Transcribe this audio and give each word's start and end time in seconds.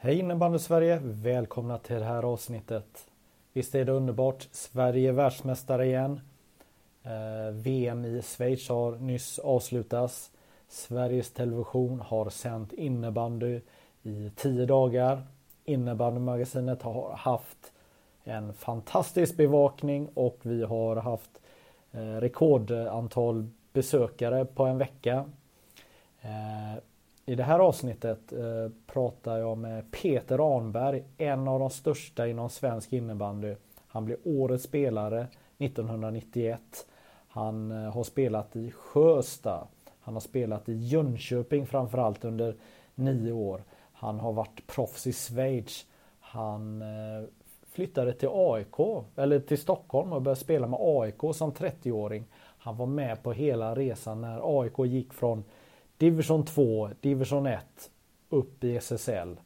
Hej 0.00 0.18
innebandy 0.18 0.58
Sverige! 0.58 1.00
Välkomna 1.02 1.78
till 1.78 1.96
det 1.96 2.04
här 2.04 2.22
avsnittet. 2.22 3.06
Visst 3.52 3.74
är 3.74 3.84
det 3.84 3.92
underbart? 3.92 4.48
Sverige 4.52 5.08
är 5.08 5.12
världsmästare 5.12 5.86
igen. 5.86 6.20
Eh, 7.02 7.52
VM 7.52 8.04
i 8.04 8.22
Schweiz 8.22 8.68
har 8.68 8.96
nyss 8.96 9.38
avslutats. 9.38 10.30
Sveriges 10.68 11.32
Television 11.32 12.00
har 12.00 12.30
sänt 12.30 12.72
innebandy 12.72 13.60
i 14.02 14.30
tio 14.36 14.66
dagar. 14.66 15.22
Innebandymagasinet 15.64 16.82
har 16.82 17.12
haft 17.16 17.72
en 18.24 18.54
fantastisk 18.54 19.36
bevakning 19.36 20.08
och 20.14 20.38
vi 20.42 20.64
har 20.64 20.96
haft 20.96 21.40
eh, 21.92 22.00
rekordantal 22.00 23.48
besökare 23.72 24.44
på 24.44 24.64
en 24.64 24.78
vecka. 24.78 25.24
Eh, 26.20 26.82
i 27.28 27.34
det 27.34 27.42
här 27.42 27.58
avsnittet 27.58 28.32
eh, 28.32 28.72
pratar 28.86 29.38
jag 29.38 29.58
med 29.58 29.90
Peter 29.90 30.56
Arnberg, 30.56 31.04
en 31.18 31.48
av 31.48 31.60
de 31.60 31.70
största 31.70 32.28
inom 32.28 32.50
svensk 32.50 32.92
innebandy. 32.92 33.54
Han 33.86 34.04
blev 34.04 34.18
årets 34.24 34.64
spelare 34.64 35.26
1991. 35.58 36.60
Han 37.28 37.70
eh, 37.70 37.92
har 37.92 38.04
spelat 38.04 38.56
i 38.56 38.70
Sjösta. 38.70 39.66
Han 40.00 40.14
har 40.14 40.20
spelat 40.20 40.68
i 40.68 40.72
Jönköping 40.72 41.66
framförallt 41.66 42.24
under 42.24 42.56
nio 42.94 43.32
år. 43.32 43.62
Han 43.92 44.20
har 44.20 44.32
varit 44.32 44.66
proffs 44.66 45.06
i 45.06 45.12
Schweiz. 45.12 45.86
Han 46.20 46.82
eh, 46.82 47.28
flyttade 47.70 48.12
till 48.12 48.28
AIK, 48.32 49.04
eller 49.16 49.40
till 49.40 49.58
Stockholm 49.58 50.12
och 50.12 50.22
började 50.22 50.40
spela 50.40 50.66
med 50.66 50.80
AIK 50.82 51.20
som 51.34 51.52
30-åring. 51.52 52.24
Han 52.58 52.76
var 52.76 52.86
med 52.86 53.22
på 53.22 53.32
hela 53.32 53.74
resan 53.74 54.20
när 54.20 54.60
AIK 54.60 54.78
gick 54.78 55.12
från 55.12 55.44
division 55.98 56.44
2, 56.44 56.90
division 57.00 57.46
1 57.46 57.90
upp 58.28 58.64
i 58.64 58.76
SSL 58.76 59.36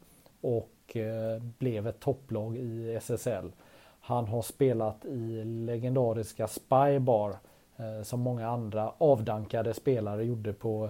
och 0.41 0.97
eh, 0.97 1.43
blev 1.57 1.87
ett 1.87 1.99
topplag 1.99 2.57
i 2.57 2.95
SSL. 2.95 3.51
Han 3.99 4.27
har 4.27 4.41
spelat 4.41 5.05
i 5.05 5.43
legendariska 5.43 6.47
Spybar 6.47 7.37
eh, 7.77 8.03
som 8.03 8.19
många 8.19 8.49
andra 8.49 8.93
avdankade 8.97 9.73
spelare 9.73 10.25
gjorde 10.25 10.53
på 10.53 10.89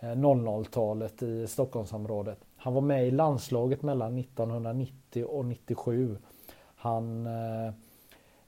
eh, 0.00 0.10
00-talet 0.10 1.22
i 1.22 1.46
Stockholmsområdet. 1.46 2.38
Han 2.56 2.74
var 2.74 2.80
med 2.80 3.06
i 3.06 3.10
landslaget 3.10 3.82
mellan 3.82 4.18
1990 4.18 5.24
och 5.24 5.44
97. 5.44 6.18
Han 6.76 7.26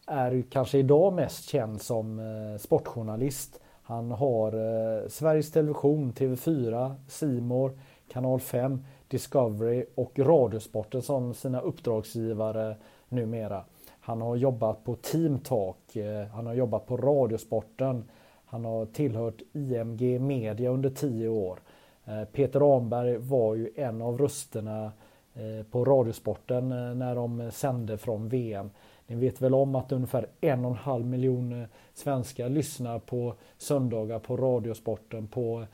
är 0.06 0.42
kanske 0.50 0.78
idag 0.78 1.12
mest 1.12 1.48
känd 1.48 1.82
som 1.82 2.20
sportjournalist. 2.60 3.60
Han 3.88 4.10
har 4.10 4.52
eh, 4.52 5.08
Sveriges 5.08 5.50
Television, 5.50 6.12
TV4, 6.12 6.94
Simor, 7.06 7.78
Kanal 8.08 8.40
5, 8.40 8.84
Discovery 9.08 9.84
och 9.94 10.18
Radiosporten 10.18 11.02
som 11.02 11.34
sina 11.34 11.60
uppdragsgivare 11.60 12.76
numera. 13.08 13.64
Han 14.00 14.22
har 14.22 14.36
jobbat 14.36 14.84
på 14.84 14.94
Team 14.94 15.38
Talk, 15.38 15.96
eh, 15.96 16.26
han 16.26 16.46
har 16.46 16.54
jobbat 16.54 16.86
på 16.86 16.96
Radiosporten, 16.96 18.04
han 18.44 18.64
har 18.64 18.86
tillhört 18.86 19.42
IMG 19.52 20.18
Media 20.18 20.70
under 20.70 20.90
tio 20.90 21.28
år. 21.28 21.58
Eh, 22.04 22.24
Peter 22.24 22.60
Ramberg 22.60 23.16
var 23.16 23.54
ju 23.54 23.70
en 23.76 24.02
av 24.02 24.18
rösterna 24.18 24.84
eh, 24.84 24.90
Eh, 25.38 25.64
på 25.64 25.84
Radiosporten 25.84 26.72
eh, 26.72 26.94
när 26.94 27.14
de 27.14 27.50
sände 27.50 27.98
från 27.98 28.28
VM. 28.28 28.70
Ni 29.06 29.16
vet 29.16 29.40
väl 29.40 29.54
om 29.54 29.74
att 29.74 29.92
ungefär 29.92 30.26
en 30.40 30.64
och 30.64 30.70
en 30.70 30.76
halv 30.76 31.06
miljon 31.06 31.62
eh, 31.62 31.68
svenskar 31.94 32.48
lyssnar 32.48 32.98
på 32.98 33.34
söndagar 33.58 34.18
på 34.18 34.36
Radiosporten 34.36 35.28
på 35.28 35.66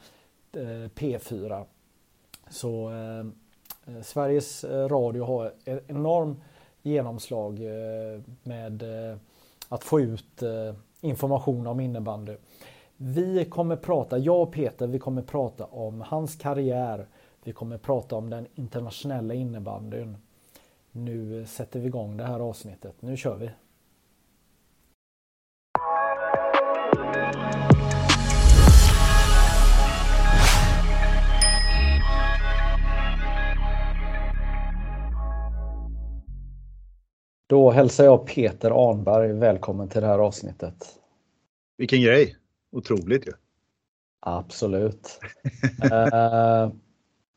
P4. 0.95 1.65
Så 2.51 2.91
eh, 2.91 4.03
Sveriges 4.03 4.65
Radio 4.65 5.25
har 5.25 5.53
ett 5.65 5.91
enormt 5.91 6.39
genomslag 6.83 7.61
med 8.43 8.83
att 9.69 9.85
få 9.85 10.01
ut 10.01 10.43
information 11.01 11.67
om 11.67 11.81
innebandy. 11.81 12.37
Vi 12.97 13.45
kommer 13.45 13.77
prata, 13.77 14.19
jag 14.19 14.43
och 14.43 14.53
Peter, 14.53 14.87
vi 14.87 14.99
kommer 14.99 15.23
prata 15.23 15.65
om 15.65 16.01
hans 16.01 16.37
karriär. 16.37 17.07
Vi 17.45 17.53
kommer 17.53 17.79
prata 17.79 18.17
om 18.17 18.31
den 18.31 18.47
internationella 18.55 19.35
innebandyn. 19.35 20.17
Nu 20.93 21.47
sätter 21.47 21.81
vi 21.81 21.87
igång 21.87 22.17
det 22.17 22.25
här 22.25 22.41
avsnittet. 22.41 23.03
Nu 23.03 23.17
kör 23.17 23.37
vi! 23.37 23.51
Då 37.47 37.71
hälsar 37.71 38.05
jag 38.05 38.27
Peter 38.27 38.91
Arnberg 38.91 39.33
välkommen 39.33 39.89
till 39.89 40.01
det 40.01 40.07
här 40.07 40.19
avsnittet. 40.19 40.99
Vilken 41.77 42.03
grej! 42.03 42.37
otroligt 42.75 43.27
ju. 43.27 43.33
Absolut. 44.21 45.21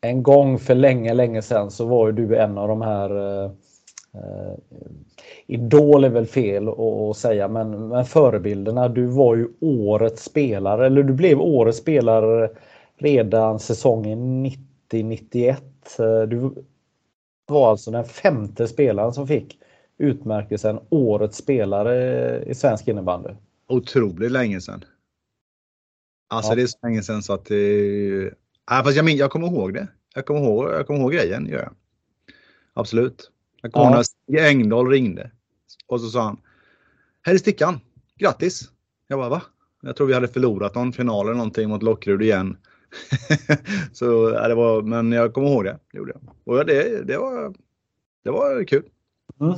en 0.02 0.24
gång 0.24 0.60
för 0.60 0.76
länge, 0.76 1.14
länge 1.14 1.42
sedan 1.42 1.72
så 1.72 1.86
var 1.86 2.08
ju 2.08 2.14
du 2.14 2.38
en 2.38 2.58
av 2.58 2.68
de 2.68 2.82
här 2.82 3.12
uh, 3.12 3.52
uh, 4.16 4.56
Idol 5.48 6.04
är 6.04 6.10
väl 6.10 6.26
fel 6.26 6.68
att 6.68 7.18
säga, 7.18 7.48
men, 7.48 7.88
men 7.88 8.06
förebilderna. 8.06 8.88
Du 8.88 9.06
var 9.06 9.36
ju 9.36 9.48
årets 9.60 10.24
spelare, 10.24 10.86
eller 10.86 11.04
du 11.04 11.14
blev 11.14 11.42
årets 11.42 11.78
spelare 11.78 12.50
redan 12.98 13.60
säsongen 13.60 14.46
90-91. 14.92 16.26
Du 16.26 16.64
var 17.48 17.70
alltså 17.70 17.92
den 17.92 18.06
femte 18.06 18.68
spelaren 18.68 19.14
som 19.14 19.28
fick 19.28 19.60
utmärkelsen 19.98 20.80
Årets 20.90 21.38
spelare 21.38 22.44
i 22.44 22.56
svensk 22.56 22.88
innebandy. 22.88 23.30
Otroligt 23.68 24.32
länge 24.32 24.62
sedan. 24.62 24.86
Alltså 26.30 26.52
ja. 26.52 26.56
det 26.56 26.62
är 26.62 26.68
så 26.68 26.78
länge 26.84 27.04
sedan 27.04 27.24
så 27.24 27.34
att 27.34 27.46
det... 27.46 28.34
Äh, 28.72 28.84
fast 28.84 28.98
jag, 28.98 29.10
jag 29.10 29.32
kommer 29.32 29.48
ihåg 29.48 29.74
det. 29.74 29.88
Jag 30.16 30.26
kommer 30.26 30.40
ihåg, 30.40 30.70
jag 30.70 30.88
kommer 30.88 31.00
ihåg 31.00 31.12
grejen. 31.12 31.48
Gör 31.48 31.60
jag. 31.60 31.74
Absolut. 32.74 33.32
Jag 33.62 33.72
kommer 33.72 33.96
ihåg 33.96 34.06
när 34.28 34.48
Engdahl 34.48 34.88
ringde. 34.88 35.32
Och 35.88 36.02
så 36.02 36.10
sa 36.10 36.22
han. 36.22 36.38
Här 37.22 37.34
är 37.34 37.38
stickan. 37.38 37.80
Grattis! 38.16 38.70
Jag 39.08 39.20
bara 39.20 39.30
va? 39.30 39.42
Jag 39.82 39.96
tror 39.96 40.08
vi 40.08 40.14
hade 40.14 40.28
förlorat 40.28 40.76
någon 40.76 40.94
final 40.94 41.26
eller 41.26 41.38
någonting 41.38 41.70
mot 41.70 41.84
Lockrud 41.84 42.22
igen. 42.22 42.58
så 43.94 44.32
ja, 44.36 44.48
det 44.48 44.56
var, 44.56 44.82
men 44.82 45.12
jag 45.12 45.34
kommer 45.34 45.48
ihåg 45.50 45.64
det. 45.64 45.80
det 45.92 45.98
gjorde 45.98 46.14
jag. 46.14 46.58
Och 46.58 46.66
det, 46.66 47.08
det, 47.08 47.18
var, 47.18 47.54
det 48.24 48.32
var 48.32 48.64
kul. 48.64 48.84
Mm. 49.42 49.54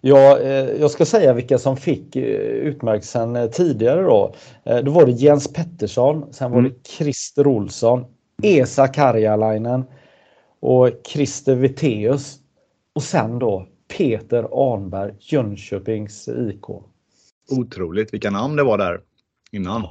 Ja, 0.00 0.38
eh, 0.38 0.80
jag 0.80 0.90
ska 0.90 1.04
säga 1.04 1.32
vilka 1.32 1.58
som 1.58 1.76
fick 1.76 2.16
eh, 2.16 2.22
utmärkelsen 2.40 3.36
eh, 3.36 3.50
tidigare 3.50 4.02
då. 4.02 4.34
Då 4.82 4.90
var 4.90 5.06
det 5.06 5.12
Jens 5.12 5.52
Pettersson, 5.52 6.32
sen 6.32 6.50
var 6.50 6.62
det 6.62 6.68
mm. 6.68 6.80
Christer 6.84 7.46
Olsson, 7.46 8.04
Esa 8.42 8.88
Karjalainen 8.88 9.84
och 10.60 10.90
Christer 11.08 11.54
Viteus. 11.54 12.38
Och 12.92 13.02
sen 13.02 13.38
då 13.38 13.66
Peter 13.98 14.48
Arnberg, 14.52 15.14
Jönköpings 15.18 16.28
IK. 16.28 16.64
Otroligt 17.50 18.14
vilka 18.14 18.30
namn 18.30 18.56
det 18.56 18.64
var 18.64 18.78
där 18.78 19.00
innan. 19.52 19.86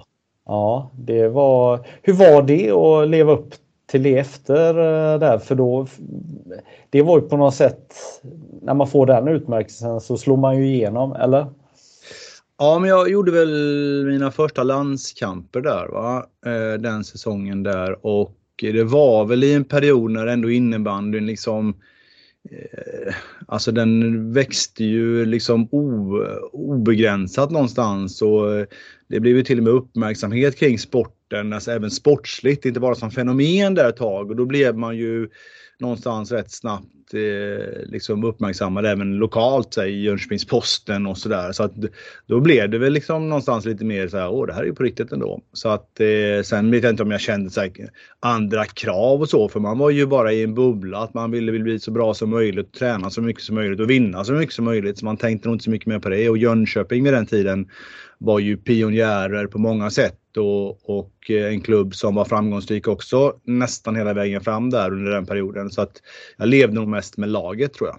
Ja, 0.45 0.92
det 0.98 1.28
var... 1.28 1.88
Hur 2.01 2.13
var 2.13 2.42
det 2.42 2.72
att 2.72 3.10
leva 3.10 3.31
upp 3.31 3.54
till 3.86 4.04
det 4.04 4.18
efter 4.18 4.74
där? 5.19 5.38
För 5.38 5.56
då... 5.56 5.88
Det 6.89 7.01
var 7.01 7.19
ju 7.19 7.30
på 7.30 7.38
något 7.38 7.56
sätt 7.56 7.94
när 8.62 8.74
man 8.74 8.88
får 8.88 9.06
den 9.06 9.28
utmärkelsen 9.28 10.01
så 10.01 10.18
slår 10.18 10.38
man 10.38 10.57
ju 10.57 10.68
igenom, 10.68 11.13
eller? 11.13 11.46
Ja, 12.63 12.80
men 12.80 12.89
jag 12.89 13.10
gjorde 13.10 13.31
väl 13.31 14.06
mina 14.06 14.31
första 14.31 14.63
landskamper 14.63 15.62
där, 15.62 15.88
va? 15.88 16.25
Eh, 16.45 16.81
den 16.81 17.04
säsongen 17.04 17.63
där 17.63 18.06
och 18.06 18.38
det 18.62 18.83
var 18.83 19.25
väl 19.25 19.44
i 19.44 19.54
en 19.54 19.63
period 19.63 20.12
när 20.12 20.27
ändå 20.27 20.51
innebandyn 20.51 21.25
liksom 21.25 21.69
eh, 22.51 23.13
Alltså 23.48 23.71
den 23.71 24.33
växte 24.33 24.83
ju 24.83 25.25
liksom 25.25 25.68
o, 25.71 26.18
obegränsat 26.51 27.51
någonstans 27.51 28.21
och 28.21 28.56
eh, 28.56 28.65
det 29.07 29.19
blev 29.19 29.38
ju 29.38 29.44
till 29.44 29.57
och 29.57 29.63
med 29.63 29.74
uppmärksamhet 29.74 30.56
kring 30.56 30.80
sporten 30.80 31.24
sporten, 31.33 31.54
alltså 31.54 31.71
även 31.71 31.92
sportsligt, 31.92 32.65
inte 32.65 32.80
bara 32.80 32.95
som 32.95 33.12
fenomen 33.12 33.75
där 33.75 33.89
ett 33.89 33.98
tag. 33.98 34.30
Och 34.30 34.36
då 34.36 34.45
blev 34.45 34.77
man 34.77 34.98
ju 34.98 35.30
någonstans 35.80 36.31
rätt 36.31 36.51
snabbt 36.51 37.02
eh, 37.13 37.86
liksom 37.86 38.24
uppmärksammad 38.24 38.86
även 38.86 39.15
lokalt, 39.18 39.77
i 39.77 39.81
Jönköpings-Posten 39.81 41.07
och 41.07 41.18
sådär. 41.18 41.51
Så 41.51 41.63
att 41.63 41.74
då 42.27 42.39
blev 42.39 42.69
det 42.69 42.77
väl 42.77 42.94
liksom 42.94 43.30
någonstans 43.30 43.65
lite 43.65 43.86
mer 43.86 44.07
så 44.07 44.18
här, 44.18 44.30
åh 44.30 44.48
det 44.48 44.54
här 44.54 44.62
är 44.62 44.65
ju 44.65 44.74
på 44.74 44.83
riktigt 44.83 45.12
ändå. 45.12 45.42
Så 45.54 45.69
att 45.69 46.00
eh, 46.00 46.44
sen 46.44 46.71
vet 46.71 46.83
jag 46.83 46.89
inte 46.89 47.04
om 47.04 47.12
jag 47.12 47.21
kände 47.21 47.50
så 47.50 47.62
här, 47.62 47.71
andra 48.19 48.65
krav 48.65 49.21
och 49.21 49.30
så, 49.30 49.50
för 49.50 49.60
man 49.60 49.77
var 49.77 49.89
ju 49.89 50.06
bara 50.06 50.33
i 50.33 50.44
en 50.44 50.54
bubbla 50.54 50.98
att 50.98 51.13
man 51.13 51.31
ville, 51.31 51.51
ville 51.51 51.63
bli 51.63 51.80
så 51.80 51.92
bra 51.92 52.13
som 52.13 52.30
möjligt, 52.30 52.74
träna 52.74 53.10
så 53.10 53.21
mycket 53.21 53.44
som 53.44 53.56
möjligt 53.56 53.80
och 53.80 53.89
vinna 53.89 54.24
så 54.24 54.33
mycket 54.33 54.56
som 54.56 54.65
möjligt. 54.65 54.98
Så 54.98 55.06
man 55.06 55.18
tänkte 55.18 55.48
nog 55.48 55.56
inte 55.56 55.63
så 55.63 55.69
mycket 55.69 55.88
mer 55.88 56.00
på 56.00 56.10
det. 56.10 56.30
Och 56.30 56.38
Jönköping 56.38 57.04
vid 57.04 57.13
den 57.13 57.25
tiden 57.25 57.68
var 58.18 58.39
ju 58.39 58.57
pionjärer 58.57 59.48
på 59.48 59.60
många 59.60 59.89
sätt 59.89 60.38
och, 60.38 60.89
och 61.00 61.30
eh, 61.30 61.45
en 61.45 61.62
klubb 61.62 61.95
som 61.95 62.15
var 62.15 62.25
framgångsrik 62.25 62.88
också 62.88 63.33
nästan 63.44 63.95
hela 63.95 64.13
vägen 64.13 64.42
fram 64.42 64.69
där 64.69 64.94
under 64.94 65.12
den 65.12 65.25
perioden. 65.25 65.69
Så 65.69 65.81
att 65.81 66.01
jag 66.38 66.48
levde 66.48 66.75
nog 66.75 66.88
mest 67.03 67.17
med 67.17 67.29
laget 67.29 67.73
tror 67.73 67.89
jag. 67.89 67.97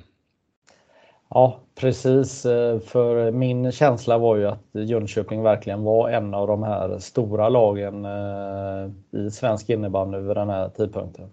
Ja, 1.31 1.61
precis. 1.75 2.43
För 2.87 3.31
min 3.31 3.73
känsla 3.73 4.19
var 4.19 4.37
ju 4.37 4.47
att 4.47 4.61
Jönköping 4.73 5.43
verkligen 5.43 5.83
var 5.83 6.11
en 6.11 6.35
av 6.35 6.47
de 6.47 6.63
här 6.63 6.99
stora 6.99 7.49
lagen 7.49 8.05
eh, 8.05 9.21
i 9.21 9.31
svensk 9.31 9.71
innebandy 9.71 10.19
vid 10.19 10.37
den 10.37 10.49
här 10.49 10.69
tidpunkten. 10.69 11.29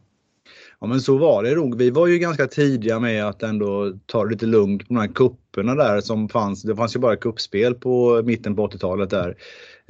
Ja 0.79 0.87
men 0.87 1.01
så 1.01 1.17
var 1.17 1.43
det 1.43 1.55
nog. 1.55 1.77
Vi 1.77 1.89
var 1.89 2.07
ju 2.07 2.17
ganska 2.17 2.47
tidiga 2.47 2.99
med 2.99 3.25
att 3.25 3.43
ändå 3.43 3.93
ta 4.05 4.23
det 4.23 4.29
lite 4.29 4.45
lugnt 4.45 4.87
på 4.87 4.93
de 4.93 4.99
här 4.99 5.07
kupperna 5.07 5.75
där 5.75 6.01
som 6.01 6.29
fanns. 6.29 6.63
Det 6.63 6.75
fanns 6.75 6.95
ju 6.95 6.99
bara 6.99 7.15
kuppspel 7.15 7.73
på 7.73 8.21
mitten 8.25 8.55
på 8.55 8.67
80-talet 8.67 9.09
där. 9.09 9.35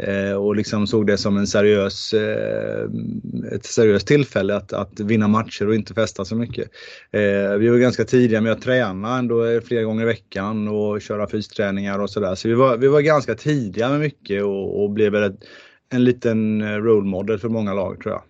Eh, 0.01 0.33
och 0.33 0.56
liksom 0.56 0.88
såg 0.88 1.07
det 1.07 1.18
som 1.18 1.38
en 1.38 1.48
seriös, 1.48 2.13
eh, 2.13 2.89
ett 3.51 3.65
seriöst 3.65 4.07
tillfälle 4.07 4.56
att, 4.56 4.74
att 4.74 5.00
vinna 5.00 5.27
matcher 5.27 5.68
och 5.68 5.75
inte 5.75 5.94
festa 5.94 6.25
så 6.25 6.36
mycket. 6.36 6.69
Eh, 7.12 7.57
vi 7.57 7.69
var 7.69 7.77
ganska 7.77 8.06
tidiga 8.06 8.42
med 8.42 8.51
att 8.51 8.62
träna 8.62 9.18
ändå 9.18 9.62
flera 9.65 9.83
gånger 9.83 10.03
i 10.03 10.06
veckan 10.06 10.68
och 10.68 11.01
köra 11.01 11.27
fysträningar 11.27 12.00
och 12.00 12.09
sådär. 12.09 12.36
Så 12.36 12.48
vi 12.48 12.53
var, 12.53 12.77
vi 12.77 12.88
var 12.88 13.01
ganska 13.01 13.36
tidiga 13.36 13.89
med 13.89 14.00
mycket 14.00 14.44
och, 14.44 14.83
och 14.83 14.89
blev 14.89 15.15
ett, 15.15 15.44
en 15.89 16.03
liten 16.03 16.62
role 16.83 17.07
model 17.07 17.39
för 17.39 17.50
många 17.50 17.74
lag 17.74 18.00
tror 18.01 18.13
jag. 18.13 18.24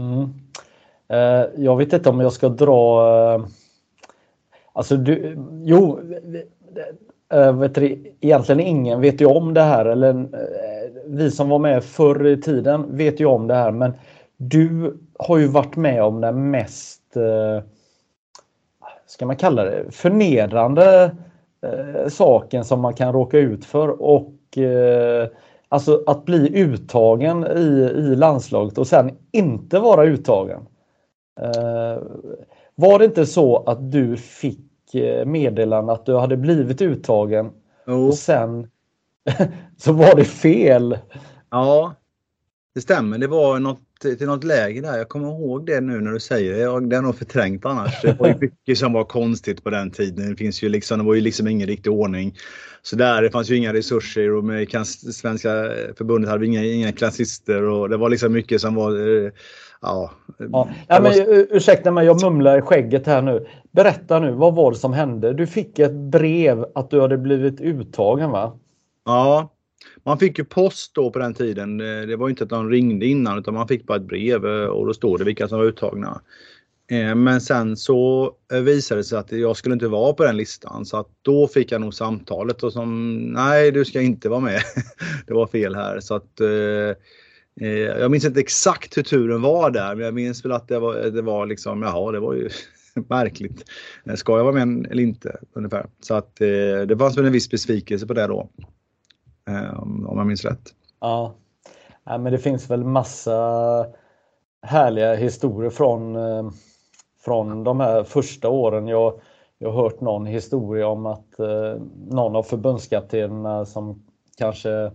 Mm. 0.00 0.28
Jag 1.56 1.76
vet 1.76 1.92
inte 1.92 2.08
om 2.08 2.20
jag 2.20 2.32
ska 2.32 2.48
dra... 2.48 3.48
Alltså 4.72 4.96
du, 4.96 5.36
jo, 5.64 6.00
Eh, 7.32 7.52
vet 7.52 7.74
du, 7.74 8.14
egentligen 8.20 8.60
ingen 8.60 9.00
vet 9.00 9.20
ju 9.20 9.26
om 9.26 9.54
det 9.54 9.62
här. 9.62 9.84
Eller 9.84 10.10
eh, 10.10 10.90
vi 11.06 11.30
som 11.30 11.48
var 11.48 11.58
med 11.58 11.84
förr 11.84 12.26
i 12.26 12.40
tiden 12.40 12.96
vet 12.96 13.20
ju 13.20 13.26
om 13.26 13.46
det 13.46 13.54
här. 13.54 13.70
Men 13.70 13.92
du 14.36 14.96
har 15.18 15.38
ju 15.38 15.46
varit 15.46 15.76
med 15.76 16.02
om 16.02 16.20
den 16.20 16.50
mest, 16.50 17.16
eh, 17.16 17.64
ska 19.06 19.26
man 19.26 19.36
kalla 19.36 19.64
det, 19.64 19.84
förnedrande 19.90 21.16
saken 22.08 22.64
som 22.64 22.80
man 22.80 22.94
kan 22.94 23.12
råka 23.12 23.38
ut 23.38 23.64
för. 23.64 24.02
Och 24.02 24.32
Alltså 25.68 26.02
att 26.06 26.24
bli 26.24 26.62
uttagen 26.62 27.46
i, 27.46 27.92
i 27.96 28.16
landslaget 28.16 28.78
och 28.78 28.86
sen 28.86 29.10
inte 29.32 29.78
vara 29.78 30.04
uttagen. 30.04 30.66
Var 32.74 32.98
det 32.98 33.04
inte 33.04 33.26
så 33.26 33.56
att 33.56 33.92
du 33.92 34.16
fick 34.16 34.65
meddelande 35.26 35.92
att 35.92 36.06
du 36.06 36.16
hade 36.16 36.36
blivit 36.36 36.82
uttagen 36.82 37.50
oh. 37.86 38.06
och 38.06 38.14
sen 38.14 38.70
så 39.76 39.92
var 39.92 40.16
det 40.16 40.24
fel? 40.24 40.98
Ja, 41.50 41.94
det 42.74 42.80
stämmer. 42.80 43.18
Det 43.18 43.26
var 43.26 43.58
något, 43.58 43.80
till 44.00 44.26
något 44.26 44.44
läge 44.44 44.80
där. 44.80 44.98
Jag 44.98 45.08
kommer 45.08 45.28
ihåg 45.28 45.66
det 45.66 45.80
nu 45.80 46.00
när 46.00 46.12
du 46.12 46.20
säger 46.20 46.52
det. 46.52 46.58
Jag, 46.58 46.90
det 46.90 46.96
är 46.96 47.02
nog 47.02 47.18
förträngt 47.18 47.64
annars. 47.66 48.02
Det 48.02 48.12
var 48.18 48.28
ju 48.28 48.34
mycket 48.40 48.78
som 48.78 48.92
var 48.92 49.04
konstigt 49.04 49.64
på 49.64 49.70
den 49.70 49.90
tiden. 49.90 50.30
Det, 50.30 50.36
finns 50.36 50.62
ju 50.62 50.68
liksom, 50.68 50.98
det 50.98 51.04
var 51.04 51.14
ju 51.14 51.20
liksom 51.20 51.48
ingen 51.48 51.66
riktig 51.66 51.92
ordning. 51.92 52.34
Så 52.82 52.96
där, 52.96 53.22
det 53.22 53.30
fanns 53.30 53.50
ju 53.50 53.56
inga 53.56 53.72
resurser 53.72 54.32
och 54.32 54.44
med 54.44 54.86
Svenska 54.86 55.48
förbundet 55.98 56.30
hade 56.30 56.40
vi 56.40 56.46
inga, 56.46 56.64
inga 56.64 56.92
klassister 56.92 57.62
och 57.62 57.88
det 57.88 57.96
var 57.96 58.10
liksom 58.10 58.32
mycket 58.32 58.60
som 58.60 58.74
var 58.74 59.24
eh, 59.24 59.30
Ja, 59.80 60.10
ja. 60.38 60.68
ja 60.88 61.00
men, 61.00 61.12
ursäkta 61.50 61.90
mig, 61.90 62.06
jag 62.06 62.22
mumlar 62.22 62.58
i 62.58 62.62
skägget 62.62 63.06
här 63.06 63.22
nu. 63.22 63.46
Berätta 63.70 64.18
nu, 64.18 64.32
vad 64.32 64.54
var 64.54 64.70
det 64.70 64.76
som 64.76 64.92
hände? 64.92 65.32
Du 65.32 65.46
fick 65.46 65.78
ett 65.78 65.94
brev 65.94 66.66
att 66.74 66.90
du 66.90 67.00
hade 67.00 67.18
blivit 67.18 67.60
uttagen 67.60 68.30
va? 68.30 68.58
Ja, 69.04 69.52
man 70.04 70.18
fick 70.18 70.38
ju 70.38 70.44
post 70.44 70.94
då 70.94 71.10
på 71.10 71.18
den 71.18 71.34
tiden. 71.34 71.78
Det 71.78 72.16
var 72.16 72.28
inte 72.28 72.44
att 72.44 72.50
de 72.50 72.70
ringde 72.70 73.06
innan 73.06 73.38
utan 73.38 73.54
man 73.54 73.68
fick 73.68 73.86
bara 73.86 73.96
ett 73.96 74.04
brev 74.04 74.46
eh, 74.46 74.66
och 74.66 74.86
då 74.86 74.94
står 74.94 75.18
det 75.18 75.24
vilka 75.24 75.48
som 75.48 75.58
var 75.58 75.64
uttagna. 75.64 76.20
Eh, 76.90 77.14
men 77.14 77.40
sen 77.40 77.76
så 77.76 78.32
eh, 78.52 78.60
visade 78.60 79.00
det 79.00 79.04
sig 79.04 79.18
att 79.18 79.32
jag 79.32 79.56
skulle 79.56 79.72
inte 79.72 79.88
vara 79.88 80.12
på 80.12 80.24
den 80.24 80.36
listan 80.36 80.86
så 80.86 80.96
att 80.96 81.08
då 81.22 81.48
fick 81.48 81.72
jag 81.72 81.80
nog 81.80 81.94
samtalet 81.94 82.62
och 82.62 82.72
som 82.72 83.16
nej 83.18 83.72
du 83.72 83.84
ska 83.84 84.00
inte 84.00 84.28
vara 84.28 84.40
med. 84.40 84.60
det 85.26 85.34
var 85.34 85.46
fel 85.46 85.74
här 85.74 86.00
så 86.00 86.14
att 86.14 86.40
Eh, 86.40 86.96
Eh, 87.60 87.68
jag 87.68 88.10
minns 88.10 88.24
inte 88.24 88.40
exakt 88.40 88.96
hur 88.96 89.02
turen 89.02 89.42
var 89.42 89.70
där, 89.70 89.94
men 89.94 90.04
jag 90.04 90.14
minns 90.14 90.44
väl 90.44 90.52
att 90.52 90.68
det 90.68 90.78
var, 90.78 90.94
det 90.94 91.22
var 91.22 91.46
liksom, 91.46 91.82
jaha, 91.82 92.12
det 92.12 92.20
var 92.20 92.34
ju 92.34 92.50
märkligt. 93.08 93.64
Eh, 94.06 94.14
ska 94.14 94.36
jag 94.36 94.44
vara 94.44 94.64
med 94.64 94.86
eller 94.90 95.02
inte? 95.02 95.36
Ungefär. 95.52 95.86
Så 96.00 96.14
att 96.14 96.40
eh, 96.40 96.86
det 96.88 96.98
fanns 96.98 97.18
väl 97.18 97.26
en 97.26 97.32
viss 97.32 97.50
besvikelse 97.50 98.06
på 98.06 98.14
det 98.14 98.26
då. 98.26 98.48
Eh, 99.48 99.80
om 99.80 100.14
jag 100.16 100.26
minns 100.26 100.44
rätt. 100.44 100.74
Ja, 101.00 101.34
ja 102.04 102.18
men 102.18 102.32
det 102.32 102.38
finns 102.38 102.70
väl 102.70 102.84
massa 102.84 103.86
härliga 104.62 105.14
historier 105.14 105.70
från, 105.70 106.16
från 107.24 107.64
de 107.64 107.80
här 107.80 108.04
första 108.04 108.48
åren. 108.48 108.88
Jag, 108.88 109.20
jag 109.58 109.72
har 109.72 109.82
hört 109.82 110.00
någon 110.00 110.26
historia 110.26 110.88
om 110.88 111.06
att 111.06 111.38
någon 112.08 112.36
av 112.36 112.42
förbundskaptenerna 112.42 113.66
som 113.66 114.06
kanske 114.38 114.90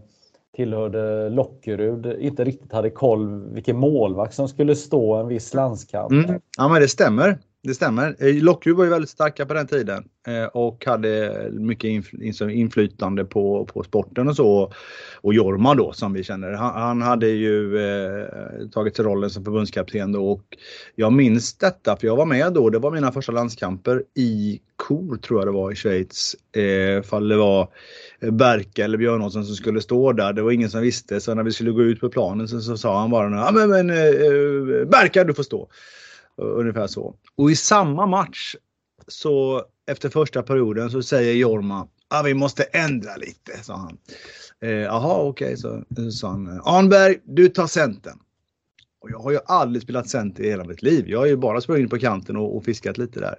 tillhörde 0.55 1.29
Lockerud 1.29 2.05
inte 2.19 2.43
riktigt 2.43 2.71
hade 2.71 2.89
koll 2.89 3.53
vilken 3.53 3.77
målvakt 3.77 4.33
som 4.33 4.47
skulle 4.47 4.75
stå 4.75 5.15
en 5.15 5.27
viss 5.27 5.53
landskamp. 5.53 6.11
Mm. 6.11 6.41
Ja 6.57 6.67
men 6.67 6.81
det 6.81 6.87
stämmer. 6.87 7.37
Det 7.63 7.73
stämmer. 7.73 8.15
Eh, 8.19 8.43
Lockerud 8.43 8.77
var 8.77 8.83
ju 8.83 8.89
väldigt 8.89 9.09
starka 9.09 9.45
på 9.45 9.53
den 9.53 9.67
tiden 9.67 10.03
eh, 10.27 10.45
och 10.45 10.85
hade 10.85 11.47
mycket 11.51 12.13
liksom 12.13 12.49
inflytande 12.49 13.25
på, 13.25 13.65
på 13.65 13.83
sporten 13.83 14.27
och 14.27 14.35
så. 14.35 14.73
Och 15.21 15.33
Jorma 15.33 15.75
då 15.75 15.93
som 15.93 16.13
vi 16.13 16.23
känner. 16.23 16.51
Han, 16.51 16.81
han 16.81 17.01
hade 17.01 17.27
ju 17.27 17.77
eh, 17.77 18.67
tagit 18.71 18.95
sig 18.95 19.05
rollen 19.05 19.29
som 19.29 19.45
förbundskapten 19.45 20.11
då 20.11 20.31
och 20.31 20.43
jag 20.95 21.13
minns 21.13 21.57
detta 21.57 21.97
för 21.97 22.07
jag 22.07 22.15
var 22.15 22.25
med 22.25 22.53
då. 22.53 22.69
Det 22.69 22.79
var 22.79 22.91
mina 22.91 23.11
första 23.11 23.31
landskamper 23.31 24.03
i 24.15 24.61
Kor 24.75 25.17
tror 25.17 25.39
jag 25.39 25.47
det 25.47 25.51
var 25.51 25.71
i 25.71 25.75
Schweiz. 25.75 26.35
Eh, 26.55 27.03
fall 27.03 27.27
det 27.27 27.37
var 27.37 27.67
eh, 28.19 28.31
Berka 28.31 28.85
eller 28.85 28.97
Björnåsen 28.97 29.45
som 29.45 29.55
skulle 29.55 29.81
stå 29.81 30.11
där. 30.11 30.33
Det 30.33 30.41
var 30.41 30.51
ingen 30.51 30.69
som 30.69 30.81
visste. 30.81 31.21
Så 31.21 31.33
när 31.33 31.43
vi 31.43 31.51
skulle 31.51 31.71
gå 31.71 31.83
ut 31.83 31.99
på 31.99 32.09
planen 32.09 32.47
så, 32.47 32.61
så 32.61 32.77
sa 32.77 32.99
han 32.99 33.09
bara 33.09 33.35
ja, 33.35 33.51
men, 33.51 33.69
men 33.69 33.89
eh, 33.89 34.05
eh 34.05 34.87
Berka 34.87 35.23
du 35.23 35.33
får 35.33 35.43
stå. 35.43 35.67
Eh, 36.37 36.45
ungefär 36.45 36.87
så. 36.87 37.15
Och 37.35 37.51
i 37.51 37.55
samma 37.55 38.05
match 38.05 38.55
så 39.07 39.65
efter 39.87 40.09
första 40.09 40.43
perioden 40.43 40.89
så 40.89 41.01
säger 41.01 41.33
Jorma 41.33 41.87
ah, 42.11 42.21
vi 42.23 42.33
måste 42.33 42.63
ändra 42.63 43.15
lite, 43.15 43.63
sa 43.63 43.75
han. 43.75 43.97
Jaha, 44.59 45.19
eh, 45.19 45.19
okej, 45.19 45.45
okay, 45.45 45.57
så, 45.57 45.75
eh, 45.75 46.09
sa 46.11 46.29
han. 46.29 46.47
Eh, 46.47 46.67
Arnberg, 46.67 47.19
du 47.23 47.49
tar 47.49 47.67
centern. 47.67 48.19
Och 49.01 49.11
jag 49.11 49.19
har 49.19 49.31
ju 49.31 49.39
aldrig 49.45 49.83
spelat 49.83 50.09
center 50.09 50.43
i 50.43 50.49
hela 50.49 50.63
mitt 50.63 50.81
liv. 50.81 51.05
Jag 51.07 51.19
har 51.19 51.25
ju 51.25 51.37
bara 51.37 51.61
sprungit 51.61 51.89
på 51.89 51.99
kanten 51.99 52.37
och, 52.37 52.57
och 52.57 52.65
fiskat 52.65 52.97
lite 52.97 53.19
där. 53.19 53.35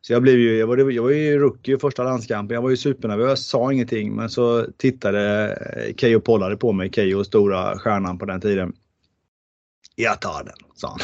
Så 0.00 0.12
jag 0.12 0.22
blev 0.22 0.38
ju, 0.38 0.56
jag 0.56 0.66
var, 0.66 0.90
jag 0.90 1.02
var 1.02 1.10
ju 1.10 1.38
rookie 1.38 1.76
i 1.76 1.78
första 1.78 2.04
landskampen. 2.04 2.54
Jag 2.54 2.62
var 2.62 2.70
ju 2.70 2.76
supernervös, 2.76 3.46
sa 3.46 3.72
ingenting. 3.72 4.14
Men 4.14 4.30
så 4.30 4.66
tittade 4.76 5.94
Keyyo 5.96 6.20
Pollard 6.20 6.60
på 6.60 6.72
mig, 6.72 6.90
Keyyo 6.92 7.24
stora 7.24 7.78
stjärnan 7.78 8.18
på 8.18 8.26
den 8.26 8.40
tiden. 8.40 8.72
Jag 9.96 10.20
tar 10.20 10.44
den, 10.44 10.54
sa 10.74 10.88
han. 10.88 10.98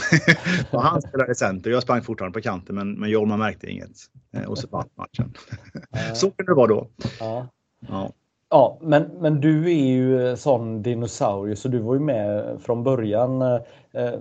och 0.70 0.82
han 0.82 1.02
spelade 1.02 1.34
center. 1.34 1.70
Jag 1.70 1.82
sprang 1.82 2.02
fortfarande 2.02 2.34
på 2.38 2.42
kanten 2.42 2.74
men, 2.74 2.92
men 2.92 3.10
Jorma 3.10 3.36
märkte 3.36 3.66
inget. 3.66 3.96
Eh, 4.32 4.44
och 4.44 4.58
så 4.58 4.68
vann 4.68 4.88
matchen. 4.94 5.34
så 6.14 6.30
kunde 6.30 6.52
det 6.52 6.56
vara 6.56 6.66
då. 6.66 6.88
Ja. 7.20 7.48
ja. 7.88 8.12
Ja, 8.50 8.78
men, 8.82 9.02
men 9.02 9.40
du 9.40 9.64
är 9.64 9.86
ju 9.86 10.36
sån 10.36 10.82
dinosaurie 10.82 11.56
så 11.56 11.68
du 11.68 11.78
var 11.78 11.94
ju 11.94 12.00
med 12.00 12.58
från 12.62 12.84
början. 12.84 13.42
Eh, 13.42 14.14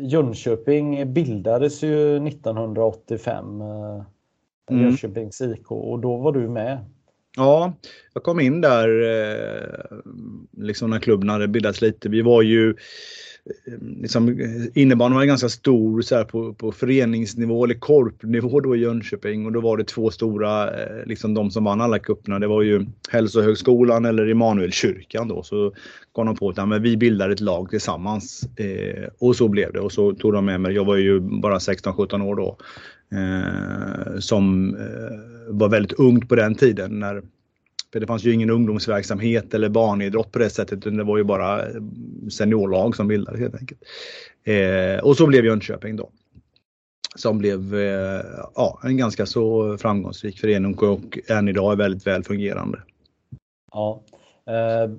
Jönköping 0.00 1.12
bildades 1.12 1.82
ju 1.82 2.28
1985. 2.28 3.60
Eh, 3.60 4.02
mm. 4.70 4.82
Jönköpings 4.84 5.40
IK 5.40 5.70
och 5.70 5.98
då 6.00 6.16
var 6.16 6.32
du 6.32 6.48
med. 6.48 6.78
Ja, 7.36 7.72
jag 8.14 8.22
kom 8.22 8.40
in 8.40 8.60
där 8.60 8.88
eh, 9.02 9.98
liksom 10.56 10.90
när 10.90 10.98
klubben 10.98 11.28
hade 11.28 11.48
bildats 11.48 11.82
lite. 11.82 12.08
Vi 12.08 12.22
var 12.22 12.42
ju 12.42 12.74
Eh, 13.46 13.72
liksom, 14.00 14.28
eh, 14.28 14.82
innebandyn 14.82 15.16
var 15.16 15.24
ganska 15.24 15.48
stor 15.48 16.02
så 16.02 16.16
här, 16.16 16.24
på, 16.24 16.54
på 16.54 16.72
föreningsnivå 16.72 17.64
eller 17.64 17.74
korpnivå 17.74 18.60
då 18.60 18.76
i 18.76 18.78
Jönköping 18.78 19.46
och 19.46 19.52
då 19.52 19.60
var 19.60 19.76
det 19.76 19.84
två 19.84 20.10
stora, 20.10 20.70
eh, 20.70 21.06
liksom 21.06 21.34
de 21.34 21.50
som 21.50 21.64
vann 21.64 21.80
alla 21.80 21.98
cuperna. 21.98 22.38
Det 22.38 22.46
var 22.46 22.62
ju 22.62 22.86
Hälsohögskolan 23.10 24.04
eller 24.04 24.28
Immanuelkyrkan 24.28 25.28
då. 25.28 25.42
Så 25.42 25.72
kom 26.12 26.26
de 26.26 26.36
på 26.36 26.48
att 26.48 26.68
men 26.68 26.82
vi 26.82 26.96
bildar 26.96 27.30
ett 27.30 27.40
lag 27.40 27.70
tillsammans. 27.70 28.48
Eh, 28.56 29.08
och 29.18 29.36
så 29.36 29.48
blev 29.48 29.72
det 29.72 29.80
och 29.80 29.92
så 29.92 30.14
tog 30.14 30.32
de 30.32 30.44
med 30.44 30.60
mig. 30.60 30.74
Jag 30.74 30.84
var 30.84 30.96
ju 30.96 31.20
bara 31.20 31.58
16-17 31.58 32.22
år 32.22 32.36
då. 32.36 32.56
Eh, 33.12 34.18
som 34.18 34.74
eh, 34.74 35.54
var 35.54 35.68
väldigt 35.68 35.98
ungt 35.98 36.28
på 36.28 36.34
den 36.34 36.54
tiden 36.54 37.00
när 37.00 37.22
för 37.92 38.00
det 38.00 38.06
fanns 38.06 38.24
ju 38.24 38.32
ingen 38.32 38.50
ungdomsverksamhet 38.50 39.54
eller 39.54 39.68
barnidrott 39.68 40.32
på 40.32 40.38
det 40.38 40.50
sättet. 40.50 40.82
Det 40.82 41.04
var 41.04 41.16
ju 41.16 41.24
bara 41.24 41.64
seniorlag 42.30 42.96
som 42.96 43.08
bildades 43.08 43.40
helt 43.40 43.54
enkelt. 43.54 43.80
Eh, 44.44 45.04
och 45.04 45.16
så 45.16 45.26
blev 45.26 45.44
Jönköping 45.44 45.96
då. 45.96 46.10
Som 47.16 47.38
blev 47.38 47.74
eh, 47.74 48.22
ja, 48.54 48.80
en 48.84 48.96
ganska 48.96 49.26
så 49.26 49.76
framgångsrik 49.78 50.38
förening 50.38 50.78
och 50.78 51.18
än 51.28 51.48
idag 51.48 51.72
är 51.72 51.76
väldigt 51.76 52.06
väl 52.06 52.24
fungerande. 52.24 52.78
Ja, 53.72 54.02
eh, 54.46 54.90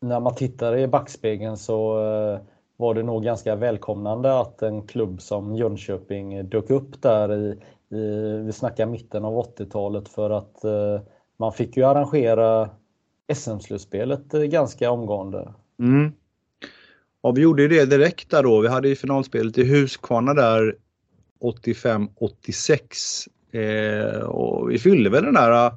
när 0.00 0.20
man 0.20 0.34
tittar 0.34 0.76
i 0.76 0.86
backspegeln 0.86 1.56
så 1.56 1.98
eh, 2.04 2.40
var 2.76 2.94
det 2.94 3.02
nog 3.02 3.24
ganska 3.24 3.56
välkomnande 3.56 4.40
att 4.40 4.62
en 4.62 4.82
klubb 4.82 5.22
som 5.22 5.56
Jönköping 5.56 6.48
dök 6.48 6.70
upp 6.70 7.02
där 7.02 7.34
i, 7.34 7.58
i 7.96 8.42
vi 8.46 8.52
snackar 8.52 8.86
mitten 8.86 9.24
av 9.24 9.44
80-talet 9.44 10.08
för 10.08 10.30
att 10.30 10.64
eh, 10.64 11.00
man 11.38 11.52
fick 11.52 11.76
ju 11.76 11.84
arrangera 11.84 12.70
SM-slutspelet 13.34 14.34
eh, 14.34 14.42
ganska 14.42 14.90
omgående. 14.90 15.54
Mm. 15.80 16.12
Ja, 17.22 17.30
vi 17.30 17.42
gjorde 17.42 17.68
det 17.68 17.84
direkt 17.84 18.30
där 18.30 18.42
då. 18.42 18.60
Vi 18.60 18.68
hade 18.68 18.88
ju 18.88 18.96
finalspelet 18.96 19.58
i 19.58 19.64
Huskvarna 19.64 20.34
där 20.34 20.76
85-86. 21.40 23.28
Eh, 23.52 24.20
och 24.20 24.70
vi 24.70 24.78
fyllde 24.78 25.10
väl 25.10 25.24
den 25.24 25.34
där 25.34 25.66
eh, 25.66 25.72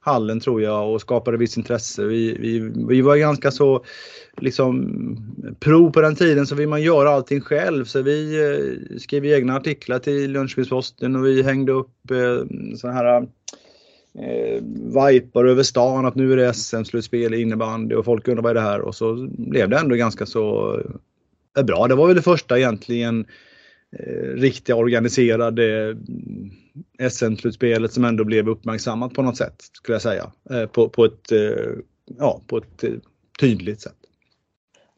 hallen 0.00 0.40
tror 0.40 0.62
jag 0.62 0.92
och 0.92 1.00
skapade 1.00 1.36
visst 1.36 1.56
intresse. 1.56 2.04
Vi, 2.04 2.36
vi, 2.40 2.72
vi 2.88 3.00
var 3.00 3.16
ganska 3.16 3.50
så 3.50 3.84
liksom 4.36 4.96
pro 5.60 5.92
på 5.92 6.00
den 6.00 6.16
tiden 6.16 6.46
så 6.46 6.54
vill 6.54 6.68
man 6.68 6.82
göra 6.82 7.10
allting 7.10 7.40
själv. 7.40 7.84
Så 7.84 8.02
vi 8.02 8.40
eh, 8.40 8.98
skrev 8.98 9.26
egna 9.26 9.56
artiklar 9.56 9.98
till 9.98 10.36
Jönköpings-Posten 10.36 11.16
och 11.16 11.26
vi 11.26 11.42
hängde 11.42 11.72
upp 11.72 12.10
eh, 12.10 12.44
så 12.76 12.88
här 12.88 13.16
eh, 13.16 13.22
eh, 14.18 14.62
vajpar 14.94 15.44
över 15.44 15.62
stan 15.62 16.06
att 16.06 16.14
nu 16.14 16.32
är 16.32 16.36
det 16.36 16.54
SM-slutspel 16.54 17.34
i 17.34 17.40
innebandy 17.40 17.94
och 17.94 18.04
folk 18.04 18.28
undrar 18.28 18.42
vad 18.42 18.50
är 18.50 18.54
det 18.54 18.60
här 18.60 18.80
och 18.80 18.94
så 18.94 19.28
blev 19.30 19.68
det 19.68 19.78
ändå 19.78 19.94
ganska 19.94 20.26
så 20.26 20.74
eh, 21.58 21.64
bra. 21.64 21.86
Det 21.88 21.94
var 21.94 22.06
väl 22.06 22.16
det 22.16 22.22
första 22.22 22.58
egentligen 22.58 23.26
eh, 23.98 24.28
riktiga 24.34 24.76
organiserade 24.76 25.90
mm, 25.90 26.50
SM-slutspelet 27.10 27.92
som 27.92 28.04
ändå 28.04 28.24
blev 28.24 28.48
uppmärksammat 28.48 29.14
på 29.14 29.22
något 29.22 29.36
sätt 29.36 29.62
skulle 29.72 29.94
jag 29.94 30.02
säga. 30.02 30.32
Eh, 30.50 30.66
på, 30.66 30.88
på, 30.88 31.04
ett, 31.04 31.32
eh, 31.32 31.72
ja, 32.18 32.40
på 32.46 32.58
ett 32.58 32.84
eh, 32.84 32.90
tydligt 33.40 33.80
sätt. 33.80 33.96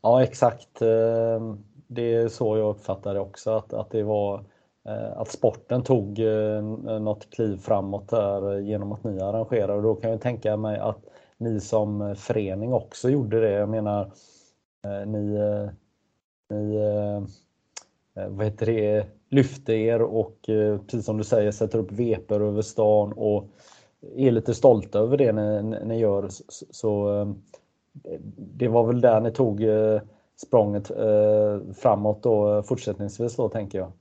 Ja 0.03 0.23
exakt. 0.23 0.83
Eh, 0.83 1.55
det 1.87 2.15
är 2.15 2.29
så 2.29 2.59
jag 2.59 2.71
uppfattar 2.71 3.15
det 3.15 3.21
också 3.21 3.51
att, 3.51 3.73
att 3.73 3.91
det 3.91 4.03
var 4.03 4.35
Eh, 4.39 4.45
Eh, 4.89 5.19
att 5.19 5.29
sporten 5.29 5.83
tog 5.83 6.19
eh, 6.19 6.63
något 7.01 7.31
kliv 7.31 7.57
framåt 7.57 8.09
där 8.09 8.55
eh, 8.55 8.67
genom 8.67 8.93
att 8.93 9.05
ni 9.05 9.21
arrangerar 9.21 9.77
och 9.77 9.83
då 9.83 9.95
kan 9.95 10.11
jag 10.11 10.21
tänka 10.21 10.57
mig 10.57 10.79
att 10.79 11.01
ni 11.39 11.61
som 11.61 12.17
förening 12.19 12.73
också 12.73 13.11
gjorde 13.11 13.41
det. 13.41 13.51
Jag 13.51 13.69
menar, 13.69 14.13
ni, 15.07 15.39
ni 16.51 16.79
vad 18.29 18.47
heter 18.47 18.67
det, 18.67 19.07
lyfte 19.29 19.73
er 19.73 20.03
och 20.03 20.37
precis 20.87 21.05
som 21.05 21.19
du 21.19 21.25
säger 21.25 21.53
sätter 21.53 21.79
upp 21.79 21.93
veper 21.93 22.41
över 22.41 22.63
stan 22.63 23.13
och 23.13 23.45
är 24.17 24.31
lite 24.31 24.55
stolta 24.55 24.99
över 24.99 25.17
det 25.17 25.33
ni, 25.33 25.63
ni 25.85 25.99
gör. 25.99 26.29
Så 26.71 27.35
det 28.37 28.69
var 28.69 28.87
väl 28.87 29.01
där 29.01 29.21
ni 29.21 29.31
tog 29.31 29.63
språnget 30.37 30.91
framåt 31.77 32.23
då 32.23 32.63
fortsättningsvis 32.63 33.37
då 33.37 33.49
tänker 33.49 33.79
jag. 33.79 33.93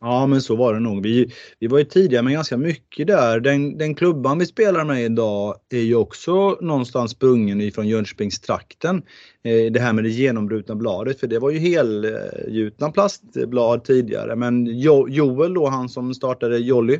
Ja 0.00 0.26
men 0.26 0.42
så 0.42 0.56
var 0.56 0.74
det 0.74 0.80
nog. 0.80 1.02
Vi, 1.02 1.32
vi 1.58 1.66
var 1.66 1.78
ju 1.78 1.84
tidiga 1.84 2.22
med 2.22 2.32
ganska 2.32 2.56
mycket 2.56 3.06
där. 3.06 3.40
Den, 3.40 3.78
den 3.78 3.94
klubban 3.94 4.38
vi 4.38 4.46
spelar 4.46 4.84
med 4.84 5.04
idag 5.04 5.54
är 5.70 5.80
ju 5.80 5.94
också 5.94 6.58
någonstans 6.60 7.10
sprungen 7.10 7.60
ifrån 7.60 7.88
Jönköpingstrakten. 7.88 8.96
Eh, 9.44 9.72
det 9.72 9.80
här 9.80 9.92
med 9.92 10.04
det 10.04 10.10
genombrutna 10.10 10.74
bladet 10.74 11.20
för 11.20 11.26
det 11.26 11.38
var 11.38 11.50
ju 11.50 11.58
helgjutna 11.58 12.90
plastblad 12.90 13.84
tidigare. 13.84 14.36
Men 14.36 14.66
jo, 14.66 15.08
Joel 15.08 15.54
då, 15.54 15.66
han 15.66 15.88
som 15.88 16.14
startade 16.14 16.58
Jolly, 16.58 16.98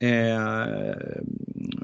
eh, 0.00 0.96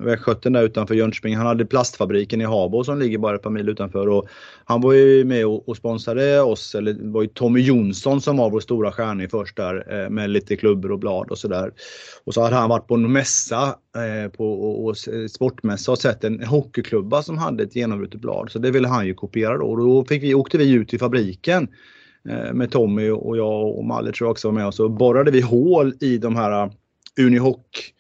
västgöten 0.04 0.52
där 0.52 0.62
utanför 0.62 0.94
Jönköping. 0.94 1.36
Han 1.36 1.46
hade 1.46 1.66
plastfabriken 1.66 2.40
i 2.40 2.44
Habo 2.44 2.84
som 2.84 2.98
ligger 2.98 3.18
bara 3.18 3.36
ett 3.36 3.42
par 3.42 3.50
mil 3.50 3.68
utanför. 3.68 4.08
Och 4.08 4.28
han 4.64 4.80
var 4.80 4.92
ju 4.92 5.24
med 5.24 5.46
och, 5.46 5.68
och 5.68 5.76
sponsrade 5.76 6.40
oss, 6.40 6.74
eller 6.74 6.92
det 6.92 7.08
var 7.08 7.22
ju 7.22 7.28
Tommy 7.28 7.60
Jonsson 7.60 8.20
som 8.20 8.36
var 8.36 8.50
vår 8.50 8.60
stora 8.60 8.92
stjärna 8.92 9.28
först 9.28 9.56
där 9.56 10.02
eh, 10.04 10.10
med 10.10 10.30
lite 10.30 10.56
klubbor 10.56 10.92
och 10.92 10.98
blad 10.98 11.30
och 11.30 11.38
sådär. 11.38 11.72
Och 12.24 12.34
så 12.34 12.42
hade 12.42 12.56
han 12.56 12.68
varit 12.68 12.86
på 12.86 12.94
en 12.94 13.12
mässa, 13.12 13.78
eh, 13.96 14.30
på, 14.30 14.52
och, 14.52 14.84
och 14.84 14.96
sportmässa 15.30 15.92
och 15.92 15.98
sett 15.98 16.24
en 16.24 16.44
hockeyklubba 16.44 17.22
som 17.22 17.38
hade 17.38 17.62
ett 17.62 17.76
genombrutet 17.76 18.20
blad. 18.20 18.50
Så 18.50 18.58
det 18.58 18.70
ville 18.70 18.88
han 18.88 19.06
ju 19.06 19.14
kopiera 19.14 19.58
då. 19.58 19.66
Och 19.66 19.76
då 19.76 20.04
fick 20.04 20.22
vi, 20.22 20.34
åkte 20.34 20.58
vi 20.58 20.72
ut 20.72 20.88
till 20.88 20.98
fabriken 20.98 21.68
eh, 22.28 22.52
med 22.52 22.70
Tommy 22.70 23.10
och 23.10 23.36
jag 23.36 23.78
och 23.78 23.84
Malle 23.84 24.12
tror 24.12 24.26
jag 24.26 24.32
också 24.32 24.48
var 24.48 24.54
med 24.54 24.66
och 24.66 24.74
så 24.74 24.88
borrade 24.88 25.30
vi 25.30 25.40
hål 25.40 25.94
i 26.00 26.18
de 26.18 26.36
här 26.36 26.64
eh, 26.64 26.70
Unihoc 27.20 27.93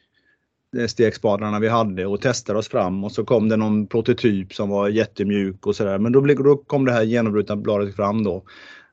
Eh, 0.76 0.86
stekspadarna 0.86 1.60
vi 1.60 1.68
hade 1.68 2.06
och 2.06 2.20
testade 2.20 2.58
oss 2.58 2.68
fram 2.68 3.04
och 3.04 3.12
så 3.12 3.24
kom 3.24 3.48
det 3.48 3.56
någon 3.56 3.86
prototyp 3.86 4.54
som 4.54 4.68
var 4.68 4.88
jättemjuk 4.88 5.66
och 5.66 5.76
sådär. 5.76 5.98
Men 5.98 6.12
då, 6.12 6.20
blev, 6.20 6.42
då 6.42 6.56
kom 6.56 6.84
det 6.84 6.92
här 6.92 7.02
genombrutna 7.02 7.56
bladet 7.56 7.96
fram 7.96 8.24
då. 8.24 8.44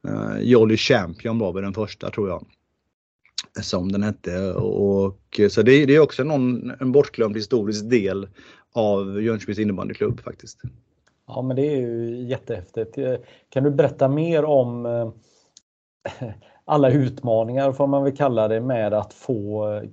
Uh, 0.08 0.42
Jolly 0.42 0.78
Champion 0.78 1.40
var 1.40 1.54
väl 1.54 1.64
den 1.64 1.74
första 1.74 2.10
tror 2.10 2.30
jag. 2.30 2.46
Som 3.62 3.92
den 3.92 4.04
hette. 4.04 4.54
Och, 4.54 5.40
eh, 5.40 5.50
så 5.50 5.62
det, 5.62 5.86
det 5.86 5.96
är 5.96 6.00
också 6.00 6.24
någon, 6.24 6.72
en 6.80 6.92
bortglömd 6.92 7.36
historisk 7.36 7.90
del 7.90 8.28
av 8.74 9.22
Jönköpings 9.24 9.60
innebandyklubb 9.60 10.22
faktiskt. 10.22 10.62
Ja 11.28 11.42
men 11.42 11.56
det 11.56 11.68
är 11.68 11.78
ju 11.78 12.22
jättehäftigt. 12.28 12.98
Kan 13.50 13.64
du 13.64 13.72
berätta 13.72 14.08
mer 14.08 14.46
om 14.46 14.86
alla 16.66 16.90
utmaningar 16.90 17.72
får 17.72 17.88
man 17.88 18.04
väl 18.04 18.16
kalla 18.16 18.48
det 18.48 18.62
med 18.62 18.94
att 18.94 19.14
få 19.14 19.72
eh, 19.74 19.90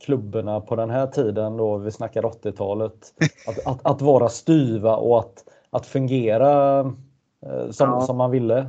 klubborna 0.00 0.60
på 0.60 0.76
den 0.76 0.90
här 0.90 1.06
tiden 1.06 1.56
då 1.56 1.78
vi 1.78 1.90
snackar 1.90 2.22
80-talet 2.22 3.14
att, 3.46 3.66
att, 3.66 3.80
att, 3.82 4.02
vara 4.02 4.28
styva 4.28 4.96
och 4.96 5.18
att, 5.18 5.44
att 5.70 5.86
fungera 5.86 6.80
eh, 7.46 7.70
som, 7.70 7.90
ja. 7.90 8.00
som 8.00 8.16
man 8.16 8.30
ville. 8.30 8.66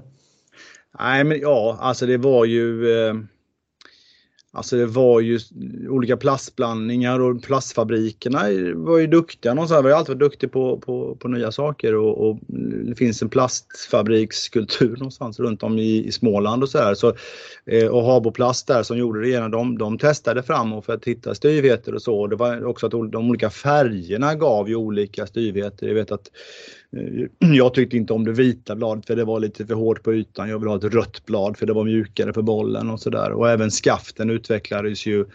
Nej 0.99 1.23
men 1.23 1.39
ja, 1.39 1.77
alltså 1.79 2.05
det 2.05 2.17
var 2.17 2.45
ju 2.45 2.97
eh, 3.07 3.13
Alltså 4.55 4.75
det 4.75 4.85
var 4.85 5.19
ju 5.19 5.39
olika 5.89 6.17
plastblandningar 6.17 7.19
och 7.19 7.43
plastfabrikerna 7.43 8.39
var 8.75 8.97
ju 8.97 9.07
duktiga 9.07 9.53
någonstans. 9.53 9.85
Vi 9.85 9.91
har 9.91 9.97
alltid 9.97 10.15
varit 10.15 10.31
duktiga 10.31 10.49
på, 10.49 10.79
på, 10.79 11.15
på 11.15 11.27
nya 11.27 11.51
saker 11.51 11.95
och, 11.95 12.29
och, 12.29 12.39
det 12.85 12.95
finns 12.95 13.21
en 13.21 13.29
plastfabrikskultur 13.29 14.95
någonstans 14.97 15.39
runt 15.39 15.63
om 15.63 15.79
i, 15.79 16.05
i 16.05 16.11
Småland 16.11 16.63
och 16.63 16.69
sådär. 16.69 16.93
Så, 16.93 17.13
eh, 17.65 17.87
och 17.87 18.03
Habo 18.05 18.31
Plast 18.31 18.67
där 18.67 18.83
som 18.83 18.97
gjorde 18.97 19.21
det 19.21 19.29
ena, 19.29 19.49
de, 19.49 19.77
de 19.77 19.97
testade 19.97 20.43
fram 20.43 20.73
och 20.73 20.85
för 20.85 20.93
att 20.93 21.05
hitta 21.05 21.35
styvheter 21.35 21.95
och 21.95 22.01
så. 22.01 22.27
Det 22.27 22.35
var 22.35 22.65
också 22.65 22.85
att 22.85 22.91
de 22.91 23.29
olika 23.29 23.49
färgerna 23.49 24.35
gav 24.35 24.69
ju 24.69 24.75
olika 24.75 25.27
styvheter. 25.27 25.87
Jag 25.87 25.95
vet 25.95 26.11
att 26.11 26.29
Eh, 26.95 27.49
jag 27.55 27.73
tyckte 27.73 27.97
inte 27.97 28.13
om 28.13 28.25
det 28.25 28.31
vita 28.31 28.75
bladet 28.75 29.05
för 29.05 29.15
det 29.15 29.25
var 29.25 29.39
lite 29.39 29.65
för 29.65 29.73
hårt 29.73 30.03
på 30.03 30.13
ytan. 30.13 30.49
Jag 30.49 30.59
vill 30.59 30.69
ha 30.69 30.77
ett 30.77 30.83
rött 30.83 31.25
blad 31.25 31.57
för 31.57 31.65
det 31.65 31.73
var 31.73 31.83
mjukare 31.83 32.33
för 32.33 32.41
bollen 32.41 32.89
och 32.89 32.99
sådär. 32.99 33.31
Och 33.31 33.49
även 33.49 33.69
skaften 33.69 34.29
utvecklades 34.29 35.05
ju 35.05 35.25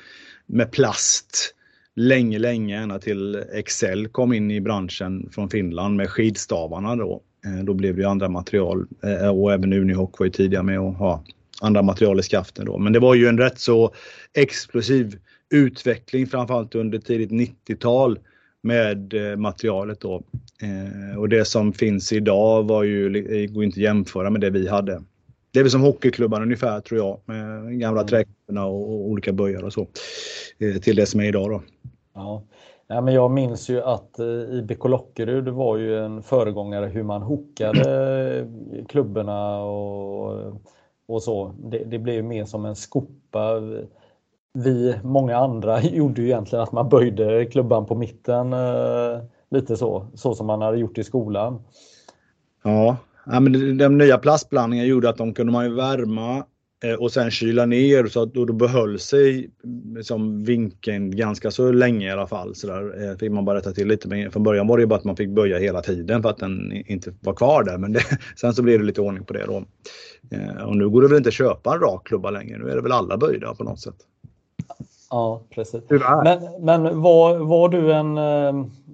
med 0.46 0.72
plast 0.72 1.54
länge, 1.96 2.38
länge 2.38 2.78
ända 2.78 2.98
till 2.98 3.44
Excel 3.52 4.08
kom 4.08 4.32
in 4.32 4.50
i 4.50 4.60
branschen 4.60 5.28
från 5.32 5.50
Finland 5.50 5.96
med 5.96 6.10
skidstavarna 6.10 6.96
då. 6.96 7.22
Eh, 7.44 7.64
då 7.64 7.74
blev 7.74 7.96
det 7.96 8.04
andra 8.04 8.28
material 8.28 8.86
eh, 9.04 9.28
och 9.28 9.52
även 9.52 9.72
Unihoc 9.72 10.10
var 10.18 10.26
ju 10.26 10.32
tidiga 10.32 10.62
med 10.62 10.78
att 10.78 10.96
ha 10.96 11.24
andra 11.60 11.82
material 11.82 12.20
i 12.20 12.22
skaften 12.22 12.66
då. 12.66 12.78
Men 12.78 12.92
det 12.92 12.98
var 12.98 13.14
ju 13.14 13.26
en 13.26 13.38
rätt 13.38 13.58
så 13.58 13.94
explosiv 14.34 15.18
utveckling 15.50 16.26
framförallt 16.26 16.74
under 16.74 16.98
tidigt 16.98 17.30
90-tal 17.30 18.18
med 18.62 19.14
eh, 19.14 19.36
materialet 19.36 20.00
då. 20.00 20.22
Eh, 20.62 21.18
och 21.18 21.28
det 21.28 21.44
som 21.44 21.72
finns 21.72 22.12
idag 22.12 22.62
var 22.68 22.82
ju, 22.82 23.08
går 23.52 23.64
inte 23.64 23.74
att 23.74 23.82
jämföra 23.82 24.30
med 24.30 24.40
det 24.40 24.50
vi 24.50 24.68
hade. 24.68 25.02
Det 25.52 25.58
är 25.58 25.62
väl 25.62 25.70
som 25.70 25.80
hockeyklubban 25.80 26.42
ungefär 26.42 26.80
tror 26.80 27.00
jag 27.00 27.20
med 27.24 27.78
gamla 27.78 28.00
mm. 28.00 28.08
träklubbarna 28.08 28.66
och, 28.66 28.90
olika 28.90 29.32
böjar 29.32 29.64
och 29.64 29.72
så. 29.72 29.86
Eh, 30.58 30.80
till 30.80 30.96
det 30.96 31.06
som 31.06 31.20
är 31.20 31.24
idag 31.24 31.50
då. 31.50 31.62
Ja. 32.14 32.42
Ja, 32.92 33.00
men 33.00 33.14
jag 33.14 33.30
minns 33.30 33.68
ju 33.68 33.82
att 33.82 34.18
IBK 34.50 34.84
Lockerud 34.84 35.48
var 35.48 35.76
ju 35.76 35.98
en 35.98 36.22
föregångare 36.22 36.86
hur 36.86 37.02
man 37.02 37.22
hookade 37.22 38.46
klubborna 38.88 39.62
och, 39.62 40.62
och 41.08 41.22
så. 41.22 41.54
Det, 41.58 41.84
det 41.84 41.98
blev 41.98 42.24
mer 42.24 42.44
som 42.44 42.64
en 42.64 42.76
skopa. 42.76 43.60
Vi, 44.54 44.98
många 45.02 45.36
andra, 45.36 45.82
gjorde 45.82 46.22
ju 46.22 46.26
egentligen 46.26 46.62
att 46.62 46.72
man 46.72 46.88
böjde 46.88 47.46
klubban 47.46 47.86
på 47.86 47.94
mitten 47.94 48.52
eh, 48.52 49.22
lite 49.50 49.76
så, 49.76 50.06
så 50.14 50.34
som 50.34 50.46
man 50.46 50.62
hade 50.62 50.78
gjort 50.78 50.98
i 50.98 51.04
skolan. 51.04 51.62
Ja, 52.64 52.96
ja 53.26 53.40
men 53.40 53.78
den 53.78 53.98
nya 53.98 54.18
plastblandningen 54.18 54.86
gjorde 54.86 55.08
att 55.08 55.16
de 55.16 55.34
kunde 55.34 55.52
man 55.52 55.64
ju 55.64 55.74
värma 55.74 56.44
Eh, 56.84 56.94
och 56.94 57.12
sen 57.12 57.30
kyla 57.30 57.66
ner 57.66 58.06
så 58.06 58.22
att 58.22 58.34
då, 58.34 58.44
då 58.44 58.52
behöll 58.52 58.98
sig 58.98 59.50
liksom 59.96 60.44
vinkeln 60.44 61.16
ganska 61.16 61.50
så 61.50 61.72
länge 61.72 62.06
i 62.06 62.10
alla 62.10 62.26
fall. 62.26 62.54
Så 62.54 62.66
där 62.66 63.10
eh, 63.10 63.16
fick 63.16 63.32
man 63.32 63.44
bara 63.44 63.58
rätta 63.58 63.72
till 63.72 63.88
lite. 63.88 64.08
Men 64.08 64.30
från 64.30 64.42
början 64.42 64.66
var 64.66 64.78
det 64.78 64.86
bara 64.86 64.98
att 64.98 65.04
man 65.04 65.16
fick 65.16 65.28
böja 65.28 65.58
hela 65.58 65.80
tiden 65.80 66.22
för 66.22 66.30
att 66.30 66.38
den 66.38 66.72
inte 66.72 67.14
var 67.20 67.34
kvar 67.34 67.64
där. 67.64 67.78
Men 67.78 67.92
det, 67.92 68.00
sen 68.36 68.54
så 68.54 68.62
blev 68.62 68.78
det 68.78 68.84
lite 68.84 69.00
ordning 69.00 69.24
på 69.24 69.32
det 69.32 69.46
då. 69.46 69.64
Eh, 70.30 70.62
och 70.62 70.76
nu 70.76 70.88
går 70.88 71.02
det 71.02 71.08
väl 71.08 71.16
inte 71.16 71.28
att 71.28 71.34
köpa 71.34 71.74
en 71.74 71.80
rak 71.80 72.06
klubba 72.06 72.30
längre. 72.30 72.58
Nu 72.58 72.70
är 72.70 72.76
det 72.76 72.82
väl 72.82 72.92
alla 72.92 73.16
böjda 73.16 73.54
på 73.54 73.64
något 73.64 73.80
sätt. 73.80 73.96
Ja, 75.10 75.42
precis. 75.50 75.82
Men, 76.24 76.64
men 76.64 77.02
var, 77.02 77.38
var 77.38 77.68
du 77.68 77.92
en, 77.92 78.18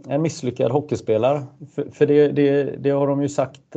en 0.08 0.22
misslyckad 0.22 0.70
hockeyspelare? 0.70 1.42
För, 1.74 1.90
för 1.92 2.06
det, 2.06 2.28
det, 2.28 2.62
det, 2.62 2.90
har 2.90 3.06
de 3.06 3.22
ju 3.22 3.28
sagt 3.28 3.76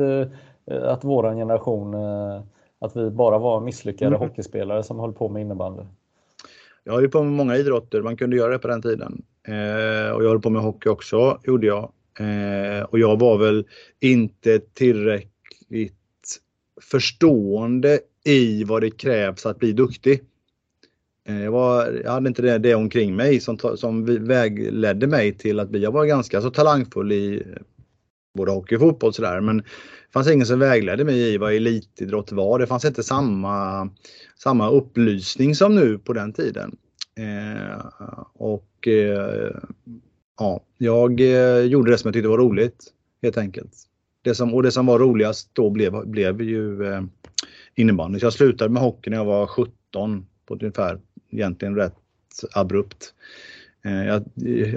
att 0.82 1.04
våran 1.04 1.36
generation 1.36 1.94
att 2.80 2.96
vi 2.96 3.10
bara 3.10 3.38
var 3.38 3.60
misslyckade 3.60 4.16
mm. 4.16 4.28
hockeyspelare 4.28 4.82
som 4.82 5.00
höll 5.00 5.12
på 5.12 5.28
med 5.28 5.42
innebandy. 5.42 5.82
Jag 6.84 6.92
höll 6.92 7.08
på 7.08 7.22
med 7.22 7.32
många 7.32 7.56
idrotter, 7.56 8.02
man 8.02 8.16
kunde 8.16 8.36
göra 8.36 8.52
det 8.52 8.58
på 8.58 8.68
den 8.68 8.82
tiden. 8.82 9.22
Eh, 9.48 10.12
och 10.12 10.24
jag 10.24 10.28
höll 10.28 10.40
på 10.40 10.50
med 10.50 10.62
hockey 10.62 10.88
också, 10.88 11.40
gjorde 11.44 11.66
jag. 11.66 11.92
Eh, 12.18 12.82
och 12.82 12.98
jag 12.98 13.18
var 13.18 13.38
väl 13.38 13.66
inte 14.00 14.58
tillräckligt 14.58 15.94
förstående 16.90 18.00
i 18.24 18.64
vad 18.64 18.82
det 18.82 18.90
krävs 18.90 19.46
att 19.46 19.58
bli 19.58 19.72
duktig. 19.72 20.20
Eh, 21.30 21.44
jag, 21.44 21.52
var, 21.52 22.00
jag 22.04 22.10
hade 22.10 22.28
inte 22.28 22.42
det, 22.42 22.58
det 22.58 22.74
omkring 22.74 23.16
mig 23.16 23.40
som, 23.40 23.58
som 23.76 24.04
vägledde 24.26 25.06
mig 25.06 25.32
till 25.32 25.60
att 25.60 25.70
bli, 25.70 25.82
jag 25.82 25.92
var 25.92 26.04
ganska 26.04 26.40
så 26.40 26.50
talangfull 26.50 27.12
i 27.12 27.36
eh, 27.36 27.62
både 28.34 28.50
hockey 28.52 28.76
och 28.76 28.80
fotboll 28.80 29.14
sådär 29.14 29.40
men 29.40 29.56
det 29.56 30.12
fanns 30.12 30.30
ingen 30.30 30.46
som 30.46 30.58
vägledde 30.58 31.04
mig 31.04 31.34
i 31.34 31.38
vad 31.38 31.54
elitidrott 31.54 32.32
var. 32.32 32.58
Det 32.58 32.66
fanns 32.66 32.84
inte 32.84 33.02
samma, 33.02 33.88
samma 34.42 34.70
upplysning 34.70 35.54
som 35.54 35.74
nu 35.74 35.98
på 35.98 36.12
den 36.12 36.32
tiden. 36.32 36.76
Eh, 37.18 37.86
och 38.34 38.88
eh, 38.88 39.56
ja, 40.38 40.60
jag 40.78 41.20
eh, 41.20 41.60
gjorde 41.60 41.90
det 41.90 41.98
som 41.98 42.08
jag 42.08 42.14
tyckte 42.14 42.28
var 42.28 42.38
roligt 42.38 42.84
helt 43.22 43.38
enkelt. 43.38 43.72
Det 44.22 44.34
som, 44.34 44.54
och 44.54 44.62
det 44.62 44.72
som 44.72 44.86
var 44.86 44.98
roligast 44.98 45.50
då 45.52 45.70
blev, 45.70 46.06
blev 46.06 46.42
ju 46.42 46.86
eh, 46.86 47.02
innebandy. 47.74 48.18
Jag 48.22 48.32
slutade 48.32 48.70
med 48.70 48.82
hockey 48.82 49.10
när 49.10 49.16
jag 49.16 49.24
var 49.24 49.46
17 49.46 50.26
på 50.46 50.54
ett 50.54 50.62
ungefär 50.62 51.00
egentligen 51.30 51.76
rätt 51.76 51.94
abrupt. 52.52 53.14
Eh, 53.84 54.06
jag 54.06 54.24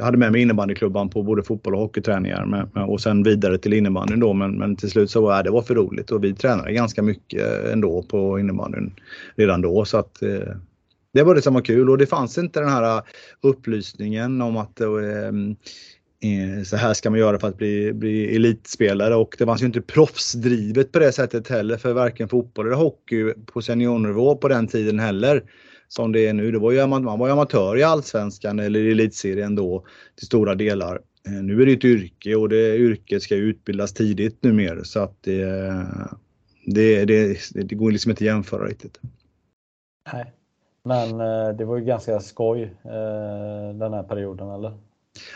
hade 0.04 0.18
med 0.18 0.32
mig 0.32 0.42
innebandyklubban 0.42 1.10
på 1.10 1.24
både 1.24 1.44
fotboll 1.44 1.76
och 1.76 1.82
hockeyträningar 1.82 2.70
och 2.90 3.02
sen 3.02 3.24
vidare 3.24 3.58
till 3.58 3.74
innebandyn 3.74 4.20
då 4.20 4.34
men, 4.34 4.58
men 4.58 4.76
till 4.76 4.90
slut 4.90 5.12
så 5.12 5.22
var 5.22 5.38
äh, 5.38 5.44
det 5.44 5.52
var 5.52 5.62
för 5.62 5.76
roligt 5.76 6.12
och 6.12 6.24
vi 6.24 6.34
tränade 6.34 6.74
ganska 6.74 7.02
mycket 7.02 7.66
ändå 7.74 8.04
på 8.04 8.40
innebandyn 8.40 8.94
redan 9.36 9.62
då 9.62 9.86
så 9.86 9.98
att 9.98 10.22
eh, 10.22 10.56
det 11.14 11.24
var 11.24 11.36
det 11.36 11.42
som 11.42 11.54
var 11.54 11.62
kul 11.62 11.90
och 11.90 11.98
det 11.98 12.06
fanns 12.06 12.38
inte 12.38 12.60
den 12.60 12.70
här 12.70 12.98
äh, 12.98 13.04
upplysningen 13.42 14.42
om 14.42 14.58
att 14.58 14.82
eh, 14.82 14.90
eh, 14.90 16.64
så 16.66 16.78
här 16.78 16.94
ska 16.94 17.10
man 17.10 17.20
göra 17.20 17.40
för 17.40 17.48
att 17.48 17.58
bli, 17.58 17.94
bli 17.94 18.36
elitspelare 18.36 19.16
och 19.16 19.36
det 19.40 19.46
fanns 19.46 19.62
ju 19.62 19.66
inte 19.66 19.82
proffsdrivet 19.82 20.92
på 20.92 21.00
det 21.00 21.12
sättet 21.12 21.48
heller 21.48 21.78
för 21.78 21.94
varken 21.94 22.30
fotboll 22.30 22.66
eller 22.66 22.76
hockey 22.76 23.34
på 23.46 23.62
seniornivå 23.62 24.36
på 24.36 24.48
den 24.48 24.68
tiden 24.68 25.00
heller 25.00 25.44
som 25.96 26.12
det 26.12 26.28
är 26.28 26.34
nu. 26.34 26.52
Det 26.52 26.60
var 26.60 26.72
ju, 26.72 26.88
man 26.88 27.20
var 27.20 27.28
ju 27.28 27.34
amatör 27.34 27.78
i 27.78 27.84
Allsvenskan 27.84 28.60
eller 28.60 28.80
i 28.80 28.92
Elitserien 28.92 29.56
då 29.56 29.86
till 30.16 30.26
stora 30.26 30.56
delar. 30.56 31.02
Eh, 31.28 31.44
nu 31.44 31.62
är 31.62 31.66
det 31.66 31.74
ett 31.74 31.86
yrke 31.86 32.36
och 32.36 32.50
det 32.50 32.78
yrket 32.78 33.24
ska 33.24 33.36
utbildas 33.36 33.94
tidigt 33.94 34.44
numera 34.44 34.84
så 34.84 35.00
att 35.00 35.24
det, 35.24 35.46
det, 36.66 37.06
det, 37.06 37.38
det 37.54 37.76
går 37.76 37.92
liksom 37.92 38.10
inte 38.10 38.24
att 38.24 38.26
jämföra 38.26 38.68
riktigt. 38.68 39.00
Nej, 40.14 40.34
men 40.84 41.10
eh, 41.10 41.56
det 41.58 41.66
var 41.66 41.78
ju 41.78 41.86
ganska 41.86 42.20
skoj 42.20 42.64
eh, 42.64 43.76
den 43.76 43.94
här 43.94 44.04
perioden 44.04 44.50
eller? 44.50 44.78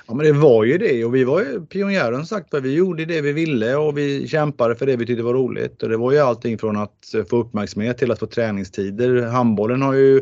Ja 0.08 0.14
men 0.14 0.26
det 0.26 0.32
var 0.32 0.64
ju 0.64 0.78
det 0.78 1.06
och 1.06 1.16
vi 1.16 1.24
var 1.24 1.40
ju 1.40 1.66
pionjären 1.66 2.26
sagt 2.26 2.54
Vi 2.54 2.74
gjorde 2.76 3.06
det 3.06 3.22
vi 3.22 3.32
ville 3.32 3.76
och 3.76 3.98
vi 3.98 4.28
kämpade 4.28 4.76
för 4.76 4.86
det 4.86 4.96
vi 4.96 5.06
tyckte 5.06 5.24
var 5.24 5.34
roligt. 5.34 5.84
Och 5.84 5.90
det 5.90 5.98
var 5.98 6.12
ju 6.12 6.20
allting 6.20 6.58
från 6.58 6.78
att 6.78 7.16
få 7.30 7.38
uppmärksamhet 7.38 7.98
till 7.98 8.12
att 8.12 8.20
få 8.20 8.26
träningstider. 8.26 9.22
Handbollen 9.22 9.82
har 9.82 9.94
ju 9.94 10.22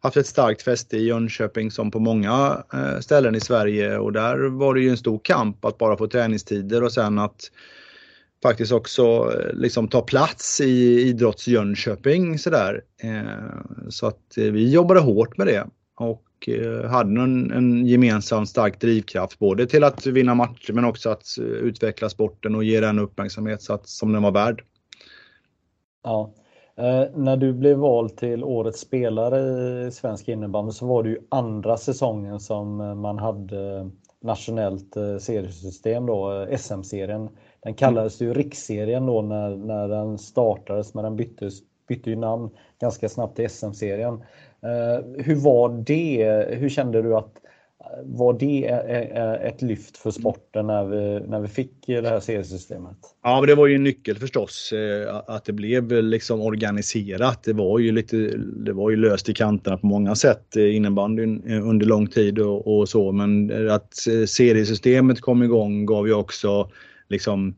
haft 0.00 0.16
ett 0.16 0.26
starkt 0.26 0.62
fäste 0.62 0.96
i 0.96 1.06
Jönköping 1.06 1.70
som 1.70 1.90
på 1.90 1.98
många 1.98 2.62
eh, 2.72 2.98
ställen 3.00 3.34
i 3.34 3.40
Sverige 3.40 3.98
och 3.98 4.12
där 4.12 4.38
var 4.38 4.74
det 4.74 4.80
ju 4.80 4.88
en 4.88 4.96
stor 4.96 5.20
kamp 5.24 5.64
att 5.64 5.78
bara 5.78 5.96
få 5.96 6.06
träningstider 6.06 6.82
och 6.82 6.92
sen 6.92 7.18
att 7.18 7.50
faktiskt 8.42 8.72
också 8.72 9.02
eh, 9.02 9.54
liksom 9.54 9.88
ta 9.88 10.00
plats 10.02 10.60
i 10.60 11.00
idrotts 11.00 11.48
Jönköping 11.48 12.38
sådär. 12.38 12.82
Eh, 13.02 13.88
så 13.88 14.06
att 14.06 14.32
vi 14.36 14.72
jobbade 14.72 15.00
hårt 15.00 15.36
med 15.36 15.46
det. 15.46 15.66
Och 15.96 16.22
Eh, 16.48 16.90
hade 16.90 17.20
en, 17.20 17.50
en 17.50 17.86
gemensam 17.86 18.46
stark 18.46 18.80
drivkraft 18.80 19.38
både 19.38 19.66
till 19.66 19.84
att 19.84 20.06
vinna 20.06 20.34
matcher 20.34 20.72
men 20.72 20.84
också 20.84 21.10
att 21.10 21.38
eh, 21.38 21.44
utveckla 21.44 22.08
sporten 22.08 22.54
och 22.54 22.64
ge 22.64 22.80
den 22.80 22.98
uppmärksamhet 22.98 23.62
så 23.62 23.72
att, 23.72 23.88
som 23.88 24.12
den 24.12 24.22
var 24.22 24.32
värd. 24.32 24.64
Ja. 26.04 26.32
Eh, 26.76 27.04
när 27.14 27.36
du 27.36 27.52
blev 27.52 27.78
vald 27.78 28.16
till 28.16 28.44
årets 28.44 28.80
spelare 28.80 29.86
i 29.86 29.90
svensk 29.90 30.28
innebandy 30.28 30.72
så 30.72 30.86
var 30.86 31.02
det 31.02 31.08
ju 31.08 31.18
andra 31.28 31.76
säsongen 31.76 32.40
som 32.40 32.80
eh, 32.80 32.94
man 32.94 33.18
hade 33.18 33.90
nationellt 34.20 34.96
eh, 34.96 35.16
seriesystem 35.16 36.06
då, 36.06 36.48
SM-serien. 36.58 37.28
Den 37.62 37.74
kallades 37.74 38.22
ju 38.22 38.34
riksserien 38.34 39.06
då 39.06 39.22
när, 39.22 39.56
när 39.56 39.88
den 39.88 40.18
startades 40.18 40.94
men 40.94 41.04
den 41.04 41.16
byttes, 41.16 41.54
bytte 41.88 42.10
ju 42.10 42.16
namn 42.16 42.50
ganska 42.80 43.08
snabbt 43.08 43.36
till 43.36 43.50
SM-serien. 43.50 44.24
Eh, 44.66 45.24
hur 45.24 45.34
var 45.34 45.84
det? 45.86 46.46
Hur 46.50 46.68
kände 46.68 47.02
du 47.02 47.14
att 47.14 47.32
eh, 47.80 48.02
var 48.04 48.32
det 48.32 48.68
eh, 48.68 49.48
ett 49.48 49.62
lyft 49.62 49.96
för 49.96 50.10
sporten 50.10 50.66
när 50.66 50.84
vi, 50.84 51.26
när 51.28 51.40
vi 51.40 51.48
fick 51.48 51.86
det 51.86 52.08
här 52.08 52.20
seriesystemet? 52.20 52.96
Ja, 53.22 53.40
men 53.40 53.48
det 53.48 53.54
var 53.54 53.66
ju 53.66 53.74
en 53.74 53.84
nyckel 53.84 54.18
förstås 54.18 54.72
att 55.26 55.44
det 55.44 55.52
blev 55.52 55.92
liksom 55.92 56.40
organiserat. 56.40 57.42
Det 57.44 57.52
var 57.52 57.78
ju 57.78 57.92
lite, 57.92 58.16
det 58.36 58.72
var 58.72 58.90
ju 58.90 58.96
löst 58.96 59.28
i 59.28 59.34
kanterna 59.34 59.76
på 59.76 59.86
många 59.86 60.14
sätt 60.14 60.56
innebandyn 60.56 61.62
under 61.62 61.86
lång 61.86 62.06
tid 62.06 62.38
och, 62.38 62.78
och 62.78 62.88
så, 62.88 63.12
men 63.12 63.52
att 63.70 63.94
seriesystemet 64.26 65.20
kom 65.20 65.42
igång 65.42 65.86
gav 65.86 66.06
ju 66.06 66.14
också 66.14 66.70
liksom 67.08 67.54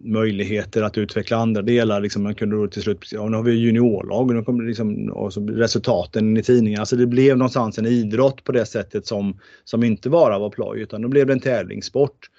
möjligheter 0.00 0.82
att 0.82 0.98
utveckla 0.98 1.36
andra 1.36 1.62
delar. 1.62 2.00
Liksom 2.00 2.22
man 2.22 2.34
kunde 2.34 2.56
då 2.56 2.68
till 2.68 2.82
slut, 2.82 3.12
ja, 3.12 3.28
nu 3.28 3.36
har 3.36 3.44
vi 3.44 3.52
juniorlag 3.52 4.28
och 4.28 4.34
nu 4.34 4.42
kommer 4.42 4.64
liksom, 4.64 5.10
och 5.12 5.32
så 5.32 5.46
resultaten 5.46 6.36
i 6.36 6.42
tidningen. 6.42 6.80
Alltså 6.80 6.96
det 6.96 7.06
blev 7.06 7.38
någonstans 7.38 7.78
en 7.78 7.86
idrott 7.86 8.44
på 8.44 8.52
det 8.52 8.66
sättet 8.66 9.06
som, 9.06 9.40
som 9.64 9.84
inte 9.84 10.10
bara 10.10 10.38
var 10.38 10.50
ploj 10.50 10.80
utan 10.80 11.02
då 11.02 11.08
blev 11.08 11.26
det 11.26 11.32
en 11.32 11.40
tävlingssport. 11.40 12.30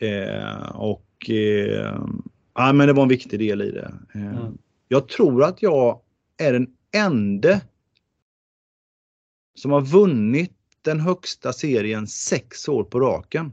Eh, 0.00 0.68
och 0.74 1.30
eh, 1.30 1.96
ja, 2.54 2.72
men 2.72 2.86
det 2.86 2.92
var 2.92 3.02
en 3.02 3.08
viktig 3.08 3.38
del 3.38 3.62
i 3.62 3.70
det. 3.70 3.94
Eh, 4.14 4.26
mm. 4.26 4.58
Jag 4.88 5.08
tror 5.08 5.44
att 5.44 5.62
jag 5.62 6.00
är 6.38 6.52
den 6.52 6.66
enda 6.94 7.60
som 9.54 9.70
har 9.70 9.80
vunnit 9.80 10.52
den 10.82 11.00
högsta 11.00 11.52
serien 11.52 12.06
sex 12.06 12.68
år 12.68 12.84
på 12.84 13.00
raken. 13.00 13.52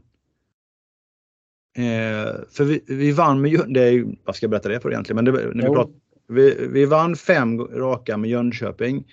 Eh, 1.76 2.34
för 2.50 2.64
vi, 2.64 2.84
vi 2.86 3.12
vann 3.12 3.40
med, 3.40 3.64
det 3.68 3.80
är, 3.80 4.04
vad 4.24 4.36
ska 4.36 4.44
jag 4.44 4.50
berätta 4.50 4.68
det 4.68 4.80
för 4.80 4.90
egentligen? 4.90 5.24
Men 5.24 5.34
det, 5.34 5.54
när 5.54 5.68
vi, 5.68 5.74
pratar, 5.74 5.92
vi, 6.28 6.66
vi 6.68 6.84
vann 6.84 7.16
fem 7.16 7.60
raka 7.60 8.16
med 8.16 8.30
Jönköping 8.30 9.04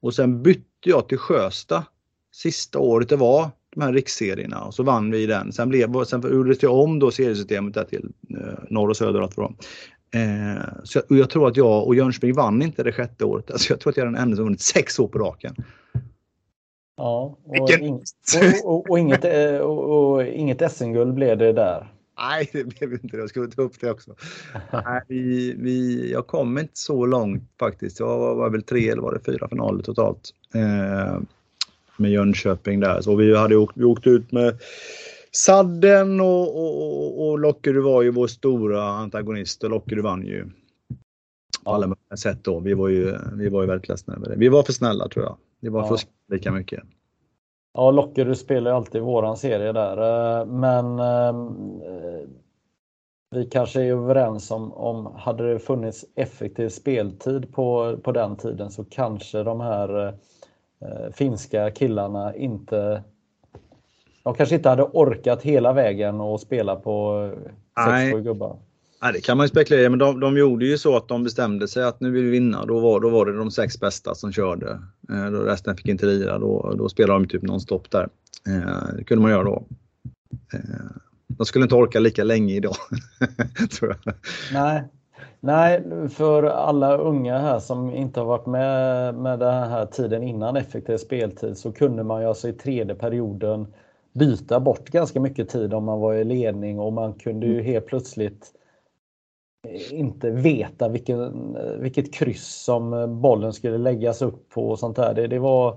och 0.00 0.14
sen 0.14 0.42
bytte 0.42 0.64
jag 0.84 1.08
till 1.08 1.18
Sjösta 1.18 1.84
sista 2.32 2.78
året 2.78 3.08
det 3.08 3.16
var 3.16 3.50
de 3.74 3.82
här 3.82 3.92
riksserierna 3.92 4.64
och 4.64 4.74
så 4.74 4.82
vann 4.82 5.10
vi 5.10 5.26
den. 5.26 5.52
Sen, 5.52 5.68
blev, 5.68 6.04
sen 6.04 6.22
gjordes 6.22 6.58
det 6.58 6.66
om 6.66 6.98
då 6.98 7.10
seriesystemet 7.10 7.74
där 7.74 7.84
till 7.84 8.08
eh, 8.30 8.58
norr 8.68 8.88
och 8.88 8.96
söder. 8.96 9.20
Allt 9.20 9.38
eh, 9.38 9.48
så 10.84 10.98
jag, 10.98 11.10
och 11.10 11.16
jag 11.16 11.30
tror 11.30 11.48
att 11.48 11.56
jag 11.56 11.86
och 11.86 11.94
Jönköping 11.94 12.34
vann 12.34 12.62
inte 12.62 12.82
det 12.82 12.92
sjätte 12.92 13.24
året. 13.24 13.50
Alltså 13.50 13.72
jag 13.72 13.80
tror 13.80 13.90
att 13.90 13.96
jag 13.96 14.06
är 14.06 14.10
den 14.10 14.22
enda 14.22 14.36
som 14.36 14.44
vunnit 14.44 14.60
sex 14.60 14.98
år 14.98 15.08
på 15.08 15.18
raken. 15.18 15.54
Ja, 16.96 17.38
och, 17.44 17.70
ing, 17.70 17.94
och, 17.94 18.74
och, 18.74 18.90
och 18.90 18.98
inget, 18.98 19.24
eh, 19.24 19.56
och, 19.56 20.26
inget 20.26 20.72
SM-guld 20.72 21.14
blev 21.14 21.38
det 21.38 21.52
där. 21.52 21.92
Nej, 22.20 22.50
det 22.52 22.64
blev 22.64 22.92
inte 22.92 23.16
det. 23.16 23.18
Jag 23.18 23.28
skulle 23.28 23.50
ta 23.50 23.62
upp 23.62 23.80
det 23.80 23.90
också. 23.90 24.14
Nej, 24.72 25.02
vi, 25.08 25.54
vi, 25.58 26.10
jag 26.12 26.26
kom 26.26 26.58
inte 26.58 26.78
så 26.78 27.06
långt 27.06 27.42
faktiskt. 27.58 28.00
Jag 28.00 28.18
var, 28.18 28.34
var 28.34 28.50
väl 28.50 28.62
tre 28.62 28.88
eller 28.88 29.02
var 29.02 29.14
det 29.14 29.32
fyra 29.32 29.48
finaler 29.48 29.82
totalt. 29.82 30.30
Eh, 30.54 31.20
med 31.96 32.10
Jönköping 32.10 32.80
där. 32.80 33.00
Så 33.00 33.16
vi 33.16 33.36
hade 33.36 33.56
åkt, 33.56 33.76
vi 33.76 33.84
åkte 33.84 34.10
ut 34.10 34.32
med 34.32 34.58
Sadden 35.32 36.20
och, 36.20 36.56
och, 36.56 37.28
och 37.28 37.38
Lockerud 37.38 37.84
var 37.84 38.02
ju 38.02 38.10
vår 38.10 38.26
stora 38.26 38.82
antagonist 38.82 39.64
och 39.64 39.70
Lockerud 39.70 40.04
vann 40.04 40.26
ju. 40.26 40.46
På 41.64 41.70
alla 41.74 41.86
möjliga 41.86 42.16
sätt 42.16 42.38
då. 42.42 42.60
Vi 42.60 42.74
var 42.74 42.88
ju, 42.88 43.16
vi 43.34 43.48
var 43.48 43.62
ju 43.62 43.68
väldigt 43.68 43.88
ledsna 43.88 44.14
över 44.14 44.28
det. 44.28 44.36
Vi 44.36 44.48
var 44.48 44.62
för 44.62 44.72
snälla 44.72 45.08
tror 45.08 45.24
jag. 45.24 45.36
Vi 45.60 45.68
var 45.68 45.80
ja. 45.80 45.88
för 45.88 45.98
lika 46.34 46.52
mycket. 46.52 46.82
Ja, 47.72 47.90
Lockerud 47.90 48.38
spelar 48.38 48.70
ju 48.70 48.76
alltid 48.76 49.02
våran 49.02 49.36
serie 49.36 49.72
där. 49.72 49.96
Eh, 50.40 50.46
men 50.46 50.98
eh, 50.98 51.34
vi 53.30 53.44
kanske 53.44 53.82
är 53.82 53.92
överens 53.92 54.50
om, 54.50 54.72
om 54.72 55.14
hade 55.16 55.52
det 55.52 55.58
funnits 55.58 56.04
effektiv 56.14 56.68
speltid 56.68 57.52
på, 57.52 57.98
på 58.02 58.12
den 58.12 58.36
tiden 58.36 58.70
så 58.70 58.84
kanske 58.84 59.42
de 59.42 59.60
här 59.60 60.06
eh, 60.80 61.12
finska 61.12 61.70
killarna 61.70 62.34
inte 62.34 63.02
de 64.22 64.34
kanske 64.34 64.54
inte 64.54 64.68
hade 64.68 64.82
orkat 64.82 65.42
hela 65.42 65.72
vägen 65.72 66.20
och 66.20 66.40
spela 66.40 66.76
på 66.76 67.30
6-7 67.86 68.20
gubbar. 68.20 68.56
Nej, 69.02 69.12
det 69.12 69.20
kan 69.20 69.36
man 69.36 69.44
ju 69.44 69.48
spekulera 69.48 69.90
men 69.90 69.98
de, 69.98 70.20
de 70.20 70.36
gjorde 70.36 70.66
ju 70.66 70.78
så 70.78 70.96
att 70.96 71.08
de 71.08 71.24
bestämde 71.24 71.68
sig 71.68 71.84
att 71.84 72.00
nu 72.00 72.10
vill 72.10 72.24
vi 72.24 72.30
vinna. 72.30 72.64
Då 72.64 72.80
var, 72.80 73.00
då 73.00 73.08
var 73.08 73.26
det 73.26 73.36
de 73.36 73.50
sex 73.50 73.80
bästa 73.80 74.14
som 74.14 74.32
körde. 74.32 74.70
Eh, 75.10 75.30
då 75.30 75.38
resten 75.38 75.76
fick 75.76 75.88
inte 75.88 76.06
lira. 76.06 76.38
Då, 76.38 76.74
då 76.78 76.88
spelade 76.88 77.20
de 77.20 77.28
typ 77.28 77.42
nonstop 77.42 77.90
där. 77.90 78.08
Eh, 78.48 78.96
det 78.96 79.04
kunde 79.04 79.22
man 79.22 79.30
göra 79.30 79.44
då. 79.44 79.64
Eh, 80.54 80.60
de 81.26 81.46
skulle 81.46 81.62
inte 81.62 81.74
orka 81.74 82.00
lika 82.00 82.24
länge 82.24 82.54
idag. 82.54 82.74
tror 83.78 83.96
jag. 84.04 84.14
Nej. 84.52 84.84
Nej, 85.42 85.82
för 86.08 86.42
alla 86.42 86.96
unga 86.96 87.38
här 87.38 87.58
som 87.58 87.94
inte 87.94 88.20
har 88.20 88.26
varit 88.26 88.46
med 88.46 89.14
med 89.14 89.38
den 89.38 89.70
här 89.70 89.86
tiden 89.86 90.22
innan 90.22 90.56
effektiv 90.56 90.96
speltid 90.96 91.58
så 91.58 91.72
kunde 91.72 92.04
man 92.04 92.22
ju 92.22 92.28
alltså 92.28 92.48
i 92.48 92.52
tredje 92.52 92.94
perioden 92.94 93.66
byta 94.12 94.60
bort 94.60 94.90
ganska 94.90 95.20
mycket 95.20 95.48
tid 95.48 95.74
om 95.74 95.84
man 95.84 96.00
var 96.00 96.14
i 96.14 96.24
ledning 96.24 96.78
och 96.78 96.92
man 96.92 97.14
kunde 97.14 97.46
ju 97.46 97.62
helt 97.62 97.86
plötsligt 97.86 98.52
inte 99.90 100.30
veta 100.30 100.88
vilken, 100.88 101.56
vilket 101.80 102.14
kryss 102.14 102.62
som 102.64 102.90
bollen 103.22 103.52
skulle 103.52 103.78
läggas 103.78 104.22
upp 104.22 104.48
på 104.48 104.68
och 104.70 104.78
sånt 104.78 104.96
där. 104.96 105.14
Det, 105.14 105.26
det 105.26 105.38
var, 105.38 105.76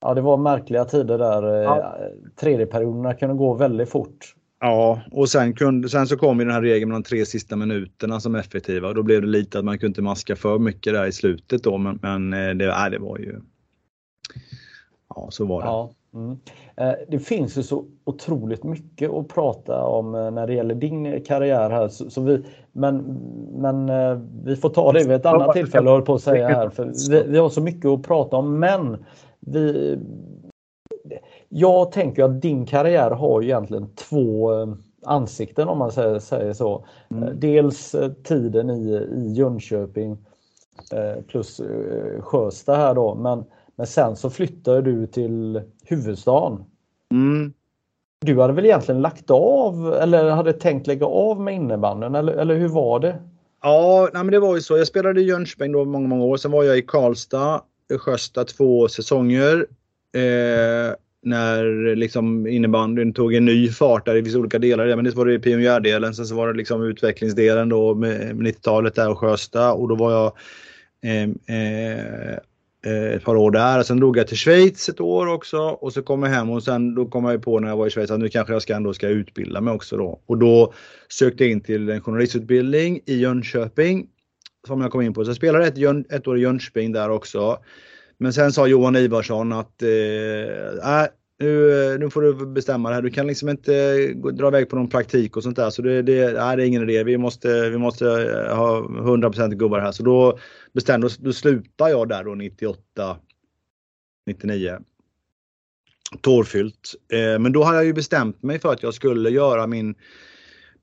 ja, 0.00 0.14
det 0.14 0.20
var 0.20 0.36
märkliga 0.36 0.84
tider 0.84 1.18
där. 1.18 1.42
Ja. 1.42 1.96
Tredjeperioderna 2.36 3.14
kunde 3.14 3.34
gå 3.34 3.54
väldigt 3.54 3.90
fort. 3.90 4.34
Ja, 4.60 5.00
och 5.10 5.28
sen, 5.28 5.54
kunde, 5.54 5.88
sen 5.88 6.06
så 6.06 6.16
kom 6.16 6.38
ju 6.38 6.44
den 6.44 6.54
här 6.54 6.62
regeln 6.62 6.90
med 6.90 6.96
de 6.96 7.02
tre 7.02 7.26
sista 7.26 7.56
minuterna 7.56 8.20
som 8.20 8.34
effektiva. 8.34 8.88
Och 8.88 8.94
då 8.94 9.02
blev 9.02 9.20
det 9.20 9.28
lite 9.28 9.58
att 9.58 9.64
man 9.64 9.78
kunde 9.78 9.90
inte 9.90 10.02
maska 10.02 10.36
för 10.36 10.58
mycket 10.58 10.92
där 10.92 11.06
i 11.06 11.12
slutet 11.12 11.62
då. 11.62 11.78
Men, 11.78 11.98
men 12.02 12.32
eh, 12.32 12.54
det, 12.54 12.66
nej, 12.66 12.90
det 12.90 12.98
var 12.98 13.18
ju... 13.18 13.40
Ja, 15.14 15.28
så 15.30 15.46
var 15.46 15.62
det. 15.62 15.66
Ja. 15.66 15.90
Mm. 16.14 16.38
Eh, 16.76 16.92
det 17.08 17.18
finns 17.18 17.58
ju 17.58 17.62
så 17.62 17.84
otroligt 18.04 18.64
mycket 18.64 19.10
att 19.10 19.28
prata 19.28 19.84
om 19.84 20.14
eh, 20.14 20.30
när 20.30 20.46
det 20.46 20.54
gäller 20.54 20.74
din 20.74 21.24
karriär 21.24 21.70
här. 21.70 21.88
Så, 21.88 22.10
så 22.10 22.20
vi, 22.20 22.44
men, 22.72 22.96
men 23.52 23.88
eh, 23.88 24.18
vi 24.44 24.56
får 24.56 24.68
ta 24.68 24.92
det 24.92 24.98
vid 24.98 25.12
ett 25.12 25.26
annat 25.26 25.52
tillfälle, 25.52 25.90
håller 25.90 26.04
på 26.04 26.14
att 26.14 26.22
säga 26.22 26.48
här. 26.48 26.68
För 26.68 27.10
vi, 27.10 27.22
vi, 27.26 27.38
har 27.38 27.48
så 27.48 27.60
mycket 27.60 27.90
att 27.90 28.02
prata 28.02 28.36
om, 28.36 28.58
men 28.58 29.04
vi, 29.40 29.98
jag 31.48 31.92
tänker 31.92 32.24
att 32.24 32.42
din 32.42 32.66
karriär 32.66 33.10
har 33.10 33.42
egentligen 33.42 33.88
två 33.94 34.50
ansikten 35.06 35.68
om 35.68 35.78
man 35.78 35.92
säger, 35.92 36.18
säger 36.18 36.52
så. 36.52 36.84
Mm. 37.10 37.40
Dels 37.40 37.96
tiden 38.24 38.70
i, 38.70 38.90
i 39.16 39.32
Jönköping 39.32 40.18
plus 41.26 41.60
Sjösta 42.20 42.74
här 42.74 42.94
då. 42.94 43.14
Men, 43.14 43.44
men 43.76 43.86
sen 43.86 44.16
så 44.16 44.30
flyttade 44.30 44.82
du 44.82 45.06
till 45.06 45.62
huvudstaden. 45.84 46.64
Mm. 47.10 47.52
Du 48.20 48.40
hade 48.40 48.52
väl 48.52 48.64
egentligen 48.64 49.00
lagt 49.00 49.30
av 49.30 49.94
eller 49.94 50.30
hade 50.30 50.52
tänkt 50.52 50.86
lägga 50.86 51.06
av 51.06 51.40
med 51.40 51.54
innebanden 51.54 52.14
eller, 52.14 52.32
eller 52.32 52.54
hur 52.54 52.68
var 52.68 53.00
det? 53.00 53.18
Ja, 53.62 54.08
nej, 54.12 54.24
men 54.24 54.32
det 54.32 54.40
var 54.40 54.54
ju 54.54 54.60
så. 54.60 54.78
Jag 54.78 54.86
spelade 54.86 55.20
i 55.20 55.24
Jönköping 55.24 55.72
då 55.72 55.84
många, 55.84 56.08
många 56.08 56.24
år. 56.24 56.36
Sen 56.36 56.50
var 56.50 56.64
jag 56.64 56.78
i 56.78 56.82
Karlstad, 56.82 57.62
Sjösta 57.98 58.44
två 58.44 58.88
säsonger. 58.88 59.66
Eh, 60.14 60.94
när 61.24 61.94
liksom 61.96 62.46
innebandyn 62.46 63.12
tog 63.12 63.34
en 63.34 63.44
ny 63.44 63.68
fart 63.68 64.06
där. 64.06 64.14
Det 64.14 64.22
finns 64.22 64.36
olika 64.36 64.58
delar 64.58 64.86
det, 64.86 64.96
men 64.96 65.04
det 65.04 65.14
var 65.14 65.26
det 65.26 65.38
pionjärdelen. 65.38 66.14
Sen 66.14 66.26
så 66.26 66.34
var 66.34 66.48
det 66.48 66.58
liksom 66.58 66.82
utvecklingsdelen 66.82 67.68
då 67.68 67.94
med 67.94 68.36
90-talet 68.36 68.94
där 68.94 69.10
och 69.10 69.18
Sjösta 69.18 69.72
och 69.72 69.88
då 69.88 69.94
var 69.94 70.12
jag 70.12 70.26
eh, 71.10 71.28
Eh, 71.46 72.38
Eh, 72.86 73.14
ett 73.14 73.24
par 73.24 73.36
år 73.36 73.50
där. 73.50 73.82
Sen 73.82 73.96
drog 73.96 74.16
jag 74.16 74.28
till 74.28 74.36
Schweiz 74.36 74.88
ett 74.88 75.00
år 75.00 75.26
också 75.26 75.58
och 75.58 75.92
så 75.92 76.02
kom 76.02 76.22
jag 76.22 76.30
hem 76.30 76.50
och 76.50 76.62
sen 76.62 76.94
då 76.94 77.06
kom 77.06 77.24
jag 77.24 77.42
på 77.42 77.60
när 77.60 77.68
jag 77.68 77.76
var 77.76 77.86
i 77.86 77.90
Schweiz 77.90 78.10
att 78.10 78.20
nu 78.20 78.28
kanske 78.28 78.52
jag 78.52 78.62
ska 78.62 78.76
ändå 78.76 78.94
ska 78.94 79.08
utbilda 79.08 79.60
mig 79.60 79.74
också 79.74 79.96
då. 79.96 80.20
Och 80.26 80.38
då 80.38 80.72
sökte 81.08 81.44
jag 81.44 81.50
in 81.52 81.60
till 81.60 81.88
en 81.88 82.00
journalistutbildning 82.00 83.00
i 83.06 83.14
Jönköping 83.14 84.06
som 84.66 84.80
jag 84.80 84.90
kom 84.90 85.00
in 85.00 85.14
på. 85.14 85.24
Så 85.24 85.28
jag 85.28 85.36
spelade 85.36 85.66
ett, 85.66 86.12
ett 86.12 86.26
år 86.26 86.38
i 86.38 86.40
Jönköping 86.40 86.92
där 86.92 87.10
också. 87.10 87.58
Men 88.18 88.32
sen 88.32 88.52
sa 88.52 88.66
Johan 88.66 88.96
Ivarsson 88.96 89.52
att 89.52 89.82
eh, 89.82 91.00
äh, 91.00 91.06
nu, 91.42 91.92
eh, 91.92 91.98
nu 91.98 92.10
får 92.10 92.22
du 92.22 92.46
bestämma 92.46 92.88
det 92.88 92.94
här. 92.94 93.02
Du 93.02 93.10
kan 93.10 93.26
liksom 93.26 93.48
inte 93.48 93.74
eh, 93.74 94.12
gå, 94.14 94.30
dra 94.30 94.48
iväg 94.48 94.68
på 94.68 94.76
någon 94.76 94.88
praktik 94.88 95.36
och 95.36 95.42
sånt 95.42 95.56
där. 95.56 95.70
Så 95.70 95.82
det, 95.82 96.02
det, 96.02 96.32
nej, 96.32 96.56
det 96.56 96.62
är 96.62 96.66
ingen 96.66 96.90
idé. 96.90 97.04
Vi 97.04 97.18
måste, 97.18 97.70
vi 97.70 97.78
måste 97.78 98.06
eh, 98.06 98.56
ha 98.56 98.80
100% 98.80 99.54
gubbar 99.54 99.80
här. 99.80 99.92
Så 99.92 100.02
då 100.02 100.38
bestämde 100.72 101.08
då 101.18 101.32
slutade 101.32 101.90
jag 101.90 102.08
där 102.08 102.24
då 102.24 102.34
98, 102.34 103.16
99. 104.26 104.78
Tårfyllt. 106.20 106.94
Eh, 107.12 107.38
men 107.38 107.52
då 107.52 107.62
hade 107.62 107.76
jag 107.76 107.84
ju 107.84 107.92
bestämt 107.92 108.42
mig 108.42 108.58
för 108.58 108.72
att 108.72 108.82
jag 108.82 108.94
skulle 108.94 109.30
göra 109.30 109.66
min 109.66 109.94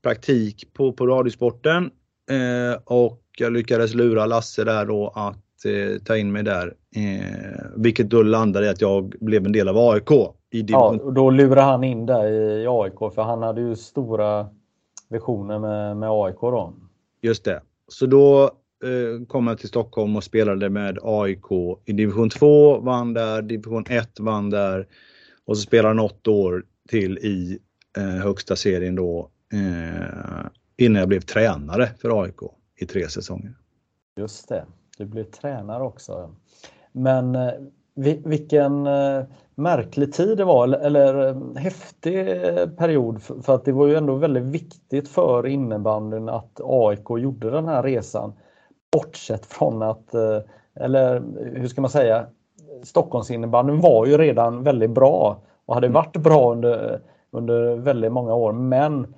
praktik 0.02 0.72
på, 0.72 0.92
på 0.92 1.06
Radiosporten. 1.06 1.90
Eh, 2.30 2.80
och 2.84 3.22
jag 3.38 3.52
lyckades 3.52 3.94
lura 3.94 4.26
Lasse 4.26 4.64
där 4.64 4.86
då 4.86 5.08
att 5.08 5.64
eh, 5.64 6.02
ta 6.04 6.16
in 6.16 6.32
mig 6.32 6.42
där. 6.42 6.74
Eh, 6.96 7.66
vilket 7.76 8.10
då 8.10 8.22
landade 8.22 8.66
i 8.66 8.68
att 8.68 8.80
jag 8.80 9.14
blev 9.20 9.46
en 9.46 9.52
del 9.52 9.68
av 9.68 9.78
AIK. 9.78 10.10
I 10.50 10.64
ja, 10.68 10.98
och 11.02 11.12
då 11.12 11.30
lurade 11.30 11.60
han 11.60 11.84
in 11.84 12.06
dig 12.06 12.32
i 12.62 12.66
AIK 12.68 13.14
för 13.14 13.22
han 13.22 13.42
hade 13.42 13.60
ju 13.60 13.76
stora 13.76 14.48
visioner 15.08 15.58
med, 15.58 15.96
med 15.96 16.10
AIK 16.10 16.40
då. 16.40 16.74
Just 17.20 17.44
det. 17.44 17.62
Så 17.88 18.06
då 18.06 18.42
eh, 18.84 19.26
kom 19.28 19.46
jag 19.46 19.58
till 19.58 19.68
Stockholm 19.68 20.16
och 20.16 20.24
spelade 20.24 20.70
med 20.70 20.98
AIK 21.02 21.46
i 21.84 21.92
division 21.92 22.30
2, 22.30 22.80
vann 22.80 23.14
där, 23.14 23.42
division 23.42 23.84
1 23.88 24.20
vann 24.20 24.50
där 24.50 24.86
och 25.44 25.56
så 25.56 25.62
spelade 25.62 25.94
något 25.94 26.28
år 26.28 26.64
till 26.88 27.18
i 27.18 27.58
eh, 27.96 28.04
högsta 28.04 28.56
serien 28.56 28.94
då 28.94 29.30
eh, 29.52 30.46
innan 30.76 31.00
jag 31.00 31.08
blev 31.08 31.20
tränare 31.20 31.90
för 31.98 32.22
AIK 32.22 32.40
i 32.76 32.86
tre 32.86 33.08
säsonger. 33.08 33.54
Just 34.16 34.48
det, 34.48 34.66
du 34.98 35.04
blev 35.04 35.24
tränare 35.24 35.82
också. 35.82 36.34
Men 36.92 37.34
eh, 37.34 37.52
vilken 37.94 38.86
eh, 38.86 39.22
märklig 39.54 40.12
tid 40.12 40.38
det 40.38 40.44
var, 40.44 40.68
eller 40.68 41.28
eh, 41.28 41.56
häftig 41.56 42.26
period. 42.76 43.22
För 43.22 43.54
att 43.54 43.64
det 43.64 43.72
var 43.72 43.86
ju 43.86 43.94
ändå 43.94 44.14
väldigt 44.14 44.42
viktigt 44.42 45.08
för 45.08 45.46
innebandyn 45.46 46.28
att 46.28 46.60
AIK 46.64 47.10
gjorde 47.10 47.50
den 47.50 47.68
här 47.68 47.82
resan. 47.82 48.32
Bortsett 48.92 49.46
från 49.46 49.82
att, 49.82 50.14
eller 50.74 51.22
hur 51.54 51.68
ska 51.68 51.80
man 51.80 51.90
säga, 51.90 52.26
Stockholmsinnebandyn 52.82 53.80
var 53.80 54.06
ju 54.06 54.18
redan 54.18 54.62
väldigt 54.62 54.90
bra 54.90 55.42
och 55.66 55.74
hade 55.74 55.88
varit 55.88 56.16
bra 56.16 56.52
under, 56.52 57.00
under 57.30 57.76
väldigt 57.76 58.12
många 58.12 58.34
år. 58.34 58.52
Men 58.52 59.14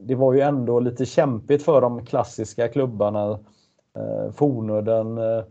det 0.00 0.14
var 0.14 0.32
ju 0.32 0.40
ändå 0.40 0.80
lite 0.80 1.06
kämpigt 1.06 1.62
för 1.62 1.80
de 1.80 2.06
klassiska 2.06 2.68
klubbarna. 2.68 3.38
Fornudden, 4.32 5.18
Eh, 5.18 5.44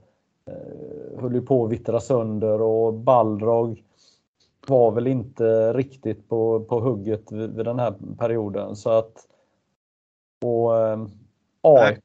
höll 1.19 1.33
ju 1.33 1.41
på 1.41 1.65
att 1.65 1.71
vittra 1.71 1.99
sönder 1.99 2.62
och 2.62 2.93
Balrog 2.93 3.83
var 4.67 4.91
väl 4.91 5.07
inte 5.07 5.73
riktigt 5.73 6.29
på, 6.29 6.60
på 6.60 6.79
hugget 6.79 7.31
vid, 7.31 7.55
vid 7.55 7.65
den 7.65 7.79
här 7.79 7.93
perioden. 8.17 8.75
Så 8.75 8.89
att 8.89 9.13
och 10.41 10.77
eh, 10.77 11.07
AIK 11.62 12.03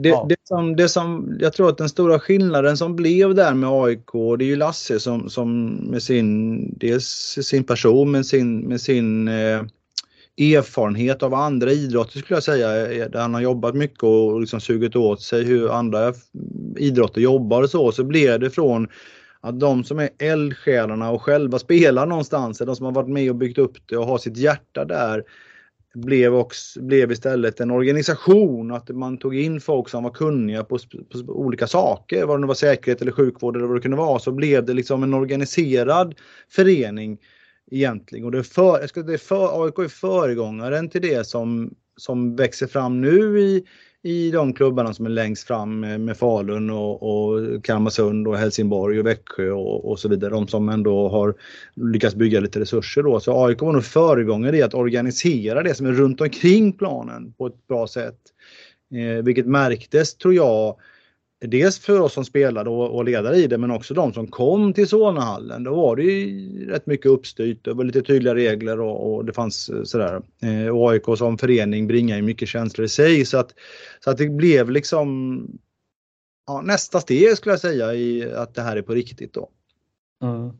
det, 0.00 0.08
ja. 0.08 0.26
det, 0.28 0.36
som, 0.44 0.76
det 0.76 0.88
som, 0.88 1.36
jag 1.40 1.52
tror 1.52 1.68
att 1.68 1.78
den 1.78 1.88
stora 1.88 2.20
skillnaden 2.20 2.76
som 2.76 2.96
blev 2.96 3.34
där 3.34 3.54
med 3.54 3.70
AIK, 3.70 4.12
det 4.38 4.44
är 4.44 4.48
ju 4.48 4.56
Lasse 4.56 5.00
som, 5.00 5.30
som 5.30 5.66
med 5.66 6.02
sin, 6.02 6.78
dels 6.78 7.38
sin 7.42 7.64
person, 7.64 8.10
med 8.10 8.26
sin, 8.26 8.60
med 8.60 8.80
sin 8.80 9.28
eh, 9.28 9.62
erfarenhet 10.36 11.22
av 11.22 11.34
andra 11.34 11.70
idrotter 11.72 12.18
skulle 12.18 12.36
jag 12.36 12.42
säga. 12.42 12.92
Eh, 12.92 13.10
där 13.10 13.20
han 13.20 13.34
har 13.34 13.40
jobbat 13.40 13.74
mycket 13.74 14.02
och 14.02 14.40
liksom 14.40 14.60
sugit 14.60 14.96
åt 14.96 15.22
sig 15.22 15.44
hur 15.44 15.70
andra 15.70 16.08
eh, 16.08 16.14
idrotter 16.76 17.20
jobbar 17.20 17.62
och 17.62 17.70
så. 17.70 17.92
Så 17.92 18.04
blev 18.04 18.40
det 18.40 18.50
från 18.50 18.88
att 19.40 19.60
de 19.60 19.84
som 19.84 19.98
är 19.98 20.10
eldsjälarna 20.18 21.10
och 21.10 21.22
själva 21.22 21.58
spelar 21.58 22.06
någonstans, 22.06 22.58
de 22.58 22.76
som 22.76 22.86
har 22.86 22.92
varit 22.92 23.08
med 23.08 23.30
och 23.30 23.36
byggt 23.36 23.58
upp 23.58 23.76
det 23.86 23.96
och 23.96 24.06
har 24.06 24.18
sitt 24.18 24.36
hjärta 24.36 24.84
där, 24.84 25.24
blev, 25.94 26.34
också, 26.34 26.82
blev 26.82 27.12
istället 27.12 27.60
en 27.60 27.70
organisation. 27.70 28.72
Att 28.72 28.88
man 28.88 29.18
tog 29.18 29.36
in 29.36 29.60
folk 29.60 29.88
som 29.88 30.02
var 30.04 30.10
kunniga 30.10 30.64
på, 30.64 30.78
på, 31.12 31.32
olika 31.32 31.66
saker, 31.66 32.26
vad 32.26 32.36
det 32.36 32.40
nu 32.40 32.46
var 32.46 32.54
säkerhet 32.54 33.02
eller 33.02 33.12
sjukvård 33.12 33.56
eller 33.56 33.66
vad 33.66 33.76
det 33.76 33.82
kunde 33.82 33.96
vara, 33.96 34.18
så 34.18 34.32
blev 34.32 34.64
det 34.64 34.74
liksom 34.74 35.02
en 35.02 35.14
organiserad 35.14 36.14
förening 36.50 37.18
egentligen. 37.74 38.24
Och 38.24 38.32
det 38.32 38.38
är, 38.38 38.42
för, 38.42 38.80
jag 38.80 38.88
ska, 38.88 39.02
det 39.02 39.14
är 39.14 39.18
för, 39.18 39.64
AIK 39.64 39.78
är 39.78 39.88
föregångaren 39.88 40.88
till 40.88 41.02
det 41.02 41.26
som, 41.26 41.74
som 41.96 42.36
växer 42.36 42.66
fram 42.66 43.00
nu 43.00 43.40
i, 43.40 43.64
i 44.02 44.30
de 44.30 44.52
klubbarna 44.52 44.94
som 44.94 45.06
är 45.06 45.10
längst 45.10 45.46
fram 45.46 45.80
med, 45.80 46.00
med 46.00 46.16
Falun 46.16 46.70
och, 46.70 47.02
och 47.02 47.64
Kalmarsund 47.64 48.28
och 48.28 48.38
Helsingborg 48.38 49.00
och 49.00 49.06
Växjö 49.06 49.50
och, 49.50 49.90
och, 49.90 49.98
så 49.98 50.08
vidare. 50.08 50.30
De 50.30 50.48
som 50.48 50.68
ändå 50.68 51.08
har 51.08 51.34
lyckats 51.74 52.14
bygga 52.14 52.40
lite 52.40 52.60
resurser 52.60 53.02
då. 53.02 53.20
Så 53.20 53.46
AIK 53.46 53.62
var 53.62 53.72
nog 53.72 53.84
föregångare 53.84 54.56
i 54.56 54.62
att 54.62 54.74
organisera 54.74 55.62
det 55.62 55.74
som 55.74 55.86
är 55.86 55.92
runt 55.92 56.20
omkring 56.20 56.72
planen 56.72 57.32
på 57.32 57.46
ett 57.46 57.66
bra 57.68 57.86
sätt. 57.86 58.18
Eh, 58.94 59.24
vilket 59.24 59.46
märktes 59.46 60.14
tror 60.14 60.34
jag 60.34 60.76
dels 61.46 61.78
för 61.78 62.00
oss 62.00 62.12
som 62.12 62.24
spelade 62.24 62.70
och, 62.70 62.94
och 62.94 63.04
ledare 63.04 63.36
i 63.36 63.46
det 63.46 63.58
men 63.58 63.70
också 63.70 63.94
de 63.94 64.12
som 64.12 64.26
kom 64.26 64.72
till 64.72 64.88
Solnahallen. 64.88 65.64
Då 65.64 65.74
var 65.74 65.96
det 65.96 66.02
ju 66.02 66.70
rätt 66.70 66.86
mycket 66.86 67.06
uppstyrt. 67.06 67.64
Det 67.64 67.72
var 67.72 67.84
lite 67.84 68.02
tydliga 68.02 68.34
regler 68.34 68.80
och, 68.80 69.14
och 69.14 69.24
det 69.24 69.32
fanns 69.32 69.68
eh, 69.68 69.82
sådär. 69.82 70.22
Eh, 70.42 70.68
och 70.68 70.90
AIK 70.90 71.04
som 71.18 71.38
förening 71.38 71.86
bringar 71.86 72.16
ju 72.16 72.22
mycket 72.22 72.48
känslor 72.48 72.84
i 72.84 72.88
sig 72.88 73.24
så 73.24 73.38
att, 73.38 73.54
så 74.00 74.10
att 74.10 74.18
det 74.18 74.28
blev 74.28 74.70
liksom 74.70 75.38
ja, 76.46 76.60
nästa 76.60 77.00
steg 77.00 77.36
skulle 77.36 77.52
jag 77.52 77.60
säga 77.60 77.94
i 77.94 78.32
att 78.34 78.54
det 78.54 78.62
här 78.62 78.76
är 78.76 78.82
på 78.82 78.92
riktigt 78.92 79.34
då. 79.34 79.48
Mm. 80.22 80.52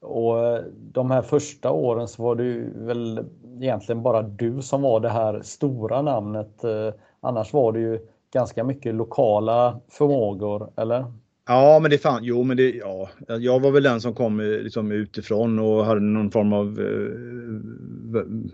Och 0.00 0.46
eh, 0.46 0.64
de 0.92 1.10
här 1.10 1.22
första 1.22 1.70
åren 1.70 2.08
så 2.08 2.22
var 2.22 2.34
det 2.34 2.44
ju 2.44 2.70
väl 2.84 3.24
egentligen 3.60 4.02
bara 4.02 4.22
du 4.22 4.62
som 4.62 4.82
var 4.82 5.00
det 5.00 5.08
här 5.08 5.40
stora 5.42 6.02
namnet. 6.02 6.64
Eh, 6.64 6.92
annars 7.20 7.52
var 7.52 7.72
det 7.72 7.80
ju 7.80 8.00
ganska 8.34 8.64
mycket 8.64 8.94
lokala 8.94 9.80
förmågor, 9.90 10.70
eller? 10.76 11.04
Ja, 11.46 11.78
men 11.82 11.90
det 11.90 11.98
fanns, 11.98 12.20
jo 12.22 12.42
men 12.42 12.56
det, 12.56 12.70
ja, 12.70 13.10
jag 13.40 13.60
var 13.60 13.70
väl 13.70 13.82
den 13.82 14.00
som 14.00 14.14
kom 14.14 14.40
eh, 14.40 14.46
liksom 14.46 14.92
utifrån 14.92 15.58
och 15.58 15.84
hade 15.84 16.00
någon 16.00 16.30
form 16.30 16.52
av 16.52 16.80
eh, 16.80 17.34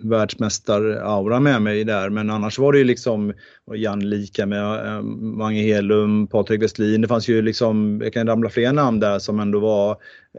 världsmästar-aura 0.08 1.40
med 1.40 1.62
mig 1.62 1.84
där. 1.84 2.10
Men 2.10 2.30
annars 2.30 2.58
var 2.58 2.72
det 2.72 2.78
ju 2.78 2.84
liksom 2.84 3.32
Jan 3.74 4.08
Lika 4.08 4.46
med 4.46 4.86
eh, 4.86 5.02
Mange 5.02 5.62
Helum, 5.62 6.26
Patrik 6.26 6.62
Westlin. 6.62 7.00
Det 7.00 7.08
fanns 7.08 7.28
ju 7.28 7.42
liksom, 7.42 8.00
jag 8.02 8.12
kan 8.12 8.26
ramla 8.26 8.50
fler 8.50 8.72
namn 8.72 9.00
där 9.00 9.18
som 9.18 9.40
ändå 9.40 9.60
var 9.60 9.90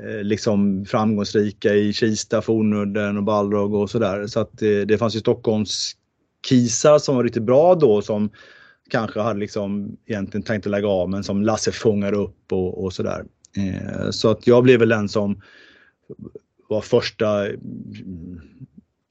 eh, 0.01 0.23
liksom 0.23 0.85
framgångsrika 0.85 1.73
i 1.73 1.93
Kista, 1.93 2.41
Fornudden 2.41 3.17
och 3.17 3.23
Balrog 3.23 3.73
och 3.73 3.89
sådär. 3.89 4.27
Så 4.27 4.39
att 4.39 4.57
det, 4.57 4.85
det 4.85 4.97
fanns 4.97 5.15
ju 5.15 5.19
Stockholms 5.19 5.95
kisar 6.47 6.99
som 6.99 7.15
var 7.15 7.23
riktigt 7.23 7.43
bra 7.43 7.75
då 7.75 8.01
som 8.01 8.29
kanske 8.91 9.19
hade 9.19 9.39
liksom 9.39 9.97
egentligen 10.05 10.43
tänkt 10.43 10.65
att 10.65 10.71
lägga 10.71 10.87
av 10.87 11.09
men 11.09 11.23
som 11.23 11.41
Lasse 11.41 11.71
fångar 11.71 12.13
upp 12.13 12.51
och, 12.51 12.83
och 12.83 12.93
sådär. 12.93 13.23
Eh, 13.57 14.09
så 14.09 14.31
att 14.31 14.47
jag 14.47 14.63
blev 14.63 14.79
väl 14.79 14.89
den 14.89 15.09
som 15.09 15.41
var 16.69 16.81
första 16.81 17.47
mm, 17.47 18.41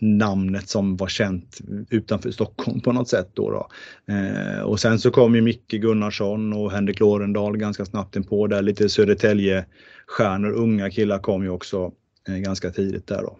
namnet 0.00 0.68
som 0.68 0.96
var 0.96 1.08
känt 1.08 1.58
utanför 1.90 2.30
Stockholm 2.30 2.80
på 2.80 2.92
något 2.92 3.08
sätt. 3.08 3.30
Då, 3.34 3.50
då. 3.50 3.68
Eh, 4.14 4.60
och 4.60 4.80
sen 4.80 4.98
så 4.98 5.10
kom 5.10 5.34
ju 5.34 5.40
Micke 5.40 5.70
Gunnarsson 5.70 6.52
och 6.52 6.72
Henrik 6.72 7.00
Lorendal 7.00 7.56
ganska 7.56 7.84
snabbt 7.84 8.16
in 8.16 8.24
på 8.24 8.46
där. 8.46 8.62
Lite 8.62 8.88
Södertälje-stjärnor, 8.88 10.52
unga 10.52 10.90
killar 10.90 11.18
kom 11.18 11.42
ju 11.42 11.50
också 11.50 11.92
eh, 12.28 12.36
ganska 12.36 12.70
tidigt 12.70 13.06
där 13.06 13.22
då. 13.22 13.36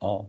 Ja. 0.00 0.28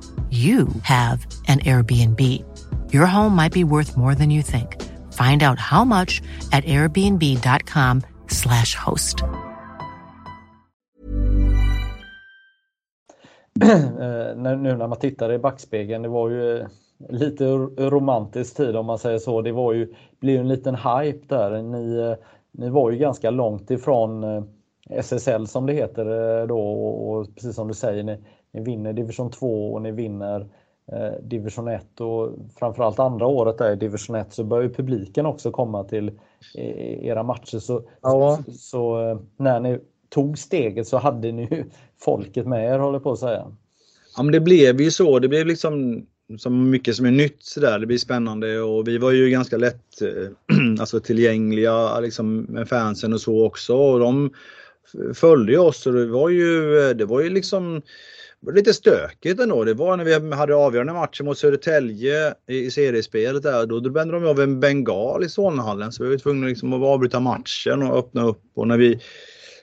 you 0.31 0.67
have 0.83 1.27
an 1.47 1.59
Airbnb. 1.59 2.19
Your 2.93 3.05
home 3.05 3.35
might 3.35 3.53
be 3.53 3.63
worth 3.63 3.97
more 3.97 4.15
than 4.15 4.31
you 4.31 4.41
think. 4.41 4.81
Find 5.11 5.43
out 5.43 5.59
how 5.59 5.83
much 5.83 6.21
at 6.53 6.63
airbnb.com 6.63 8.01
slash 8.27 8.75
host. 8.75 9.23
Eh, 13.61 14.37
nu 14.37 14.75
när 14.75 14.87
man 14.87 14.99
tittar 14.99 15.31
i 15.31 15.37
backspegeln, 15.37 16.01
det 16.01 16.09
var 16.09 16.29
ju 16.29 16.59
eh, 16.59 16.67
lite 17.09 17.45
romantisk 17.77 18.57
tid 18.57 18.75
om 18.75 18.85
man 18.85 18.99
säger 18.99 19.19
så. 19.19 19.41
Det 19.41 19.51
var 19.51 19.73
ju, 19.73 19.93
blev 20.19 20.39
en 20.39 20.47
liten 20.47 20.75
hype 20.75 21.27
där. 21.27 21.61
Ni, 21.61 21.97
eh, 21.97 22.15
ni 22.51 22.69
var 22.69 22.91
ju 22.91 22.97
ganska 22.97 23.29
långt 23.29 23.71
ifrån 23.71 24.23
SSL 24.89 25.47
som 25.47 25.65
det 25.65 25.73
heter 25.73 26.47
då 26.47 26.59
och 26.59 27.35
precis 27.35 27.55
som 27.55 27.67
du 27.67 27.73
säger, 27.73 28.03
ni, 28.03 28.17
ni 28.53 28.61
vinner 28.61 28.93
division 28.93 29.31
2 29.31 29.73
och 29.73 29.81
ni 29.81 29.91
vinner 29.91 30.47
eh, 30.91 31.23
division 31.23 31.67
1 31.67 32.01
och 32.01 32.33
framförallt 32.59 32.99
andra 32.99 33.25
året 33.25 33.57
där 33.57 33.71
i 33.71 33.75
division 33.75 34.15
1 34.15 34.33
så 34.33 34.43
börjar 34.43 34.69
publiken 34.69 35.25
också 35.25 35.51
komma 35.51 35.83
till 35.83 36.07
eh, 36.55 37.05
era 37.05 37.23
matcher. 37.23 37.59
Så, 37.59 37.83
ja. 38.01 38.39
så, 38.45 38.51
så, 38.51 39.09
eh, 39.09 39.19
när 39.37 39.59
ni 39.59 39.79
tog 40.09 40.37
steget 40.37 40.87
så 40.87 40.97
hade 40.97 41.31
ni 41.31 41.41
ju 41.41 41.65
folket 41.99 42.47
med 42.47 42.73
er 42.73 42.79
håller 42.79 42.99
på 42.99 43.11
att 43.11 43.19
säga. 43.19 43.47
Ja 44.17 44.23
men 44.23 44.31
det 44.31 44.39
blev 44.39 44.81
ju 44.81 44.91
så. 44.91 45.19
Det 45.19 45.27
blev 45.27 45.45
liksom 45.45 46.05
som 46.37 46.69
mycket 46.69 46.95
som 46.95 47.05
är 47.05 47.11
nytt 47.11 47.43
sådär. 47.43 47.79
Det 47.79 47.85
blir 47.85 47.97
spännande 47.97 48.61
och 48.61 48.87
vi 48.87 48.97
var 48.97 49.11
ju 49.11 49.29
ganska 49.29 49.57
lätt 49.57 50.01
eh, 50.01 50.55
alltså 50.79 50.99
tillgängliga 50.99 51.99
liksom, 51.99 52.41
med 52.41 52.69
fansen 52.69 53.13
och 53.13 53.21
så 53.21 53.45
också. 53.45 53.75
Och 53.75 53.99
de 53.99 54.29
följde 55.13 55.57
oss 55.57 55.87
och 55.87 55.93
det 55.93 56.05
var 56.05 56.29
ju, 56.29 56.93
det 56.93 57.05
var 57.05 57.21
ju 57.21 57.29
liksom 57.29 57.81
var 58.41 58.53
lite 58.53 58.73
stökigt 58.73 59.39
ändå. 59.39 59.63
Det 59.63 59.73
var 59.73 59.97
när 59.97 60.03
vi 60.03 60.35
hade 60.35 60.55
avgörande 60.55 60.93
matchen 60.93 61.25
mot 61.25 61.37
Södertälje 61.37 62.33
i 62.47 62.71
seriespelet 62.71 63.43
där. 63.43 63.65
Då 63.65 63.89
brände 63.89 64.13
de 64.13 64.25
av 64.25 64.39
en 64.39 64.59
bengal 64.59 65.23
i 65.23 65.29
Solnahallen 65.29 65.91
så 65.91 66.03
vi 66.03 66.09
var 66.09 66.17
tvungna 66.17 66.47
liksom 66.47 66.73
att 66.73 66.81
avbryta 66.81 67.19
matchen 67.19 67.83
och 67.83 67.97
öppna 67.97 68.23
upp. 68.23 68.41
Och 68.55 68.67
när 68.67 68.77
vi 68.77 68.99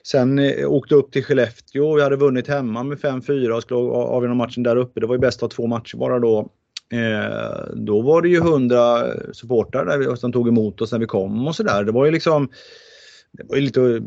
sen 0.03 0.39
eh, 0.39 0.71
åkte 0.71 0.95
upp 0.95 1.11
till 1.11 1.23
Skellefteå, 1.23 1.95
vi 1.95 2.01
hade 2.01 2.15
vunnit 2.15 2.47
hemma 2.47 2.83
med 2.83 2.97
5-4 2.97 3.49
och 3.49 3.61
skulle 3.61 3.79
avgöra 3.89 4.33
matchen 4.33 4.63
där 4.63 4.75
uppe. 4.75 4.99
Det 4.99 5.07
var 5.07 5.15
ju 5.15 5.19
bäst 5.21 5.43
av 5.43 5.47
två 5.47 5.67
matcher 5.67 5.97
bara 5.97 6.19
då. 6.19 6.49
Eh, 6.91 7.73
då 7.75 8.01
var 8.01 8.21
det 8.21 8.29
ju 8.29 8.37
100 8.37 9.03
supportrar 9.33 9.85
där 9.85 10.15
som 10.15 10.31
tog 10.31 10.47
emot 10.47 10.81
oss 10.81 10.91
när 10.91 10.99
vi 10.99 11.05
kom 11.05 11.47
och 11.47 11.55
sådär. 11.55 11.83
Det 11.83 11.91
var 11.91 12.05
ju 12.05 12.11
liksom 12.11 12.49
det 13.31 13.43
var 13.43 13.55
ju 13.55 13.61
lite 13.61 14.01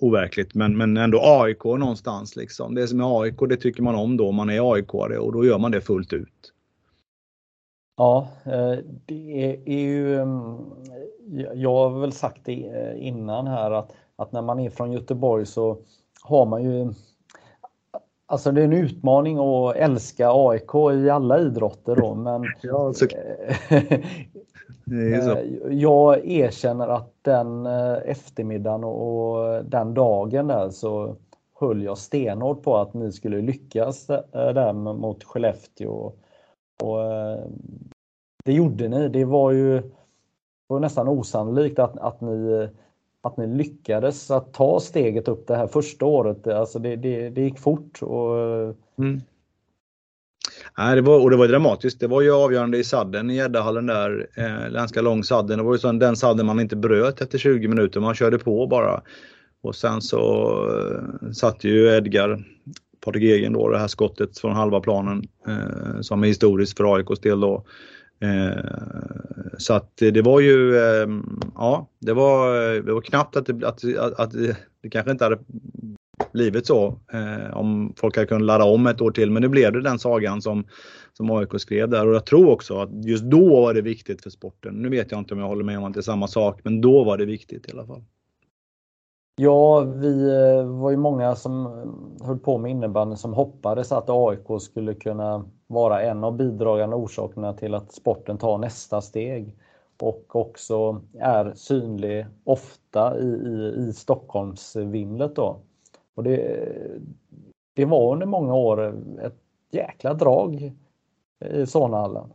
overkligt 0.00 0.54
men, 0.54 0.76
men 0.76 0.96
ändå 0.96 1.20
AIK 1.22 1.64
någonstans 1.64 2.36
liksom. 2.36 2.74
Det 2.74 2.88
som 2.88 3.00
är 3.00 3.22
AIK 3.22 3.36
det 3.48 3.56
tycker 3.56 3.82
man 3.82 3.94
om 3.94 4.16
då 4.16 4.32
man 4.32 4.50
är 4.50 4.74
aik 4.74 4.94
och 4.94 5.32
då 5.32 5.44
gör 5.44 5.58
man 5.58 5.70
det 5.70 5.80
fullt 5.80 6.12
ut. 6.12 6.52
Ja, 7.96 8.28
eh, 8.44 8.78
det 9.06 9.60
är 9.66 9.78
ju... 9.78 10.20
Mm, 10.20 10.56
jag 11.54 11.74
har 11.74 12.00
väl 12.00 12.12
sagt 12.12 12.40
det 12.44 12.66
eh, 12.66 13.06
innan 13.06 13.46
här 13.46 13.70
att, 13.70 13.92
att 14.16 14.32
när 14.32 14.42
man 14.42 14.60
är 14.60 14.70
från 14.70 14.92
Göteborg 14.92 15.46
så 15.46 15.78
har 16.22 16.46
man 16.46 16.64
ju 16.64 16.92
Alltså 18.28 18.52
det 18.52 18.60
är 18.60 18.64
en 18.64 18.72
utmaning 18.72 19.38
att 19.38 19.76
älska 19.76 20.30
AIK 20.30 20.74
i 20.74 21.10
alla 21.10 21.40
idrotter 21.40 21.96
då 21.96 22.14
men 22.14 22.44
ja, 22.62 22.92
Eh, 23.68 24.00
jag 25.70 26.26
erkänner 26.26 26.88
att 26.88 27.12
den 27.22 27.66
eh, 27.66 27.96
eftermiddagen 28.04 28.84
och 28.84 29.64
den 29.64 29.94
dagen 29.94 30.46
där 30.46 30.70
så 30.70 31.16
höll 31.60 31.82
jag 31.82 31.98
stenhårt 31.98 32.62
på 32.62 32.76
att 32.76 32.94
ni 32.94 33.12
skulle 33.12 33.40
lyckas 33.40 34.10
eh, 34.10 34.22
där 34.32 34.72
mot 34.72 35.24
Skellefteå. 35.24 36.12
Och 36.82 36.98
det 38.44 38.52
gjorde 38.52 38.88
ni. 38.88 39.08
Det 39.08 39.24
var 39.24 39.52
ju 39.52 39.82
var 40.66 40.80
nästan 40.80 41.08
osannolikt 41.08 41.78
att, 41.78 41.98
att, 41.98 42.20
ni, 42.20 42.68
att 43.20 43.36
ni 43.36 43.46
lyckades 43.46 44.30
att 44.30 44.52
ta 44.52 44.80
steget 44.80 45.28
upp 45.28 45.46
det 45.46 45.56
här 45.56 45.66
första 45.66 46.06
året. 46.06 46.46
Alltså 46.46 46.78
det, 46.78 46.96
det, 46.96 47.30
det 47.30 47.40
gick 47.40 47.58
fort. 47.58 48.02
Och... 48.02 48.34
Mm. 48.98 49.20
Nej, 50.78 50.96
det 50.96 51.02
var, 51.02 51.20
och 51.20 51.30
det 51.30 51.36
var 51.36 51.48
dramatiskt. 51.48 52.00
Det 52.00 52.06
var 52.06 52.20
ju 52.20 52.32
avgörande 52.32 52.78
i 52.78 52.84
sadden 52.84 53.30
i 53.30 53.36
Gäddahallen 53.36 53.86
där. 53.86 54.26
Eh, 54.34 54.72
ganska 54.72 55.02
lång 55.02 55.24
sadden. 55.24 55.58
Det 55.58 55.64
var 55.64 55.72
ju 55.72 55.78
sån, 55.78 55.98
den 55.98 56.16
sadden 56.16 56.46
man 56.46 56.60
inte 56.60 56.76
bröt 56.76 57.20
efter 57.20 57.38
20 57.38 57.68
minuter. 57.68 58.00
Man 58.00 58.14
körde 58.14 58.38
på 58.38 58.66
bara. 58.66 59.02
Och 59.62 59.74
sen 59.74 60.02
så 60.02 60.52
eh, 60.68 61.30
satte 61.30 61.68
ju 61.68 61.96
Edgar 61.96 62.44
Patrik 63.04 63.22
Egen 63.22 63.52
då, 63.52 63.68
det 63.68 63.78
här 63.78 63.88
skottet 63.88 64.38
från 64.38 64.52
halva 64.52 64.80
planen 64.80 65.22
eh, 65.48 66.00
som 66.00 66.22
är 66.22 66.26
historiskt 66.26 66.76
för 66.76 66.96
AIKs 66.96 67.20
del 67.20 67.40
då. 67.40 67.64
Eh, 68.20 68.64
så 69.58 69.74
att 69.74 69.96
det 69.96 70.22
var 70.22 70.40
ju, 70.40 70.76
eh, 70.76 71.08
ja, 71.54 71.88
det 71.98 72.12
var, 72.12 72.54
det 72.82 72.92
var 72.92 73.00
knappt 73.00 73.36
att 73.36 73.46
det, 73.46 73.66
att, 73.68 73.84
att, 73.98 74.20
att 74.20 74.32
det 74.82 74.90
kanske 74.90 75.10
inte 75.10 75.24
hade 75.24 75.38
blivit 76.36 76.66
så 76.66 76.86
eh, 77.12 77.56
om 77.56 77.92
folk 77.96 78.16
hade 78.16 78.26
kunnat 78.26 78.46
ladda 78.46 78.64
om 78.64 78.86
ett 78.86 79.00
år 79.00 79.10
till. 79.10 79.30
Men 79.30 79.42
nu 79.42 79.48
blev 79.48 79.72
det 79.72 79.82
den 79.82 79.98
sagan 79.98 80.42
som, 80.42 80.64
som 81.12 81.30
AIK 81.30 81.60
skrev 81.60 81.88
där 81.88 82.08
och 82.08 82.14
jag 82.14 82.26
tror 82.26 82.50
också 82.50 82.78
att 82.78 83.04
just 83.04 83.24
då 83.24 83.60
var 83.60 83.74
det 83.74 83.82
viktigt 83.82 84.22
för 84.22 84.30
sporten. 84.30 84.74
Nu 84.74 84.88
vet 84.88 85.10
jag 85.10 85.20
inte 85.20 85.34
om 85.34 85.40
jag 85.40 85.46
håller 85.46 85.64
med 85.64 85.78
om 85.78 85.84
att 85.84 85.94
det 85.94 86.00
är 86.00 86.02
samma 86.02 86.26
sak, 86.26 86.60
men 86.64 86.80
då 86.80 87.04
var 87.04 87.18
det 87.18 87.24
viktigt 87.24 87.68
i 87.68 87.72
alla 87.72 87.86
fall. 87.86 88.02
Ja, 89.36 89.80
vi 89.80 90.28
eh, 90.30 90.66
var 90.66 90.90
ju 90.90 90.96
många 90.96 91.36
som 91.36 91.66
eh, 91.66 92.26
höll 92.26 92.38
på 92.38 92.58
med 92.58 92.70
innebandy 92.70 93.16
som 93.16 93.34
hoppades 93.34 93.92
att 93.92 94.04
AIK 94.08 94.62
skulle 94.62 94.94
kunna 94.94 95.44
vara 95.66 96.02
en 96.02 96.24
av 96.24 96.36
bidragande 96.36 96.96
orsakerna 96.96 97.52
till 97.52 97.74
att 97.74 97.92
sporten 97.92 98.38
tar 98.38 98.58
nästa 98.58 99.00
steg 99.00 99.56
och 100.00 100.36
också 100.36 101.00
är 101.18 101.52
synlig 101.54 102.26
ofta 102.44 103.18
i, 103.18 103.26
i, 103.26 103.86
i 103.88 103.92
Stockholmsvimlet 103.92 105.36
då. 105.36 105.60
Och 106.16 106.24
det, 106.24 106.68
det 107.74 107.84
var 107.84 108.12
under 108.12 108.26
många 108.26 108.54
år 108.54 109.02
ett 109.22 109.36
jäkla 109.72 110.14
drag 110.14 110.72
i 111.50 111.66
Solnahallen. 111.66 112.32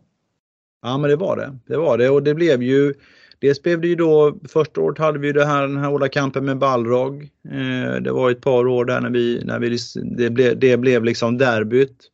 Ja 0.81 0.97
men 0.97 1.09
det 1.09 1.15
var 1.15 1.37
det. 1.37 1.57
Det 1.65 1.77
var 1.77 1.97
det 1.97 2.09
och 2.09 2.23
det 2.23 2.33
blev 2.33 2.63
ju 2.63 2.93
Dels 3.41 3.61
blev 3.61 3.81
det 3.81 3.87
ju 3.87 3.95
då, 3.95 4.37
första 4.49 4.81
året 4.81 4.97
hade 4.97 5.19
vi 5.19 5.31
det 5.31 5.45
här, 5.45 5.61
den 5.61 5.77
här 5.77 5.89
hårda 5.89 6.09
kampen 6.09 6.45
med 6.45 6.57
Balrog. 6.57 7.29
Eh, 7.51 8.01
det 8.01 8.11
var 8.11 8.31
ett 8.31 8.41
par 8.41 8.67
år 8.67 8.85
där 8.85 9.01
när 9.01 9.09
vi, 9.09 9.43
när 9.45 9.59
vi 9.59 9.77
det, 10.17 10.29
ble, 10.29 10.53
det 10.53 10.77
blev 10.77 11.03
liksom 11.03 11.37
derbyt. 11.37 12.10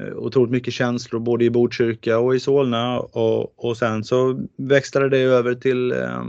Eh, 0.00 0.16
otroligt 0.16 0.50
mycket 0.50 0.74
känslor 0.74 1.20
både 1.20 1.44
i 1.44 1.50
Botkyrka 1.50 2.18
och 2.18 2.34
i 2.34 2.40
Solna 2.40 3.00
och, 3.00 3.64
och 3.64 3.76
sen 3.76 4.04
så 4.04 4.46
växlade 4.56 5.08
det 5.08 5.18
över 5.18 5.54
till 5.54 5.92
eh, 5.92 6.24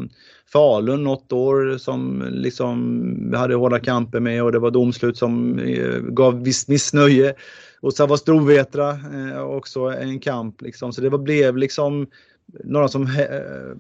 Falun 0.53 1.03
något 1.03 1.31
år 1.31 1.77
som 1.77 2.27
liksom 2.31 3.03
vi 3.31 3.37
hade 3.37 3.55
hårda 3.55 3.79
kamper 3.79 4.19
med 4.19 4.43
och 4.43 4.51
det 4.51 4.59
var 4.59 4.71
domslut 4.71 5.17
som 5.17 5.59
eh, 5.59 5.99
gav 5.99 6.43
visst 6.43 6.67
missnöje. 6.67 7.35
Och 7.81 7.93
så 7.93 8.07
var 8.07 8.17
Storvetra 8.17 8.89
eh, 8.89 9.41
också 9.41 9.79
en 9.79 10.19
kamp 10.19 10.61
liksom. 10.61 10.93
Så 10.93 11.01
det 11.01 11.09
var, 11.09 11.17
blev 11.17 11.57
liksom 11.57 12.07
några 12.63 12.87
som 12.87 13.03
eh, 13.03 13.77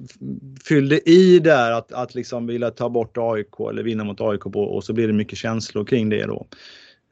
fyllde 0.63 1.09
i 1.09 1.39
där 1.39 1.71
att, 1.71 1.91
att 1.91 2.15
liksom 2.15 2.47
vilja 2.47 2.71
ta 2.71 2.89
bort 2.89 3.17
AIK 3.17 3.59
eller 3.69 3.83
vinna 3.83 4.03
mot 4.03 4.21
AIK 4.21 4.41
på, 4.41 4.63
och 4.63 4.83
så 4.83 4.93
blev 4.93 5.07
det 5.07 5.13
mycket 5.13 5.37
känslor 5.37 5.85
kring 5.85 6.09
det 6.09 6.25
då. 6.25 6.47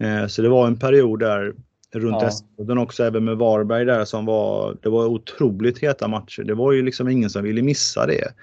Eh, 0.03 0.27
så 0.27 0.41
det 0.41 0.49
var 0.49 0.67
en 0.67 0.79
period 0.79 1.19
där 1.19 1.53
runt 1.95 2.21
ja. 2.21 2.29
SM 2.31 2.77
också 2.77 3.03
även 3.03 3.23
med 3.23 3.37
Varberg 3.37 3.85
där 3.85 4.05
som 4.05 4.25
var, 4.25 4.77
det 4.81 4.89
var 4.89 5.05
otroligt 5.05 5.79
heta 5.79 6.07
matcher. 6.07 6.43
Det 6.43 6.53
var 6.53 6.71
ju 6.71 6.81
liksom 6.81 7.09
ingen 7.09 7.29
som 7.29 7.43
ville 7.43 7.61
missa 7.61 8.05
det. 8.05 8.33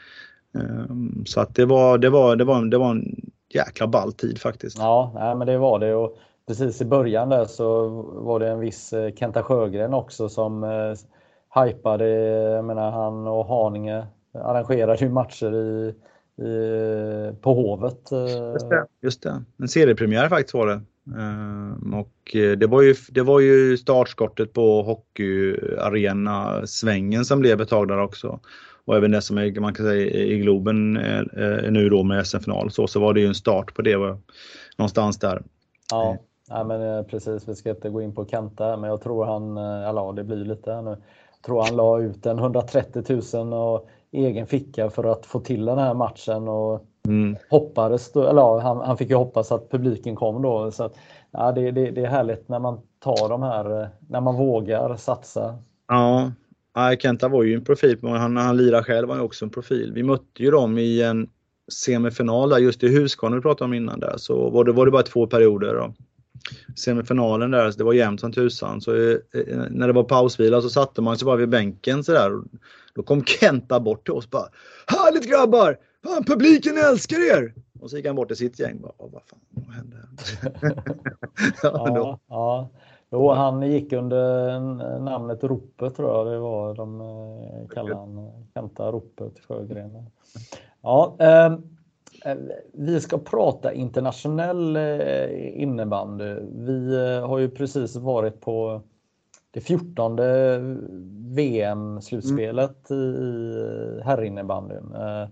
Um, 0.53 1.25
så 1.27 1.41
att 1.41 1.55
det 1.55 1.65
var, 1.65 1.99
det 1.99 2.11
var, 2.11 2.37
det 2.37 2.45
var, 2.45 2.65
det 2.65 2.79
var 2.79 2.91
en 2.91 3.31
jäkla 3.55 3.87
ball 3.87 4.13
tid 4.13 4.39
faktiskt. 4.39 4.79
Ja, 4.79 5.13
nej, 5.15 5.35
men 5.35 5.47
det 5.47 5.59
var 5.59 5.79
det 5.79 5.95
och 5.95 6.19
precis 6.47 6.81
i 6.81 6.85
början 6.85 7.29
där 7.29 7.45
så 7.45 7.89
var 8.03 8.41
det 8.41 8.49
en 8.49 8.61
viss 8.61 8.93
eh, 8.93 9.15
Kenta 9.15 9.43
Sjögren 9.43 9.95
också 9.95 10.29
som 10.29 10.65
eh, 10.65 10.95
hypade, 11.65 12.09
jag 12.09 12.65
menar 12.65 12.91
han 12.91 13.27
och 13.27 13.47
Haninge 13.47 14.07
arrangerade 14.35 15.05
ju 15.05 15.09
matcher 15.09 15.55
i, 15.55 15.95
i, 16.43 17.33
på 17.41 17.55
Hovet. 17.55 18.13
Eh. 18.13 18.53
Just 18.53 18.71
det, 18.71 18.87
just 19.03 19.23
det. 19.23 19.45
En 19.63 19.69
seriepremiär 19.69 20.29
faktiskt 20.29 20.55
var 20.55 20.67
det. 20.67 20.81
Ehm, 21.17 21.95
och 21.95 22.37
eh, 22.37 22.59
det 22.59 22.67
var, 22.67 22.83
ju, 22.83 22.95
det 23.11 23.23
var 23.23 23.41
ju 23.41 23.77
startskottet 23.77 24.53
på 24.53 24.83
hockeyarena-svängen 24.83 27.25
som 27.25 27.41
blev 27.41 27.61
ett 27.61 27.69
tag 27.69 27.89
där 27.89 28.03
också. 28.03 28.41
Och 28.85 28.97
även 28.97 29.11
det 29.11 29.23
som 29.23 29.39
är, 29.39 29.61
man 29.61 29.75
kan 29.75 29.87
säga 29.87 30.07
i 30.07 30.39
Globen 30.39 30.97
är, 30.97 31.71
nu 31.71 31.89
då 31.89 32.03
med 32.03 32.27
SM-final 32.27 32.71
så, 32.71 32.87
så 32.87 33.01
var 33.01 33.15
det 33.15 33.21
ju 33.21 33.27
en 33.27 33.35
start 33.35 33.75
på 33.75 33.83
det 33.83 34.17
någonstans 34.77 35.19
där. 35.19 35.43
Ja, 35.91 36.17
ja 36.49 36.65
men 36.65 36.83
eh, 36.83 37.03
precis. 37.03 37.49
Vi 37.49 37.55
ska 37.55 37.71
inte 37.71 37.91
gå 37.91 38.03
in 38.03 38.15
på 38.15 38.27
Kenta 38.27 38.77
men 38.77 38.91
jag 38.91 39.01
tror 39.01 39.25
han, 39.25 39.57
eller 39.57 40.13
det 40.13 40.25
blir 40.25 40.45
lite 40.45 40.73
här 40.73 40.83
nu. 40.83 40.91
Jag 40.91 40.99
tror 41.47 41.63
han 41.63 41.77
la 41.77 42.01
ut 42.01 42.27
en 42.27 42.39
130 42.39 43.23
000 43.35 43.53
och 43.53 43.89
egen 44.13 44.47
ficka 44.47 44.91
för 44.91 45.05
att 45.05 45.27
få 45.27 45.41
till 45.41 45.65
den 45.65 45.79
här 45.79 45.95
matchen 45.95 46.49
och 46.49 46.88
Mm. 47.07 47.37
Hoppades, 47.51 48.13
då, 48.13 48.29
eller 48.29 48.41
ja, 48.41 48.61
han, 48.61 48.77
han, 48.81 48.97
fick 48.97 49.11
ju 49.11 49.17
hoppas 49.17 49.53
att 49.53 49.71
publiken 49.71 50.17
kom 50.17 50.43
då. 50.43 50.71
Så 50.71 50.85
att, 50.85 50.97
ja, 51.31 51.53
det, 51.53 51.71
det, 51.71 51.91
det 51.91 52.01
är 52.01 52.07
härligt 52.07 52.49
när 52.49 52.59
man 52.59 52.81
tar 52.99 53.29
de 53.29 53.43
här, 53.43 53.83
eh, 53.83 53.89
när 54.09 54.21
man 54.21 54.37
vågar 54.37 54.97
satsa. 54.97 55.59
Ja, 55.89 56.33
Kenta 56.99 57.29
var 57.29 57.43
ju 57.43 57.55
en 57.55 57.65
profil, 57.65 57.99
men 58.03 58.13
han, 58.13 58.37
han 58.37 58.57
lirade 58.57 58.85
själv 58.85 59.09
var 59.09 59.17
ju 59.17 59.23
också 59.23 59.45
en 59.45 59.51
profil. 59.51 59.93
Vi 59.95 60.03
mötte 60.03 60.43
ju 60.43 60.51
dem 60.51 60.79
i 60.79 61.03
en 61.03 61.29
semifinal 61.73 62.49
där, 62.49 62.59
just 62.59 62.83
i 62.83 62.97
Huskvarna 62.97 63.37
vi 63.37 63.43
pratade 63.43 63.65
om 63.65 63.75
innan 63.75 64.01
där, 64.01 64.15
så 64.17 64.51
var 64.51 64.65
det, 64.65 64.73
var 64.73 64.87
det 64.87 64.93
bara 64.93 65.03
två 65.03 65.27
perioder. 65.27 65.75
Då. 65.75 65.95
Semifinalen 66.77 67.51
där, 67.51 67.73
det 67.79 67.85
var 67.85 67.93
jämnt 67.93 68.21
som 68.21 68.33
tusan. 68.33 68.81
Så 68.81 68.97
eh, 68.97 69.17
när 69.71 69.87
det 69.87 69.93
var 69.93 70.05
pausvila 70.05 70.63
så 70.63 70.71
satte 70.71 71.03
man 71.03 71.19
sig 71.19 71.27
bara 71.27 71.37
vid 71.37 71.49
bänken 71.49 72.05
sådär. 72.05 72.33
Då 72.95 73.03
kom 73.03 73.25
Kenta 73.25 73.81
bort 73.81 74.05
till 74.05 74.15
oss 74.15 74.31
bara 74.31 74.49
Härligt 74.87 75.31
grabbar! 75.31 75.77
Fan, 76.05 76.25
publiken 76.25 76.77
älskar 76.77 77.37
er! 77.37 77.55
Och 77.81 77.91
så 77.91 77.97
gick 77.97 78.07
han 78.07 78.17
bort 78.17 78.29
till 78.29 78.37
sitt 78.37 78.59
gäng. 78.59 78.81
Bara, 78.81 78.93
vad 78.99 79.23
fan, 79.23 79.39
vad 79.51 79.75
hände? 79.75 79.97
ja, 81.63 81.89
ja, 81.89 82.19
ja. 82.29 82.69
Jo, 83.11 83.31
han 83.31 83.63
gick 83.71 83.93
under 83.93 84.61
namnet 85.01 85.45
Ropet 85.45 85.97
tror 85.97 86.11
jag 86.11 86.27
det 86.27 86.39
var. 86.39 86.75
De 86.75 87.01
eh, 87.01 87.69
kallade 87.75 87.97
han 87.97 88.31
Kenta 88.55 88.93
Ropet 88.93 89.39
Sjögren. 89.49 90.07
Ja, 90.83 91.17
ehm, 91.19 91.53
eh, 92.25 92.37
vi 92.73 93.01
ska 93.01 93.19
prata 93.19 93.73
internationell 93.73 94.77
eh, 94.77 95.63
innebandy. 95.63 96.37
Vi 96.53 96.95
eh, 96.95 97.29
har 97.29 97.39
ju 97.39 97.51
precis 97.51 97.97
varit 97.97 98.41
på 98.41 98.83
det 99.51 99.61
fjortonde 99.61 100.59
VM-slutspelet 101.35 102.91
mm. 102.91 103.03
i 103.03 104.01
herrinnebandyn. 104.05 104.95
Eh, 104.95 105.29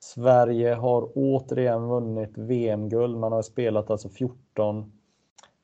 Sverige 0.00 0.74
har 0.74 1.08
återigen 1.14 1.88
vunnit 1.88 2.38
VM-guld. 2.38 3.16
Man 3.16 3.32
har 3.32 3.42
spelat 3.42 3.90
alltså 3.90 4.08
14 4.08 4.92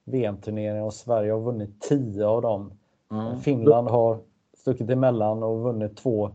VM-turneringar 0.04 0.84
och 0.84 0.94
Sverige 0.94 1.32
har 1.32 1.40
vunnit 1.40 1.80
10 1.80 2.24
av 2.24 2.42
dem. 2.42 2.72
Mm. 3.10 3.40
Finland 3.40 3.88
har 3.88 4.18
stuckit 4.56 4.90
emellan 4.90 5.42
och 5.42 5.62
vunnit 5.62 5.96
två 5.96 6.30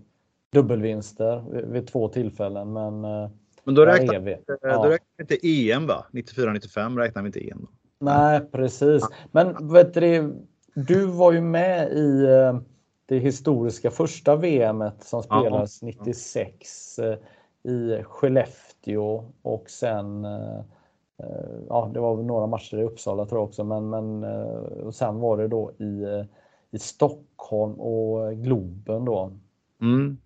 dubbelvinster 0.52 1.44
vid 1.66 1.88
två 1.88 2.08
tillfällen. 2.08 2.74
Men, 2.74 3.06
eh, 3.06 3.30
men 3.64 3.76
då 3.76 3.86
räknar 3.86 4.20
vi 4.20 4.38
ja. 4.62 4.98
vi 5.18 5.24
inte 5.24 5.48
EM 5.48 5.88
va? 5.88 6.06
94-95 6.12 6.98
räknar 6.98 7.22
vi 7.22 7.28
inte 7.28 7.50
EM. 7.50 7.60
Då. 7.62 7.68
Nej, 8.06 8.42
precis. 8.52 9.04
Men 9.32 9.68
vet 9.74 9.94
du, 9.94 10.36
du 10.74 11.06
var 11.06 11.32
ju 11.32 11.42
med 11.42 11.92
i 11.92 12.26
eh, 12.26 12.60
det 13.06 13.20
historiska 13.20 13.92
första 13.92 14.36
VMet 14.36 15.04
som 15.04 15.24
spelades 15.24 15.82
ja. 15.82 15.88
96 15.88 17.00
i 17.64 18.04
Skellefteå 18.04 19.26
och 19.42 19.70
sen 19.70 20.26
eh, 20.26 20.60
eh, 21.18 21.60
Ja, 21.70 21.92
det 21.94 22.00
var 22.00 22.18
några 22.18 22.48
matcher 22.48 22.78
i 22.78 22.84
Uppsala 22.84 23.26
tror 23.26 23.40
jag 23.42 23.48
också, 23.48 23.64
men, 23.64 23.90
men 23.90 24.24
eh, 24.24 24.58
och 24.86 24.96
sen 24.96 25.20
var 25.20 25.38
det 25.38 25.48
då 25.48 25.72
i, 25.72 26.26
i 26.72 26.80
Stockholm 26.80 27.74
och 27.74 28.34
Globen 28.34 29.06
då. 29.06 29.32
Mm. 29.82 30.18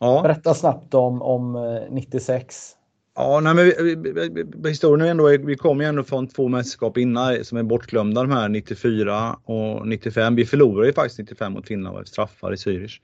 Ja. 0.00 0.22
Berätta 0.22 0.54
snabbt 0.54 0.94
om, 0.94 1.22
om 1.22 1.52
96. 1.90 2.76
Ja, 3.16 3.40
nej, 3.40 3.54
men 3.54 3.64
vi, 3.64 3.94
vi, 3.94 4.44
vi, 4.56 4.68
historien 4.68 5.06
är 5.06 5.10
ändå, 5.10 5.28
vi 5.46 5.56
kom 5.56 5.80
ju 5.80 5.86
ändå 5.86 6.02
från 6.02 6.28
två 6.28 6.48
mästerskap 6.48 6.98
innan 6.98 7.44
som 7.44 7.58
är 7.58 7.62
bortglömda 7.62 8.22
de 8.22 8.30
här 8.30 8.48
94 8.48 9.36
och 9.44 9.88
95. 9.88 10.34
Vi 10.34 10.44
förlorade 10.44 10.86
ju 10.86 10.92
faktiskt 10.92 11.18
95 11.18 11.52
mot 11.52 11.66
Finland 11.66 11.98
och 11.98 12.08
straffar 12.08 12.52
i 12.52 12.56
Zürich. 12.56 13.00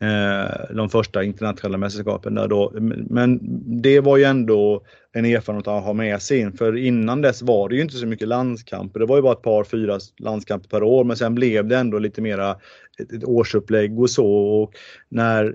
Eh, 0.00 0.74
de 0.76 0.90
första 0.90 1.24
internationella 1.24 1.78
mästerskapen 1.78 2.34
där 2.34 2.48
då. 2.48 2.72
Men 3.10 3.40
det 3.82 4.00
var 4.00 4.16
ju 4.16 4.24
ändå 4.24 4.82
en 5.12 5.24
erfarenhet 5.24 5.68
att 5.68 5.84
ha 5.84 5.92
med 5.92 6.22
sig 6.22 6.38
in. 6.38 6.52
För 6.52 6.76
innan 6.76 7.22
dess 7.22 7.42
var 7.42 7.68
det 7.68 7.74
ju 7.74 7.82
inte 7.82 7.96
så 7.96 8.06
mycket 8.06 8.28
landskamper. 8.28 9.00
Det 9.00 9.06
var 9.06 9.16
ju 9.16 9.22
bara 9.22 9.32
ett 9.32 9.42
par, 9.42 9.64
fyra 9.64 9.98
landskamper 10.18 10.68
per 10.68 10.82
år. 10.82 11.04
Men 11.04 11.16
sen 11.16 11.34
blev 11.34 11.68
det 11.68 11.76
ändå 11.76 11.98
lite 11.98 12.20
mera 12.20 12.56
ett, 12.98 13.12
ett 13.12 13.24
årsupplägg 13.24 14.00
och 14.00 14.10
så. 14.10 14.26
Och 14.32 14.72
när 15.08 15.54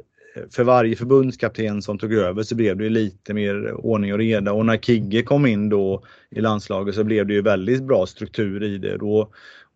för 0.52 0.64
varje 0.64 0.96
förbundskapten 0.96 1.82
som 1.82 1.98
tog 1.98 2.14
över 2.14 2.44
så 2.44 2.56
blev 2.56 2.78
det 2.78 2.90
lite 2.90 3.34
mer 3.34 3.74
ordning 3.74 4.14
och 4.14 4.20
reda 4.20 4.54
och 4.54 4.66
när 4.66 4.78
Kigge 4.78 5.24
kom 5.24 5.46
in 5.46 5.70
då 5.70 6.04
i 6.30 6.42
landslaget 6.42 6.96
så 6.96 7.04
blev 7.04 7.28
det 7.28 7.34
ju 7.34 7.42
väldigt 7.42 7.84
bra 7.84 8.06
struktur 8.06 8.64
i 8.64 8.78
det. 8.78 8.98
Då, 8.98 9.30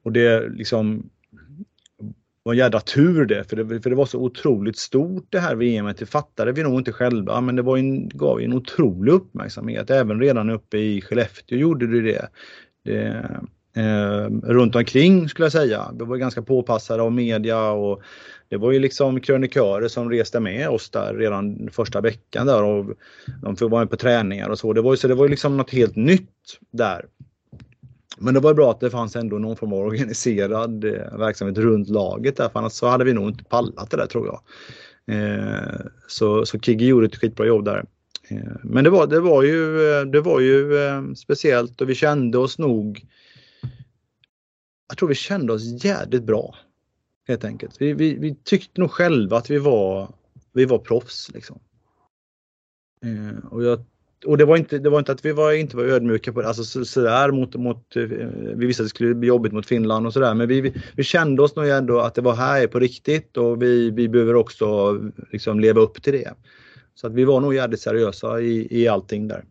och 0.04 0.12
det 0.12 0.50
liksom 0.50 1.10
var 2.44 2.54
en 2.54 2.60
jädra 2.60 2.80
tur 2.80 3.26
det 3.26 3.44
för, 3.50 3.56
det, 3.56 3.82
för 3.82 3.90
det 3.90 3.96
var 3.96 4.06
så 4.06 4.20
otroligt 4.20 4.78
stort 4.78 5.26
det 5.30 5.40
här 5.40 5.56
VMet. 5.56 5.98
Det 5.98 6.06
fattade 6.06 6.52
vi 6.52 6.64
nog 6.64 6.80
inte 6.80 6.92
själva 6.92 7.42
men 7.42 7.56
det 7.56 7.62
var 7.62 7.78
en, 7.78 8.10
gav 8.10 8.42
en 8.42 8.54
otrolig 8.54 9.12
uppmärksamhet. 9.12 9.90
Även 9.90 10.20
redan 10.20 10.50
uppe 10.50 10.78
i 10.78 11.02
Skellefteå 11.02 11.58
gjorde 11.58 11.88
det 11.88 12.02
det. 12.02 12.28
det 12.84 13.26
eh, 13.78 14.30
runt 14.44 14.76
omkring 14.76 15.30
skulle 15.30 15.46
jag 15.46 15.52
säga. 15.52 15.92
Det 15.94 16.06
var 16.06 16.18
ganska 16.18 16.42
påpassade 16.42 17.04
av 17.04 17.12
media 17.12 17.72
och 17.72 18.02
det 18.50 18.58
var 18.58 18.72
ju 18.72 18.80
liksom 18.80 19.20
krönikörer 19.20 19.88
som 19.88 20.10
reste 20.10 20.40
med 20.40 20.70
oss 20.70 20.90
där 20.90 21.14
redan 21.14 21.70
första 21.72 22.02
veckan 22.02 22.48
där 22.48 22.64
och 22.64 22.86
de 23.42 23.70
var 23.70 23.80
med 23.80 23.90
på 23.90 23.98
träningar 23.98 24.50
och 24.50 24.60
så. 24.60 24.74
Det 24.74 24.82
var 24.82 24.94
ju, 24.94 24.98
så 24.98 25.08
det 25.08 25.16
var 25.16 25.26
ju 25.26 25.30
liksom 25.30 25.58
något 25.58 25.72
helt 25.72 25.96
nytt 25.96 26.60
där. 26.72 27.06
Men 28.18 28.34
det 28.34 28.40
var 28.40 28.54
bra 28.54 28.72
att 28.72 28.80
det 28.80 28.90
fanns 28.90 29.16
ändå 29.16 29.38
någon 29.38 29.56
form 29.56 29.74
av 29.74 29.80
organiserad 29.80 30.86
eh, 30.86 31.18
verksamhet 31.18 31.58
runt 31.58 31.90
laget 31.90 32.38
där, 32.38 32.50
för 32.50 32.60
annars 32.60 32.72
så 32.72 32.88
hade 32.88 33.04
vi 33.04 33.14
nog 33.14 33.30
inte 33.30 33.44
pallat 33.44 33.92
det 33.92 33.98
där 33.98 34.08
tror 34.08 34.28
jag. 34.28 34.42
Eh, 35.16 35.80
så, 36.08 36.46
så 36.46 36.60
Kigge 36.60 36.86
gjorde 36.86 37.06
ett 37.06 37.16
skitbra 37.16 37.46
jobb 37.46 37.66
där. 37.66 37.86
Eh, 38.30 38.56
men 38.64 38.84
det 38.84 38.90
var, 38.90 39.08
det 39.08 39.20
var 39.20 39.44
ju, 39.44 39.92
eh, 39.92 40.06
det 40.06 40.22
var 40.22 40.40
ju 40.40 40.78
eh, 40.78 41.14
speciellt 41.16 41.82
och 41.82 41.90
vi 41.90 41.96
kände 41.96 42.38
oss 42.38 42.58
nog 42.58 43.06
jag 44.90 44.98
tror 44.98 45.10
vi 45.10 45.16
kände 45.16 45.54
oss 45.54 45.84
jädrigt 45.84 46.24
bra. 46.24 46.56
Helt 47.28 47.46
enkelt. 47.46 47.82
Vi, 47.82 47.94
vi, 47.94 48.16
vi 48.16 48.36
tyckte 48.36 48.82
nog 48.82 48.92
själva 48.92 49.38
att 49.38 49.50
vi 49.50 49.58
var, 49.58 50.10
vi 50.54 50.66
var 50.66 50.78
proffs. 50.78 51.32
Liksom. 51.34 51.60
Eh, 53.06 53.46
och 53.52 53.64
jag 53.64 53.80
och 54.26 54.38
det 54.38 54.46
var 54.46 54.58
inte, 54.58 54.78
det 54.78 54.90
var 54.90 55.00
inte 55.00 55.12
att 55.12 55.26
vi 55.26 55.32
var, 55.32 55.52
inte 55.52 55.78
var 55.78 55.84
ödmjuka 55.84 56.34
på 56.34 56.42
det, 56.42 56.48
alltså 56.48 56.86
sådär 56.86 57.30
så 57.30 57.36
mot, 57.36 57.56
mot, 57.56 57.96
eh, 57.96 58.04
vi 58.56 58.66
visste 58.66 58.84
att 58.84 58.86
det 58.86 58.90
skulle 58.90 59.16
bli 59.16 59.28
jobbigt 59.28 59.54
mot 59.54 59.66
Finland 59.66 60.08
och 60.08 60.14
sådär 60.14 60.34
men 60.34 60.48
vi, 60.48 60.62
vi, 60.62 60.74
vi, 60.96 61.04
kände 61.04 61.42
oss 61.44 61.56
nog 61.56 61.68
ändå 61.68 62.00
att 62.00 62.16
det 62.16 62.22
var 62.22 62.34
här 62.34 62.68
på 62.68 62.80
riktigt 62.80 63.38
och 63.38 63.62
vi, 63.62 63.92
vi 63.92 64.10
behöver 64.10 64.36
också 64.36 65.00
liksom 65.32 65.60
leva 65.60 65.82
upp 65.82 66.04
till 66.04 66.14
det. 66.14 66.34
Så 66.96 67.08
att 67.08 67.14
vi 67.14 67.24
var 67.24 67.40
nog 67.40 67.56
jävligt 67.56 67.80
seriösa 67.80 68.42
i, 68.42 68.68
i 68.82 68.88
allting 68.88 69.28
där. 69.28 69.44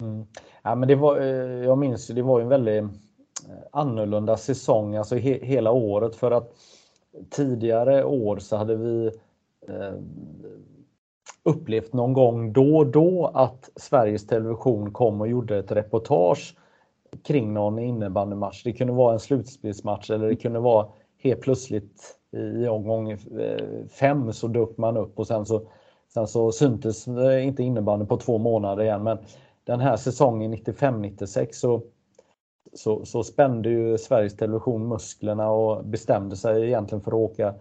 Mm. 0.00 0.26
Ja 0.62 0.74
men 0.74 0.88
det 0.88 0.94
var, 0.94 1.20
eh, 1.20 1.64
jag 1.64 1.78
minns 1.78 2.06
det 2.06 2.22
var 2.22 2.40
en 2.40 2.48
väldigt 2.48 2.84
annorlunda 3.72 4.36
säsong, 4.36 4.96
alltså 4.96 5.16
he, 5.16 5.38
hela 5.42 5.70
året 5.70 6.16
för 6.16 6.30
att 6.30 6.52
tidigare 7.30 8.04
år 8.04 8.38
så 8.38 8.56
hade 8.56 8.76
vi 8.76 9.10
eh, 9.68 9.94
upplevt 11.42 11.92
någon 11.92 12.12
gång 12.12 12.52
då 12.52 12.76
och 12.76 12.86
då 12.86 13.30
att 13.34 13.70
Sveriges 13.76 14.26
Television 14.26 14.92
kom 14.92 15.20
och 15.20 15.28
gjorde 15.28 15.58
ett 15.58 15.72
reportage 15.72 16.56
kring 17.24 17.54
någon 17.54 17.78
innebandymatch. 17.78 18.62
Det 18.64 18.72
kunde 18.72 18.92
vara 18.92 19.12
en 19.12 19.20
slutspelsmatch 19.20 20.10
eller 20.10 20.28
det 20.28 20.36
kunde 20.36 20.58
vara 20.58 20.86
helt 21.18 21.40
plötsligt 21.40 22.16
i 22.32 22.68
omgång 22.68 23.10
eh, 23.10 23.86
fem 23.88 24.32
så 24.32 24.48
dök 24.48 24.76
man 24.76 24.96
upp 24.96 25.18
och 25.18 25.26
sen 25.26 25.46
så, 25.46 25.62
sen 26.14 26.26
så 26.26 26.52
syntes 26.52 27.08
eh, 27.08 27.46
inte 27.46 27.62
innebandy 27.62 28.06
på 28.06 28.16
två 28.16 28.38
månader 28.38 28.84
igen. 28.84 29.02
Men 29.02 29.18
den 29.64 29.80
här 29.80 29.96
säsongen 29.96 30.54
95-96 30.54 31.48
så, 31.52 31.82
så, 32.72 33.04
så 33.04 33.24
spände 33.24 33.68
ju 33.68 33.98
Sveriges 33.98 34.36
Television 34.36 34.88
musklerna 34.88 35.50
och 35.50 35.84
bestämde 35.84 36.36
sig 36.36 36.66
egentligen 36.66 37.02
för 37.02 37.10
att 37.10 37.30
åka 37.30 37.54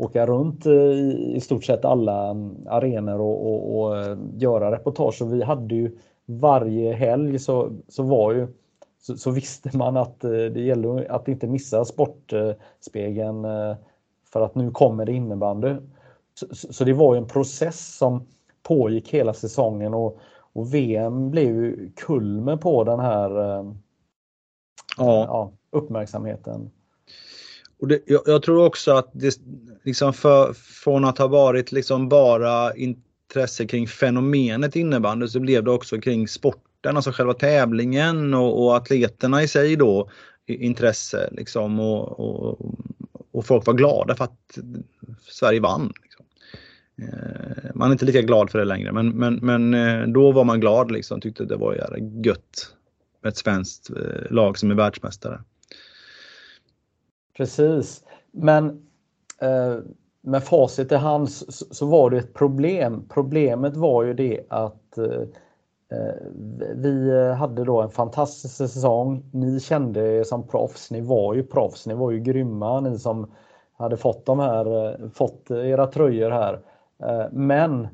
åka 0.00 0.26
runt 0.26 0.66
eh, 0.66 0.72
i, 0.72 1.32
i 1.36 1.40
stort 1.40 1.64
sett 1.64 1.84
alla 1.84 2.30
mm, 2.30 2.56
arenor 2.68 3.20
och, 3.20 3.46
och, 3.46 3.80
och, 3.80 3.98
eh, 3.98 4.18
göra 4.36 4.72
reportage. 4.72 5.22
Och 5.22 5.34
vi 5.34 5.42
hade 5.42 5.74
ju 5.74 5.98
varje 6.26 6.92
helg 6.92 7.38
så, 7.38 7.72
så 7.88 8.02
var 8.02 8.32
ju 8.32 8.46
så, 9.00 9.16
så 9.16 9.30
visste 9.30 9.76
man 9.76 9.96
att 9.96 10.24
eh, 10.24 10.30
det 10.30 10.60
gällde 10.60 11.06
att 11.10 11.28
inte 11.28 11.46
missa 11.46 11.84
Sportspegeln 11.84 13.46
för 14.32 14.40
att 14.40 14.54
nu 14.54 14.70
kommer 14.70 15.04
det 15.04 15.12
innebandy. 15.12 15.74
Så, 16.34 16.46
så 16.72 16.84
det 16.84 16.92
var 16.92 17.14
ju 17.14 17.18
en 17.18 17.28
process 17.28 17.96
som 17.96 18.26
pågick 18.62 19.14
hela 19.14 19.34
säsongen 19.34 19.94
och, 19.94 20.18
och 20.52 20.74
VM 20.74 21.30
blev 21.30 21.46
ju 21.46 21.90
kulmen 21.96 22.58
på 22.58 22.84
den 22.84 23.00
här 23.00 23.64
ja. 24.96 25.24
Ja, 25.28 25.52
uppmärksamheten. 25.78 26.70
Och 27.80 27.88
det, 27.88 28.00
jag, 28.06 28.22
jag, 28.26 28.42
tror 28.42 28.66
också 28.66 28.92
att 28.92 29.10
det, 29.12 29.40
liksom 29.82 30.12
för, 30.12 30.52
från 30.52 31.04
att 31.04 31.18
ha 31.18 31.26
varit 31.26 31.72
liksom 31.72 32.08
bara 32.08 32.74
intresse 32.74 33.66
kring 33.66 33.86
fenomenet 33.86 34.76
innebandy 34.76 35.28
så 35.28 35.40
blev 35.40 35.64
det 35.64 35.70
också 35.70 36.00
kring 36.00 36.28
sporten, 36.28 36.96
alltså 36.96 37.12
själva 37.12 37.34
tävlingen 37.34 38.34
och, 38.34 38.64
och 38.64 38.76
atleterna 38.76 39.42
i 39.42 39.48
sig 39.48 39.76
då 39.76 40.10
intresse 40.46 41.28
liksom 41.32 41.80
och, 41.80 42.20
och, 42.20 42.60
och, 43.32 43.46
folk 43.46 43.66
var 43.66 43.74
glada 43.74 44.14
för 44.14 44.24
att 44.24 44.58
Sverige 45.28 45.60
vann. 45.60 45.92
Liksom. 46.02 46.26
Eh, 47.02 47.70
man 47.74 47.88
är 47.88 47.92
inte 47.92 48.04
lika 48.04 48.22
glad 48.22 48.50
för 48.50 48.58
det 48.58 48.64
längre 48.64 48.92
men, 48.92 49.08
men, 49.08 49.34
men 49.34 49.74
eh, 49.74 50.08
då 50.08 50.32
var 50.32 50.44
man 50.44 50.60
glad 50.60 50.90
liksom, 50.90 51.20
tyckte 51.20 51.44
det 51.44 51.56
var 51.56 51.74
jävla 51.74 51.98
gött 52.24 52.74
ett 53.26 53.36
svenskt 53.36 53.90
eh, 53.90 54.30
lag 54.30 54.58
som 54.58 54.70
är 54.70 54.74
världsmästare. 54.74 55.40
Precis. 57.36 58.04
Men 58.30 58.86
eh, 59.40 59.76
med 60.22 60.44
facit 60.44 60.92
i 60.92 60.94
hand 60.94 61.30
så, 61.30 61.64
så, 61.70 61.86
var 61.86 62.10
det 62.10 62.18
ett 62.18 62.34
problem. 62.34 63.04
Problemet 63.08 63.76
var 63.76 64.02
ju 64.02 64.14
det 64.14 64.40
att 64.48 64.98
eh, 64.98 65.22
eh, 65.98 66.14
vi 66.74 67.12
hade 67.38 67.64
då 67.64 67.80
en 67.80 67.90
fantastisk 67.90 68.56
säsong. 68.56 69.24
Ni 69.32 69.60
kände 69.60 70.00
er 70.00 70.24
som 70.24 70.48
proffs. 70.48 70.90
Ni 70.90 71.00
var 71.00 71.34
ju 71.34 71.42
proffs. 71.42 71.86
Ni 71.86 71.94
var 71.94 72.10
ju 72.10 72.20
grymma. 72.20 72.80
Ni 72.80 72.98
som 72.98 73.30
hade 73.80 73.96
fått 73.96 74.26
de 74.26 74.38
här, 74.38 74.86
eh, 74.86 75.08
fått 75.08 75.50
era 75.50 75.86
tröjor 75.86 76.30
här. 76.30 76.60
Eh, 77.02 77.26
men 77.32 77.84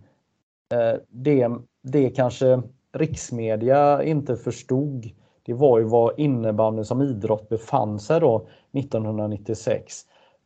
eh, 0.72 1.00
det, 1.08 1.50
det 1.82 2.10
kanske 2.10 2.62
riksmedia 2.98 4.02
inte 4.02 4.36
förstod 4.36 5.10
det 5.46 5.54
var 5.54 5.78
ju 5.78 5.84
var 5.84 6.20
innebandy 6.20 6.84
som 6.84 7.02
idrott 7.02 7.48
befann 7.48 7.98
sig 7.98 8.20
då 8.20 8.46
1996. 8.72 9.94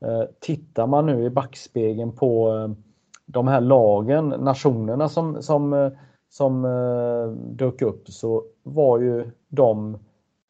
Eh, 0.05 0.23
tittar 0.41 0.87
man 0.87 1.07
nu 1.07 1.25
i 1.25 1.31
backspegeln 1.31 2.13
på 2.13 2.57
eh, 2.57 2.71
de 3.27 3.49
här 3.49 3.61
lagen, 3.61 4.29
nationerna 4.29 5.09
som, 5.09 5.43
som, 5.43 5.73
eh, 5.73 5.93
som 6.29 6.63
dök 7.53 7.83
upp 7.83 8.09
så 8.09 8.45
var 8.63 8.99
ju 8.99 9.31
de, 9.49 9.99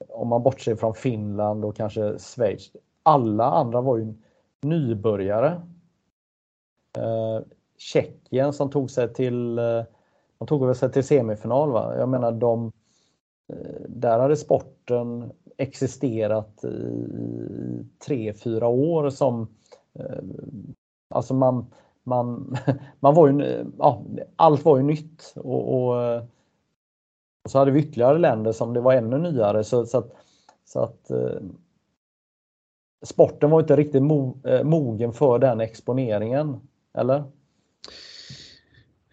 om 0.08 0.28
man 0.28 0.42
bortser 0.42 0.76
från 0.76 0.94
Finland 0.94 1.64
och 1.64 1.76
kanske 1.76 2.18
Schweiz, 2.18 2.72
alla 3.02 3.44
andra 3.44 3.80
var 3.80 3.96
ju 3.96 4.14
nybörjare. 4.62 5.60
Tjeckien 7.78 8.52
som 8.52 8.70
tog 8.70 8.90
sig 8.90 9.14
till, 9.14 9.60
de 10.40 10.46
tog 10.46 10.76
sig 10.76 10.92
till 10.92 11.04
semifinal. 11.04 11.70
Va? 11.70 11.94
Jag 11.98 12.08
menar 12.08 12.32
de 12.32 12.72
eh, 13.52 13.80
där 13.88 14.18
hade 14.18 14.36
sporten 14.36 15.32
existerat 15.56 16.64
i 16.64 17.86
tre, 18.06 18.34
fyra 18.34 18.68
år 18.68 19.10
som 19.10 19.48
eh, 19.94 20.22
Alltså 21.14 21.34
man, 21.34 21.66
man, 22.02 22.56
man 23.00 23.14
var 23.14 23.28
ju, 23.28 23.64
ja, 23.78 24.04
allt 24.36 24.64
var 24.64 24.76
ju 24.76 24.82
nytt 24.82 25.32
och, 25.36 25.74
och, 25.74 26.02
eh, 26.02 26.22
och, 27.44 27.50
så 27.50 27.58
hade 27.58 27.70
vi 27.70 27.80
ytterligare 27.80 28.18
länder 28.18 28.52
som 28.52 28.74
det 28.74 28.80
var 28.80 28.94
ännu 28.94 29.18
nyare 29.18 29.64
så, 29.64 29.86
så 29.86 29.98
att, 29.98 30.12
så 30.64 30.80
att 30.80 31.10
eh, 31.10 31.40
sporten 33.04 33.50
var 33.50 33.60
inte 33.60 33.76
riktigt 33.76 34.02
mo, 34.02 34.38
eh, 34.44 34.64
mogen 34.64 35.12
för 35.12 35.38
den 35.38 35.60
exponeringen, 35.60 36.60
eller? 36.94 37.24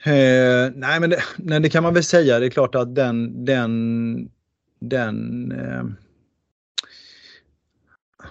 Eh, 0.07 0.71
nej, 0.75 0.99
men 0.99 1.09
det, 1.09 1.23
nej, 1.37 1.59
det 1.59 1.69
kan 1.69 1.83
man 1.83 1.93
väl 1.93 2.03
säga. 2.03 2.39
Det 2.39 2.45
är 2.45 2.49
klart 2.49 2.75
att 2.75 2.95
den, 2.95 3.45
den, 3.45 4.29
den 4.79 5.51
eh, 5.51 5.83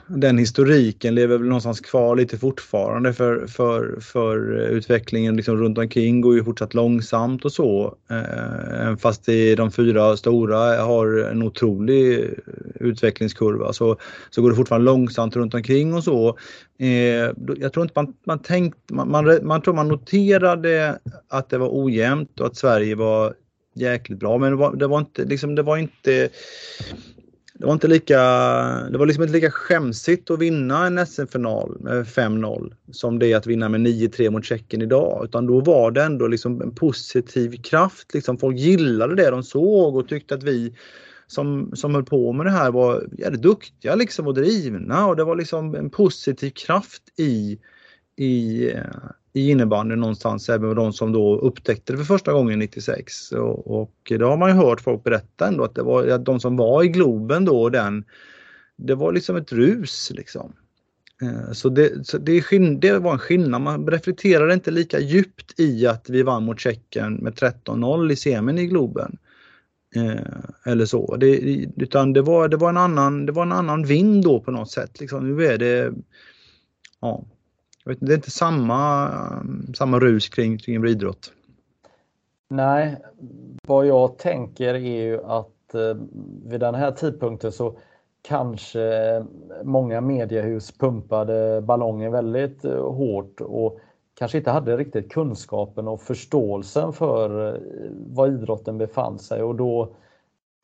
den 0.08 0.38
historiken 0.38 1.14
lever 1.14 1.38
väl 1.38 1.46
någonstans 1.46 1.80
kvar 1.80 2.16
lite 2.16 2.38
fortfarande 2.38 3.12
för, 3.12 3.46
för, 3.46 4.00
för 4.00 4.52
utvecklingen 4.52 5.36
liksom 5.36 5.56
runt 5.56 5.78
omkring 5.78 6.20
går 6.20 6.34
ju 6.34 6.44
fortsatt 6.44 6.74
långsamt 6.74 7.44
och 7.44 7.52
så. 7.52 7.96
Eh, 8.10 8.82
även 8.82 8.98
fast 8.98 9.26
de 9.56 9.72
fyra 9.72 10.16
stora 10.16 10.82
har 10.82 11.30
en 11.30 11.42
otrolig 11.42 12.30
utvecklingskurva 12.74 13.72
så, 13.72 13.96
så 14.30 14.42
går 14.42 14.50
det 14.50 14.56
fortfarande 14.56 14.84
långsamt 14.84 15.36
runt 15.36 15.54
omkring 15.54 15.94
och 15.94 16.04
så. 16.04 16.38
Eh, 16.78 17.32
jag 17.56 17.72
tror 17.72 17.82
inte 17.82 17.92
man, 17.96 18.14
man 18.26 18.38
tänkt, 18.38 18.78
man, 18.90 19.10
man, 19.10 19.38
man 19.42 19.62
tror 19.62 19.74
man 19.74 19.88
noterade 19.88 20.98
att 21.28 21.50
det 21.50 21.58
var 21.58 21.84
ojämnt 21.84 22.40
och 22.40 22.46
att 22.46 22.56
Sverige 22.56 22.94
var 22.94 23.34
jäkligt 23.74 24.18
bra 24.18 24.38
men 24.38 24.50
det 24.50 24.56
var, 24.56 24.76
det 24.76 24.86
var 24.86 24.98
inte, 24.98 25.24
liksom, 25.24 25.54
det 25.54 25.62
var 25.62 25.76
inte 25.76 26.28
det 27.58 27.66
var 27.66 27.72
inte 27.72 27.88
lika, 27.88 28.18
det 28.90 28.98
var 28.98 29.06
liksom 29.06 29.22
inte 29.22 29.34
lika 29.34 29.50
skämsigt 29.50 30.30
att 30.30 30.38
vinna 30.38 30.86
en 30.86 31.06
SM-final 31.06 31.76
eh, 31.80 31.84
med 31.84 32.04
5-0 32.06 32.74
som 32.90 33.18
det 33.18 33.32
är 33.32 33.36
att 33.36 33.46
vinna 33.46 33.68
med 33.68 33.80
9-3 33.80 34.30
mot 34.30 34.44
Tjeckien 34.44 34.82
idag. 34.82 35.24
Utan 35.24 35.46
då 35.46 35.60
var 35.60 35.90
det 35.90 36.02
ändå 36.02 36.26
liksom 36.26 36.62
en 36.62 36.74
positiv 36.74 37.62
kraft. 37.62 38.14
Liksom 38.14 38.38
folk 38.38 38.56
gillade 38.56 39.14
det 39.14 39.30
de 39.30 39.42
såg 39.42 39.96
och 39.96 40.08
tyckte 40.08 40.34
att 40.34 40.42
vi 40.42 40.74
som, 41.26 41.70
som 41.74 41.94
höll 41.94 42.04
på 42.04 42.32
med 42.32 42.46
det 42.46 42.52
här 42.52 42.70
var 42.70 43.08
jävligt 43.18 43.42
duktiga 43.42 43.94
liksom 43.94 44.26
och 44.26 44.34
drivna 44.34 45.06
och 45.06 45.16
det 45.16 45.24
var 45.24 45.36
liksom 45.36 45.74
en 45.74 45.90
positiv 45.90 46.50
kraft 46.50 47.02
i, 47.16 47.58
i, 48.16 48.66
eh, 48.70 48.80
i 49.36 49.50
innebandyn 49.50 50.00
någonstans, 50.00 50.48
även 50.48 50.76
de 50.76 50.92
som 50.92 51.12
då 51.12 51.38
upptäckte 51.38 51.92
det 51.92 51.96
för 51.96 52.04
första 52.04 52.32
gången 52.32 52.58
96. 52.58 53.32
Och, 53.32 53.80
och 53.80 53.92
det 54.08 54.24
har 54.24 54.36
man 54.36 54.50
ju 54.50 54.56
hört 54.56 54.80
folk 54.80 55.04
berätta 55.04 55.46
ändå 55.46 55.64
att 55.64 55.74
det 55.74 55.82
var 55.82 56.08
att 56.08 56.24
de 56.24 56.40
som 56.40 56.56
var 56.56 56.84
i 56.84 56.88
Globen 56.88 57.44
då, 57.44 57.68
den, 57.68 58.04
det 58.76 58.94
var 58.94 59.12
liksom 59.12 59.36
ett 59.36 59.52
rus 59.52 60.12
liksom. 60.14 60.52
Eh, 61.22 61.52
så, 61.52 61.68
det, 61.68 62.06
så 62.06 62.18
det, 62.18 62.42
det, 62.80 62.98
var 62.98 63.12
en 63.12 63.18
skillnad. 63.18 63.60
Man 63.60 63.86
reflekterade 63.86 64.54
inte 64.54 64.70
lika 64.70 65.00
djupt 65.00 65.60
i 65.60 65.86
att 65.86 66.10
vi 66.10 66.22
vann 66.22 66.44
mot 66.44 66.60
Tjeckien 66.60 67.14
med 67.14 67.32
13-0 67.32 68.12
i 68.12 68.16
semin 68.16 68.58
i 68.58 68.66
Globen. 68.66 69.16
Eh, 69.96 70.72
eller 70.72 70.86
så. 70.86 71.16
Det, 71.16 71.36
utan 71.76 72.12
det 72.12 72.22
var, 72.22 72.48
det, 72.48 72.56
var 72.56 72.68
en 72.68 72.76
annan, 72.76 73.26
det 73.26 73.32
var 73.32 73.42
en 73.42 73.52
annan 73.52 73.84
vind 73.84 74.24
då 74.24 74.40
på 74.40 74.50
något 74.50 74.70
sätt. 74.70 75.00
Liksom. 75.00 75.36
Nu 75.36 75.46
är 75.46 75.58
det 75.58 75.92
ja, 77.00 77.24
vet, 77.90 77.98
det 78.00 78.12
är 78.12 78.16
inte 78.16 78.30
samma, 78.30 79.10
samma 79.74 79.98
rus 79.98 80.28
kring, 80.28 80.58
kring 80.58 80.84
idrott. 80.84 81.32
Nej, 82.48 82.96
vad 83.66 83.86
jag 83.86 84.18
tänker 84.18 84.74
är 84.74 84.78
ju 84.78 85.24
att 85.24 85.74
eh, 85.74 85.96
vid 86.44 86.60
den 86.60 86.74
här 86.74 86.90
tidpunkten 86.90 87.52
så 87.52 87.78
kanske 88.22 89.24
många 89.64 90.00
mediehus 90.00 90.72
pumpade 90.72 91.62
ballongen 91.62 92.12
väldigt 92.12 92.64
eh, 92.64 92.92
hårt 92.92 93.40
och 93.40 93.80
kanske 94.18 94.38
inte 94.38 94.50
hade 94.50 94.76
riktigt 94.76 95.12
kunskapen 95.12 95.88
och 95.88 96.00
förståelsen 96.00 96.92
för 96.92 97.54
eh, 97.54 97.60
var 97.90 98.28
idrotten 98.28 98.78
befann 98.78 99.18
sig 99.18 99.42
och 99.42 99.54
då 99.54 99.94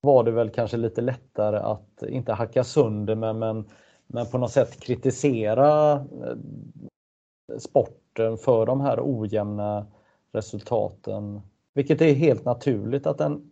var 0.00 0.24
det 0.24 0.30
väl 0.30 0.50
kanske 0.50 0.76
lite 0.76 1.00
lättare 1.00 1.56
att 1.56 2.02
inte 2.08 2.32
hacka 2.32 2.64
sönder 2.64 3.14
men, 3.14 3.38
men, 3.38 3.64
men 4.06 4.26
på 4.26 4.38
något 4.38 4.52
sätt 4.52 4.80
kritisera 4.80 5.92
eh, 5.94 6.36
sporten 7.58 8.38
för 8.38 8.66
de 8.66 8.80
här 8.80 8.98
ojämna 9.02 9.86
resultaten. 10.32 11.40
Vilket 11.74 12.00
är 12.00 12.14
helt 12.14 12.44
naturligt 12.44 13.06
att 13.06 13.20
en, 13.20 13.50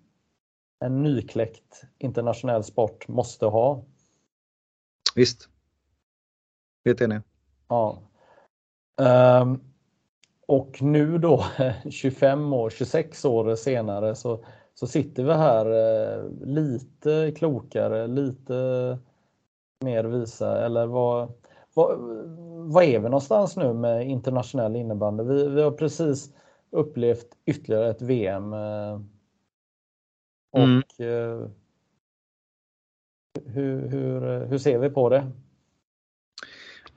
en 0.84 1.02
nykläckt 1.02 1.84
internationell 1.98 2.64
sport 2.64 3.08
måste 3.08 3.46
ha. 3.46 3.84
Visst. 5.14 5.48
Helt 6.84 7.00
enig. 7.00 7.20
Ja. 7.68 7.98
Um, 9.42 9.60
och 10.46 10.82
nu 10.82 11.18
då 11.18 11.44
25 11.90 12.52
år, 12.52 12.70
26 12.70 13.24
år 13.24 13.54
senare 13.54 14.14
så, 14.14 14.44
så 14.74 14.86
sitter 14.86 15.24
vi 15.24 15.32
här 15.32 15.66
eh, 15.66 16.30
lite 16.40 17.32
klokare, 17.36 18.06
lite 18.06 18.98
mer 19.84 20.04
visa 20.04 20.64
eller 20.64 20.86
vad, 20.86 21.32
vad, 21.80 21.98
vad 22.72 22.84
är 22.84 22.98
vi 22.98 23.04
någonstans 23.04 23.56
nu 23.56 23.72
med 23.72 24.08
internationell 24.08 24.76
innebandy? 24.76 25.24
Vi, 25.24 25.48
vi 25.48 25.62
har 25.62 25.70
precis 25.70 26.32
upplevt 26.70 27.26
ytterligare 27.46 27.90
ett 27.90 28.02
VM. 28.02 28.52
Eh, 28.52 29.00
och 30.52 30.60
mm. 30.60 30.82
Hur, 33.46 33.88
hur, 33.88 34.46
hur 34.46 34.58
ser 34.58 34.78
vi 34.78 34.90
på 34.90 35.08
det? 35.08 35.30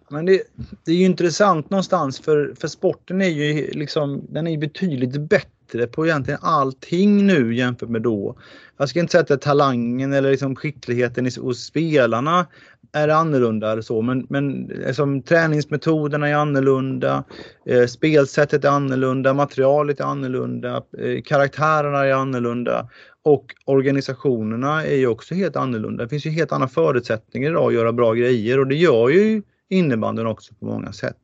Men 0.10 0.26
det, 0.26 0.44
det, 0.84 0.92
är 0.92 0.96
ju 0.96 1.06
intressant 1.06 1.70
någonstans 1.70 2.20
för, 2.20 2.54
för 2.60 2.68
sporten 2.68 3.22
är 3.22 3.28
ju 3.28 3.72
liksom, 3.72 4.26
den 4.30 4.48
är 4.48 4.58
betydligt 4.58 5.22
bättre 5.22 5.50
på 5.88 6.06
egentligen 6.06 6.40
allting 6.42 7.28
nu 7.28 7.56
jämfört 7.56 7.90
med 7.90 8.02
då. 8.02 8.38
Jag 8.78 8.90
ska 8.90 9.00
inte 9.00 9.12
säga 9.12 9.26
att 9.30 9.42
talangen 9.42 10.14
eller 10.14 10.32
liksom 10.32 10.56
skickligheten 10.56 11.30
hos 11.42 11.64
spelarna 11.64 12.46
är 12.92 13.08
annorlunda 13.08 13.72
eller 13.72 13.82
så 13.82 14.02
men, 14.02 14.28
men 14.30 14.64
liksom, 14.64 15.22
träningsmetoderna 15.22 16.30
är 16.30 16.36
annorlunda, 16.36 17.24
eh, 17.66 17.86
spelsättet 17.86 18.66
är 18.66 18.70
annorlunda, 18.70 19.34
materialet 19.34 20.00
är 20.00 20.04
annorlunda, 20.04 20.84
eh, 20.98 21.22
karaktärerna 21.26 22.06
är 22.06 22.14
annorlunda 22.14 22.90
och 23.24 23.46
organisationerna 23.66 24.86
är 24.86 24.96
ju 24.96 25.08
också 25.08 25.36
helt 25.36 25.56
annorlunda. 25.56 26.04
Det 26.04 26.10
finns 26.10 26.26
ju 26.26 26.30
helt 26.30 26.52
andra 26.52 26.68
förutsättningar 26.68 27.50
idag 27.50 27.68
att 27.68 27.74
göra 27.74 27.94
bra 27.94 28.14
grejer 28.14 28.60
och 28.60 28.68
det 28.68 28.76
gör 28.76 29.10
ju 29.10 29.42
innebandyn 29.70 30.28
också 30.28 30.54
på 30.54 30.66
många 30.66 30.94
sätt. 30.94 31.18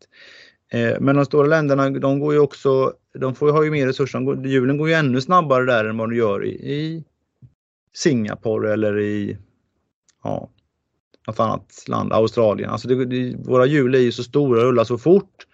Eh, 0.72 0.97
men 0.99 1.15
de 1.15 1.26
stora 1.26 1.47
länderna 1.47 1.89
de 1.89 2.20
går 2.20 2.34
ju 2.34 2.39
också, 2.39 2.93
de 3.13 3.36
får 3.36 3.51
har 3.51 3.63
ju 3.63 3.72
mer 3.72 3.88
resurser, 3.88 4.47
hjulen 4.47 4.78
går 4.78 4.89
ju 4.89 4.93
ännu 4.93 5.22
snabbare 5.22 5.65
där 5.65 5.86
än 5.86 5.97
vad 5.97 6.09
de 6.09 6.15
gör 6.15 6.45
i, 6.45 6.49
i 6.49 7.03
Singapore 7.93 8.74
eller 8.74 8.99
i 8.99 9.38
ja, 10.24 10.49
något 11.28 11.39
annat 11.39 11.84
land, 11.88 12.13
Australien. 12.13 12.70
Alltså 12.70 12.88
det, 12.88 13.05
det, 13.05 13.36
våra 13.36 13.65
hjul 13.65 13.95
är 13.95 13.99
ju 13.99 14.11
så 14.11 14.24
stora 14.24 14.59
och 14.59 14.65
rullar 14.65 14.84
så 14.84 14.97
fort 14.97 15.45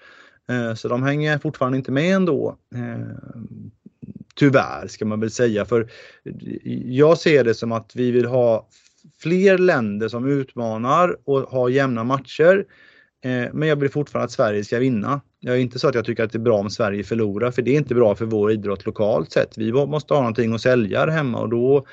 eh, 0.50 0.74
så 0.74 0.88
de 0.88 1.04
hänger 1.04 1.38
fortfarande 1.38 1.78
inte 1.78 1.92
med 1.92 2.16
ändå. 2.16 2.58
Eh, 2.76 3.16
tyvärr 4.36 4.88
ska 4.88 5.06
man 5.06 5.20
väl 5.20 5.32
säga 5.32 5.66
för 5.66 5.92
jag 6.86 7.18
ser 7.18 7.44
det 7.44 7.54
som 7.54 7.72
att 7.72 7.92
vi 7.96 8.12
vill 8.12 8.26
ha 8.26 8.68
fler 9.18 9.58
länder 9.58 10.08
som 10.08 10.28
utmanar 10.28 11.18
och 11.24 11.42
har 11.42 11.70
jämna 11.70 12.04
matcher. 12.04 12.66
Eh, 13.26 13.50
men 13.54 13.70
jag 13.70 13.76
vill 13.76 13.90
fortfarande 13.90 14.26
att 14.26 14.32
Sverige 14.32 14.64
ska 14.64 14.80
vinna. 14.80 15.22
Jag 15.40 15.56
är 15.56 15.60
inte 15.60 15.80
så 15.80 15.88
att 15.88 15.96
jag 15.96 16.06
tycker 16.06 16.24
att 16.24 16.32
det 16.32 16.38
är 16.38 16.40
bra 16.40 16.58
om 16.58 16.70
Sverige 16.70 17.04
förlorar 17.04 17.52
för 17.52 17.62
det 17.62 17.72
är 17.72 17.78
inte 17.78 17.96
bra 17.96 18.16
för 18.16 18.26
vår 18.26 18.52
idrott 18.52 18.86
lokalt 18.86 19.32
sett. 19.32 19.58
Vi 19.58 19.72
måste 19.72 20.14
ha 20.14 20.22
någonting 20.22 20.54
att 20.54 20.62
sälja 20.62 21.00
här 21.00 21.08
hemma 21.08 21.40
och 21.40 21.50
då 21.50 21.86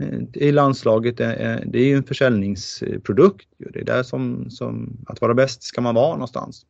eh, 0.00 0.18
i 0.34 0.52
landslaget, 0.52 1.20
eh, 1.20 1.28
det 1.66 1.78
är 1.78 1.84
ju 1.84 1.96
en 1.96 2.02
försäljningsprodukt. 2.02 3.48
Det 3.58 3.80
är 3.80 3.84
där 3.84 4.02
som, 4.02 4.50
som 4.50 4.96
att 5.06 5.20
vara 5.20 5.34
bäst 5.34 5.62
ska 5.62 5.80
man 5.80 5.94
vara 5.94 6.12
någonstans. 6.12 6.66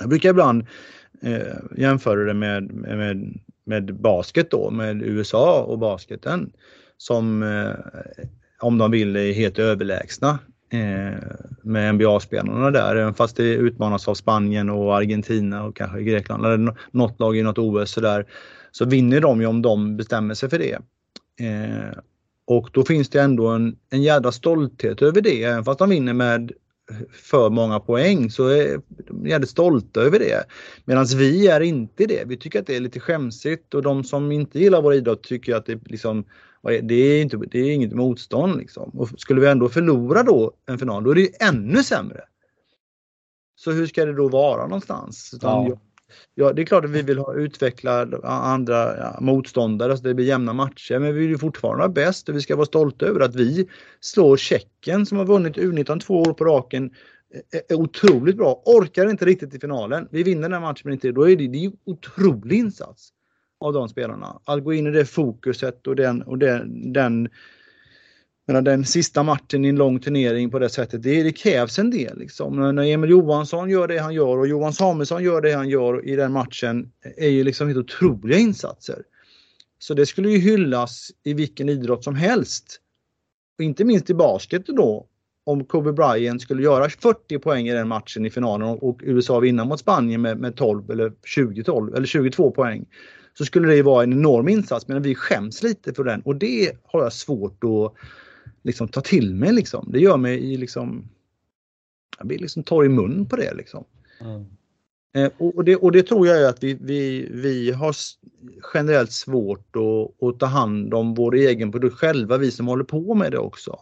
Jag 0.00 0.08
brukar 0.08 0.30
ibland 0.30 0.66
eh, 1.20 1.56
jämföra 1.76 2.24
det 2.24 2.34
med, 2.34 2.72
med, 2.72 3.40
med 3.64 3.94
basket 3.94 4.50
då, 4.50 4.70
med 4.70 5.02
USA 5.02 5.62
och 5.62 5.78
basketen 5.78 6.52
som 6.96 7.42
eh, 7.42 8.14
om 8.60 8.78
de 8.78 8.90
vill 8.90 9.16
är 9.16 9.32
helt 9.32 9.58
överlägsna 9.58 10.38
Eh, 10.72 11.18
med 11.62 11.94
NBA-spelarna 11.94 12.70
där. 12.70 12.96
Även 12.96 13.14
fast 13.14 13.36
det 13.36 13.54
utmanas 13.54 14.08
av 14.08 14.14
Spanien 14.14 14.70
och 14.70 14.96
Argentina 14.96 15.64
och 15.64 15.76
kanske 15.76 16.02
Grekland 16.02 16.46
eller 16.46 16.76
något 16.90 17.20
lag 17.20 17.36
i 17.36 17.42
något 17.42 17.58
OS 17.58 17.90
sådär. 17.90 18.26
Så 18.70 18.84
vinner 18.84 19.20
de 19.20 19.40
ju 19.40 19.46
om 19.46 19.62
de 19.62 19.96
bestämmer 19.96 20.34
sig 20.34 20.50
för 20.50 20.58
det. 20.58 20.78
Eh, 21.40 21.98
och 22.46 22.70
då 22.72 22.84
finns 22.84 23.10
det 23.10 23.20
ändå 23.20 23.48
en, 23.48 23.76
en 23.90 24.02
jädra 24.02 24.32
stolthet 24.32 25.02
över 25.02 25.20
det. 25.20 25.44
Även 25.44 25.64
fast 25.64 25.78
de 25.78 25.90
vinner 25.90 26.12
med 26.12 26.52
för 27.12 27.50
många 27.50 27.80
poäng 27.80 28.30
så 28.30 28.48
är 28.48 28.80
de 29.08 29.26
jävligt 29.26 29.50
stolta 29.50 30.00
över 30.00 30.18
det. 30.18 30.44
Medan 30.84 31.06
vi 31.16 31.48
är 31.48 31.60
inte 31.60 32.06
det. 32.06 32.22
Vi 32.26 32.36
tycker 32.36 32.60
att 32.60 32.66
det 32.66 32.76
är 32.76 32.80
lite 32.80 33.00
skämsigt 33.00 33.74
och 33.74 33.82
de 33.82 34.04
som 34.04 34.32
inte 34.32 34.58
gillar 34.58 34.82
vår 34.82 34.94
idrott 34.94 35.22
tycker 35.22 35.54
att 35.54 35.66
det 35.66 35.80
liksom 35.86 36.24
det 36.62 36.94
är, 36.94 37.22
inte, 37.22 37.36
det 37.36 37.58
är 37.58 37.72
inget 37.72 37.92
motstånd 37.92 38.56
liksom. 38.56 38.90
Och 38.90 39.20
skulle 39.20 39.40
vi 39.40 39.46
ändå 39.46 39.68
förlora 39.68 40.22
då 40.22 40.52
en 40.66 40.78
final, 40.78 41.04
då 41.04 41.10
är 41.10 41.14
det 41.14 41.20
ju 41.20 41.30
ännu 41.40 41.82
sämre. 41.82 42.20
Så 43.56 43.70
hur 43.70 43.86
ska 43.86 44.04
det 44.04 44.14
då 44.14 44.28
vara 44.28 44.62
någonstans? 44.62 45.34
Ja. 45.42 45.78
ja. 46.34 46.52
det 46.52 46.62
är 46.62 46.66
klart 46.66 46.84
att 46.84 46.90
vi 46.90 47.02
vill 47.02 47.18
ha, 47.18 47.34
utveckla 47.34 48.06
andra 48.22 48.96
ja, 48.96 49.18
motståndare 49.20 49.96
så 49.96 50.02
det 50.02 50.14
blir 50.14 50.26
jämna 50.26 50.52
matcher. 50.52 50.98
Men 50.98 51.14
vi 51.14 51.20
vill 51.20 51.30
ju 51.30 51.38
fortfarande 51.38 51.78
vara 51.78 51.88
bäst 51.88 52.28
och 52.28 52.36
vi 52.36 52.40
ska 52.40 52.56
vara 52.56 52.66
stolta 52.66 53.06
över 53.06 53.20
att 53.20 53.34
vi 53.34 53.68
slår 54.00 54.36
Tjeckien 54.36 55.06
som 55.06 55.18
har 55.18 55.24
vunnit 55.24 55.56
U19 55.56 56.00
två 56.00 56.22
år 56.22 56.32
på 56.32 56.44
raken. 56.44 56.90
Är 57.68 57.74
otroligt 57.74 58.36
bra. 58.36 58.62
Orkar 58.64 59.10
inte 59.10 59.24
riktigt 59.24 59.54
i 59.54 59.60
finalen. 59.60 60.08
Vi 60.10 60.22
vinner 60.22 60.48
den 60.48 60.62
matchen 60.62 60.82
men 60.84 60.92
inte 60.92 61.12
Då 61.12 61.30
är 61.30 61.36
det, 61.36 61.48
det 61.48 61.64
är 61.64 61.72
otrolig 61.84 62.58
insats 62.58 63.12
av 63.62 63.72
de 63.72 63.88
spelarna. 63.88 64.40
Att 64.44 64.64
gå 64.64 64.72
in 64.72 64.86
i 64.86 64.90
det 64.90 65.04
fokuset 65.04 65.86
och 65.86 65.96
den, 65.96 66.22
och 66.22 66.38
den, 66.38 66.92
den, 66.92 67.28
menar, 68.46 68.62
den 68.62 68.84
sista 68.84 69.22
matchen 69.22 69.64
i 69.64 69.68
en 69.68 69.76
lång 69.76 70.00
turnering 70.00 70.50
på 70.50 70.58
det 70.58 70.68
sättet, 70.68 71.02
det, 71.02 71.22
det 71.22 71.32
krävs 71.32 71.78
en 71.78 71.90
del. 71.90 72.18
Liksom. 72.18 72.74
När 72.74 72.84
Emil 72.84 73.10
Johansson 73.10 73.70
gör 73.70 73.88
det 73.88 73.98
han 73.98 74.14
gör 74.14 74.38
och 74.38 74.46
Johan 74.46 74.72
Samuelsson 74.72 75.24
gör 75.24 75.40
det 75.40 75.52
han 75.52 75.68
gör 75.68 76.08
i 76.08 76.16
den 76.16 76.32
matchen 76.32 76.92
är 77.16 77.28
ju 77.28 77.44
liksom 77.44 77.66
helt 77.66 77.78
otroliga 77.78 78.38
insatser. 78.38 79.02
Så 79.78 79.94
det 79.94 80.06
skulle 80.06 80.30
ju 80.30 80.38
hyllas 80.38 81.10
i 81.24 81.34
vilken 81.34 81.68
idrott 81.68 82.04
som 82.04 82.14
helst. 82.14 82.80
Och 83.58 83.64
inte 83.64 83.84
minst 83.84 84.10
i 84.10 84.14
basket 84.14 84.66
då. 84.66 85.06
Om 85.44 85.64
Kobe 85.64 85.92
Bryant 85.92 86.42
skulle 86.42 86.62
göra 86.62 86.88
40 86.88 87.38
poäng 87.38 87.68
i 87.68 87.72
den 87.72 87.88
matchen 87.88 88.26
i 88.26 88.30
finalen 88.30 88.68
och 88.68 89.00
USA 89.02 89.40
vinna 89.40 89.64
mot 89.64 89.80
Spanien 89.80 90.22
med, 90.22 90.38
med 90.38 90.56
12 90.56 90.90
eller 90.90 91.12
20 91.24 91.64
12 91.64 91.94
eller 91.94 92.06
22 92.06 92.50
poäng 92.50 92.86
så 93.38 93.44
skulle 93.44 93.74
det 93.74 93.82
vara 93.82 94.02
en 94.02 94.12
enorm 94.12 94.48
insats 94.48 94.88
men 94.88 95.02
vi 95.02 95.14
skäms 95.14 95.62
lite 95.62 95.94
för 95.94 96.04
den 96.04 96.20
och 96.20 96.36
det 96.36 96.72
har 96.84 97.02
jag 97.02 97.12
svårt 97.12 97.64
att 97.64 97.94
liksom, 98.62 98.88
ta 98.88 99.00
till 99.00 99.34
mig. 99.34 99.52
Liksom. 99.52 99.88
Det 99.92 100.00
gör 100.00 100.16
mig 100.16 100.56
liksom, 100.56 101.08
jag 102.18 102.26
blir 102.26 102.38
liksom 102.38 102.62
torr 102.62 102.84
i 102.84 102.88
mun 102.88 103.26
på 103.26 103.36
det. 103.36 103.54
Liksom. 103.54 103.84
Mm. 104.20 104.46
Eh, 105.14 105.32
och, 105.38 105.64
det, 105.64 105.76
och 105.76 105.92
det 105.92 106.02
tror 106.02 106.26
jag 106.26 106.42
är 106.42 106.48
att 106.48 106.62
vi, 106.62 106.78
vi, 106.80 107.28
vi 107.32 107.70
har 107.70 107.96
generellt 108.74 109.12
svårt 109.12 109.76
att, 109.76 110.28
att 110.28 110.40
ta 110.40 110.46
hand 110.46 110.94
om 110.94 111.14
vår 111.14 111.34
egen 111.34 111.72
produkt 111.72 111.96
själva, 111.96 112.38
vi 112.38 112.50
som 112.50 112.66
håller 112.66 112.84
på 112.84 113.14
med 113.14 113.32
det 113.32 113.38
också. 113.38 113.78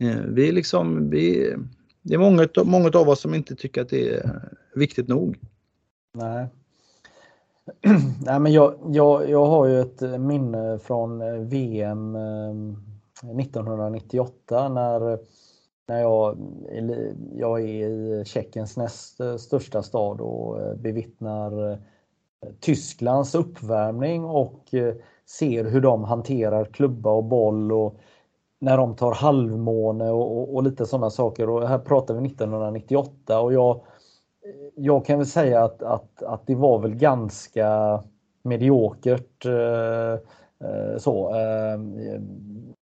Eh, 0.00 0.20
vi 0.28 0.52
liksom, 0.52 1.10
vi, 1.10 1.54
det 2.02 2.14
är 2.14 2.18
många, 2.18 2.48
många 2.64 2.88
av 2.88 3.08
oss 3.08 3.20
som 3.20 3.34
inte 3.34 3.54
tycker 3.54 3.82
att 3.82 3.88
det 3.88 4.14
är 4.14 4.48
viktigt 4.74 5.08
nog. 5.08 5.38
Nej. 6.14 6.46
Nej, 8.24 8.40
men 8.40 8.52
jag, 8.52 8.74
jag, 8.86 9.30
jag 9.30 9.46
har 9.46 9.66
ju 9.66 9.80
ett 9.80 10.02
eh, 10.02 10.18
minne 10.18 10.78
från 10.78 11.20
eh, 11.20 11.34
VM 11.34 12.16
1998 12.16 14.64
eh, 14.64 14.72
när, 14.72 15.18
när 15.88 16.00
jag, 16.00 16.36
jag 17.34 17.60
är 17.60 17.64
i 17.64 18.22
Tjeckiens 18.26 18.76
näst 18.76 19.20
största 19.38 19.82
stad 19.82 20.20
och 20.20 20.78
bevittnar 20.78 21.78
Tysklands 22.60 23.34
uppvärmning 23.34 24.24
och 24.24 24.64
ser 25.26 25.64
hur 25.64 25.80
de 25.80 26.04
hanterar 26.04 26.64
klubba 26.64 27.10
och 27.10 27.24
boll 27.24 27.72
och 27.72 27.96
när 28.58 28.76
de 28.76 28.96
tar 28.96 29.14
halvmåne 29.14 30.10
och, 30.10 30.38
och, 30.38 30.54
och 30.54 30.62
lite 30.62 30.86
sådana 30.86 31.10
saker. 31.10 31.48
Och 31.48 31.68
här 31.68 31.78
pratar 31.78 32.14
vi 32.14 32.26
1998 32.26 33.40
och 33.40 33.52
jag, 33.52 33.80
jag 34.74 35.04
kan 35.04 35.18
väl 35.18 35.26
säga 35.26 35.64
att, 35.64 35.82
att, 35.82 36.22
att 36.22 36.46
det 36.46 36.54
var 36.54 36.78
väl 36.78 36.94
ganska 36.94 38.00
mediokert. 38.42 39.46
Eh, 39.46 40.12
eh, 40.68 40.98
så. 40.98 41.34
Eh, 41.34 41.78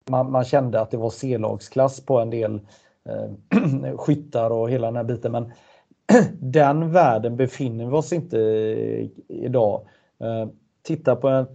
man, 0.09 0.31
man, 0.31 0.43
kände 0.43 0.81
att 0.81 0.91
det 0.91 0.97
var 0.97 1.09
C-lagsklass 1.09 2.05
på 2.05 2.19
en 2.19 2.29
del 2.29 2.61
eh, 3.09 3.95
skyttar 3.97 4.49
och 4.49 4.69
hela 4.69 4.87
den 4.87 4.95
här 4.95 5.03
biten. 5.03 5.31
Men 5.31 5.51
den 6.39 6.91
världen 6.91 7.35
befinner 7.35 7.85
vi 7.85 7.91
oss 7.91 8.13
inte 8.13 8.37
i 8.37 9.11
idag. 9.27 9.81
Eh, 10.19 10.49
titta, 10.83 11.15
på 11.15 11.27
en, 11.27 11.47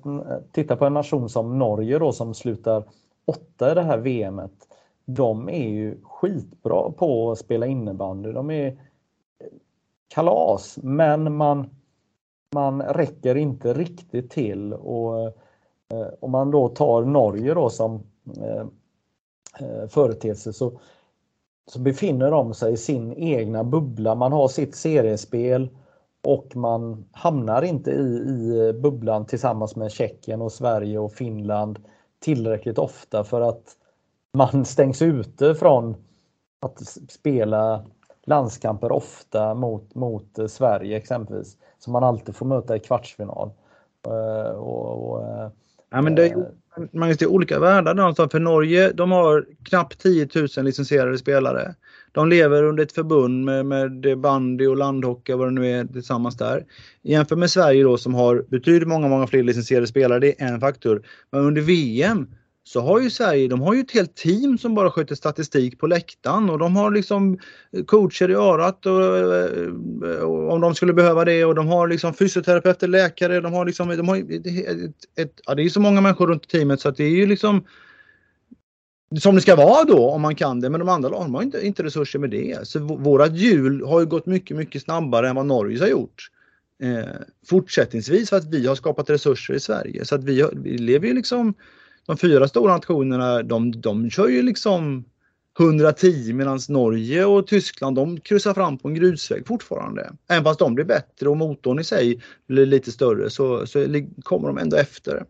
titta 0.52 0.76
på 0.76 0.86
en 0.86 0.94
nation 0.94 1.28
som 1.28 1.58
Norge 1.58 1.98
då 1.98 2.12
som 2.12 2.34
slutar 2.34 2.84
åtta 3.24 3.72
i 3.72 3.74
det 3.74 3.82
här 3.82 3.98
VMet. 3.98 4.52
De 5.04 5.48
är 5.48 5.68
ju 5.68 5.96
skitbra 6.02 6.90
på 6.90 7.30
att 7.30 7.38
spela 7.38 7.66
innebandy. 7.66 8.32
De 8.32 8.50
är 8.50 8.76
kalas, 10.14 10.78
men 10.82 11.36
man, 11.36 11.70
man 12.54 12.82
räcker 12.82 13.34
inte 13.34 13.72
riktigt 13.72 14.30
till. 14.30 14.72
Och 14.72 15.26
eh, 15.92 16.06
om 16.20 16.30
man 16.30 16.50
då 16.50 16.68
tar 16.68 17.04
Norge 17.04 17.54
då 17.54 17.70
som 17.70 18.02
eh, 18.36 18.66
eh, 19.60 19.88
företeelse 19.88 20.52
så, 20.52 20.80
så 21.66 21.80
befinner 21.80 22.30
de 22.30 22.54
sig 22.54 22.72
i 22.72 22.76
sin 22.76 23.12
egna 23.12 23.64
bubbla. 23.64 24.14
Man 24.14 24.32
har 24.32 24.48
sitt 24.48 24.74
seriespel 24.76 25.68
och 26.22 26.56
man 26.56 27.04
hamnar 27.12 27.62
inte 27.62 27.90
i, 27.90 27.94
i 27.94 28.72
bubblan 28.72 29.26
tillsammans 29.26 29.76
med 29.76 29.92
Tjeckien 29.92 30.42
och 30.42 30.52
Sverige 30.52 30.98
och 30.98 31.12
Finland 31.12 31.78
tillräckligt 32.18 32.78
ofta 32.78 33.24
för 33.24 33.40
att 33.40 33.76
man 34.32 34.64
stängs 34.64 35.02
ute 35.02 35.54
från 35.54 35.96
att 36.60 36.80
spela 37.08 37.84
landskamper 38.30 38.92
ofta 38.92 39.54
mot, 39.54 39.94
mot 39.94 40.38
eh, 40.38 40.46
Sverige 40.46 40.96
exempelvis. 40.96 41.56
Som 41.78 41.92
man 41.92 42.04
alltid 42.04 42.36
får 42.36 42.46
möta 42.46 42.76
i 42.76 42.78
kvartsfinal. 42.78 43.50
Uh, 44.08 44.52
och, 44.52 45.10
och, 45.10 45.20
uh, 45.20 45.48
ja, 45.90 46.02
men 46.02 46.14
det, 46.14 46.26
är, 46.28 46.50
Magnus, 46.92 47.18
det 47.18 47.24
är 47.24 47.30
olika 47.30 47.58
världar 47.58 47.94
någonstans. 47.94 48.32
För 48.32 48.40
Norge, 48.40 48.92
de 48.92 49.12
har 49.12 49.46
knappt 49.64 50.00
10 50.00 50.28
000 50.34 50.64
licensierade 50.64 51.18
spelare. 51.18 51.74
De 52.12 52.28
lever 52.28 52.62
under 52.62 52.82
ett 52.82 52.92
förbund 52.92 53.44
med, 53.44 53.66
med 53.66 54.18
bandy 54.18 54.66
och 54.66 54.76
landhockey 54.76 55.32
vad 55.32 55.46
det 55.46 55.50
nu 55.50 55.66
är 55.66 55.84
tillsammans 55.84 56.36
där. 56.36 56.64
Jämfört 57.02 57.38
med 57.38 57.50
Sverige 57.50 57.82
då 57.82 57.98
som 57.98 58.14
har 58.14 58.44
betydligt 58.48 58.88
många, 58.88 59.08
många 59.08 59.26
fler 59.26 59.42
licensierade 59.42 59.86
spelare. 59.86 60.18
Det 60.18 60.42
är 60.42 60.52
en 60.52 60.60
faktor. 60.60 61.02
Men 61.30 61.40
under 61.40 61.62
VM 61.62 62.28
så 62.64 62.80
har 62.80 63.00
ju 63.00 63.10
Sverige, 63.10 63.48
de 63.48 63.60
har 63.60 63.74
ju 63.74 63.80
ett 63.80 63.90
helt 63.90 64.14
team 64.14 64.58
som 64.58 64.74
bara 64.74 64.90
sköter 64.90 65.14
statistik 65.14 65.78
på 65.78 65.86
läktaren 65.86 66.50
och 66.50 66.58
de 66.58 66.76
har 66.76 66.90
liksom 66.90 67.38
eh, 67.72 67.84
coacher 67.84 68.30
i 68.30 68.34
örat 68.34 68.86
och, 68.86 69.16
eh, 69.16 70.20
och, 70.20 70.52
om 70.52 70.60
de 70.60 70.74
skulle 70.74 70.92
behöva 70.92 71.24
det 71.24 71.44
och 71.44 71.54
de 71.54 71.68
har 71.68 71.88
liksom 71.88 72.14
fysioterapeuter, 72.14 72.88
läkare, 72.88 73.40
de 73.40 73.52
har 73.52 73.64
liksom, 73.64 73.88
de 73.88 74.08
har 74.08 74.16
ett, 74.16 74.46
ett, 74.46 74.94
ett, 75.16 75.40
ja, 75.46 75.54
det 75.54 75.62
är 75.62 75.68
så 75.68 75.80
många 75.80 76.00
människor 76.00 76.26
runt 76.26 76.48
teamet 76.48 76.80
så 76.80 76.88
att 76.88 76.96
det 76.96 77.04
är 77.04 77.16
ju 77.16 77.26
liksom 77.26 77.64
som 79.18 79.34
det 79.34 79.40
ska 79.40 79.56
vara 79.56 79.84
då 79.84 80.10
om 80.10 80.22
man 80.22 80.34
kan 80.34 80.60
det, 80.60 80.70
men 80.70 80.80
de 80.80 80.88
andra 80.88 81.08
lagen 81.08 81.34
har 81.34 81.42
inte, 81.42 81.66
inte 81.66 81.82
resurser 81.82 82.18
med 82.18 82.30
det. 82.30 82.68
Så 82.68 82.78
vårat 82.78 83.36
hjul 83.36 83.84
har 83.84 84.00
ju 84.00 84.06
gått 84.06 84.26
mycket, 84.26 84.56
mycket 84.56 84.82
snabbare 84.82 85.28
än 85.28 85.36
vad 85.36 85.46
Norge 85.46 85.80
har 85.80 85.88
gjort. 85.88 86.30
Eh, 86.82 87.14
fortsättningsvis 87.46 88.30
för 88.30 88.36
att 88.36 88.44
vi 88.44 88.66
har 88.66 88.74
skapat 88.74 89.10
resurser 89.10 89.54
i 89.54 89.60
Sverige. 89.60 90.04
Så 90.04 90.14
att 90.14 90.24
vi, 90.24 90.44
vi 90.52 90.78
lever 90.78 91.08
ju 91.08 91.14
liksom 91.14 91.54
de 92.06 92.16
fyra 92.16 92.48
stora 92.48 92.72
nationerna 92.72 93.42
de, 93.42 93.80
de 93.80 94.10
kör 94.10 94.28
ju 94.28 94.42
liksom 94.42 95.04
110 95.60 96.32
medan 96.32 96.58
Norge 96.68 97.24
och 97.24 97.46
Tyskland 97.46 97.96
de 97.96 98.20
kryssar 98.20 98.54
fram 98.54 98.78
på 98.78 98.88
en 98.88 98.94
grusväg 98.94 99.46
fortfarande. 99.46 100.10
Även 100.28 100.44
fast 100.44 100.58
de 100.58 100.74
blir 100.74 100.84
bättre 100.84 101.28
och 101.28 101.36
motorn 101.36 101.78
i 101.78 101.84
sig 101.84 102.22
blir 102.46 102.66
lite 102.66 102.92
större 102.92 103.30
så, 103.30 103.66
så 103.66 103.86
kommer 104.22 104.48
de 104.48 104.58
ändå 104.58 104.76
efter. 104.76 105.24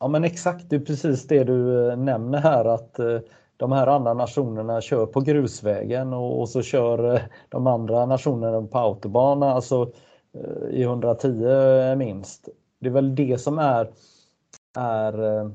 Ja 0.00 0.08
men 0.08 0.24
exakt, 0.24 0.70
det 0.70 0.76
är 0.76 0.80
precis 0.80 1.26
det 1.26 1.44
du 1.44 1.88
eh, 1.90 1.96
nämner 1.96 2.38
här 2.38 2.64
att 2.64 2.98
eh, 2.98 3.18
de 3.56 3.72
här 3.72 3.86
andra 3.86 4.14
nationerna 4.14 4.80
kör 4.80 5.06
på 5.06 5.20
grusvägen 5.20 6.12
och, 6.12 6.40
och 6.40 6.48
så 6.48 6.62
kör 6.62 7.14
eh, 7.14 7.20
de 7.48 7.66
andra 7.66 8.06
nationerna 8.06 8.66
på 8.66 8.78
autobana, 8.78 9.52
alltså 9.52 9.92
i 10.70 10.82
110 10.82 11.96
minst. 11.96 12.48
Det 12.80 12.88
är 12.88 12.92
väl 12.92 13.14
det 13.14 13.40
som 13.40 13.58
är, 13.58 13.90
är 14.76 15.50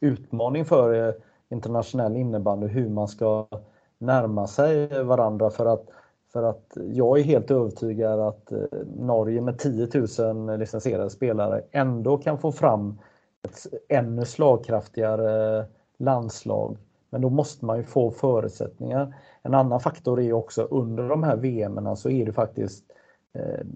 utmaning 0.00 0.64
för 0.64 1.08
eh, 1.08 1.14
internationell 1.48 2.16
innebandy, 2.16 2.66
hur 2.66 2.88
man 2.88 3.08
ska 3.08 3.46
närma 3.98 4.46
sig 4.46 5.02
varandra 5.04 5.50
för 5.50 5.66
att 5.66 5.90
för 6.32 6.42
att 6.42 6.78
jag 6.92 7.18
är 7.18 7.22
helt 7.22 7.50
övertygad 7.50 8.20
att 8.20 8.52
eh, 8.52 8.58
Norge 8.96 9.40
med 9.40 9.58
10 9.58 9.88
000 10.18 10.58
licensierade 10.58 11.10
spelare 11.10 11.62
ändå 11.70 12.18
kan 12.18 12.38
få 12.38 12.52
fram 12.52 12.98
ett 13.42 13.66
ännu 13.88 14.24
slagkraftigare 14.24 15.64
landslag. 15.96 16.76
Men 17.10 17.20
då 17.20 17.30
måste 17.30 17.64
man 17.64 17.76
ju 17.76 17.84
få 17.84 18.10
förutsättningar. 18.10 19.14
En 19.42 19.54
annan 19.54 19.80
faktor 19.80 20.20
är 20.20 20.32
också 20.32 20.62
under 20.62 21.08
de 21.08 21.22
här 21.22 21.36
VM 21.36 21.96
så 21.96 22.10
är 22.10 22.26
det 22.26 22.32
faktiskt 22.32 22.84
eh, 23.32 23.66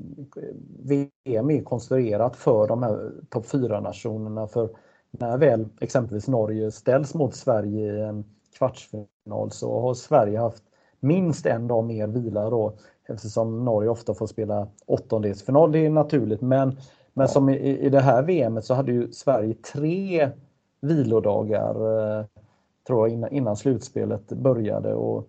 VM 1.15 1.51
är 1.51 1.63
konstruerat 1.63 2.37
för 2.37 2.69
de 2.69 2.83
här 2.83 3.11
topp 3.29 3.47
4-nationerna. 3.47 4.47
För 4.47 4.69
när 5.11 5.39
väl 5.39 5.69
exempelvis 5.81 6.29
Norge 6.29 6.71
ställs 6.71 7.15
mot 7.15 7.35
Sverige 7.35 7.95
i 7.95 8.01
en 8.01 8.25
kvartsfinal 8.59 9.51
så 9.51 9.81
har 9.81 9.95
Sverige 9.95 10.39
haft 10.39 10.63
minst 11.01 11.47
en 11.47 11.69
dag 11.69 11.85
mer 11.85 12.07
vila 12.07 12.51
då 12.51 12.73
eftersom 13.09 13.65
Norge 13.65 13.91
ofta 13.91 14.15
får 14.15 14.27
spela 14.27 14.69
åttondelsfinal. 14.87 15.73
Det 15.73 15.79
är 15.79 15.91
naturligt 15.91 16.41
men 16.41 16.77
men 17.13 17.29
som 17.29 17.49
i, 17.49 17.79
i 17.79 17.89
det 17.89 18.01
här 18.01 18.23
VMet 18.23 18.65
så 18.65 18.75
hade 18.75 18.93
ju 18.93 19.13
Sverige 19.13 19.55
tre 19.55 20.31
vilodagar 20.81 21.75
eh, 21.75 22.25
tror 22.87 23.09
jag 23.09 23.15
innan, 23.15 23.33
innan 23.33 23.57
slutspelet 23.57 24.29
började 24.29 24.95
och 24.95 25.29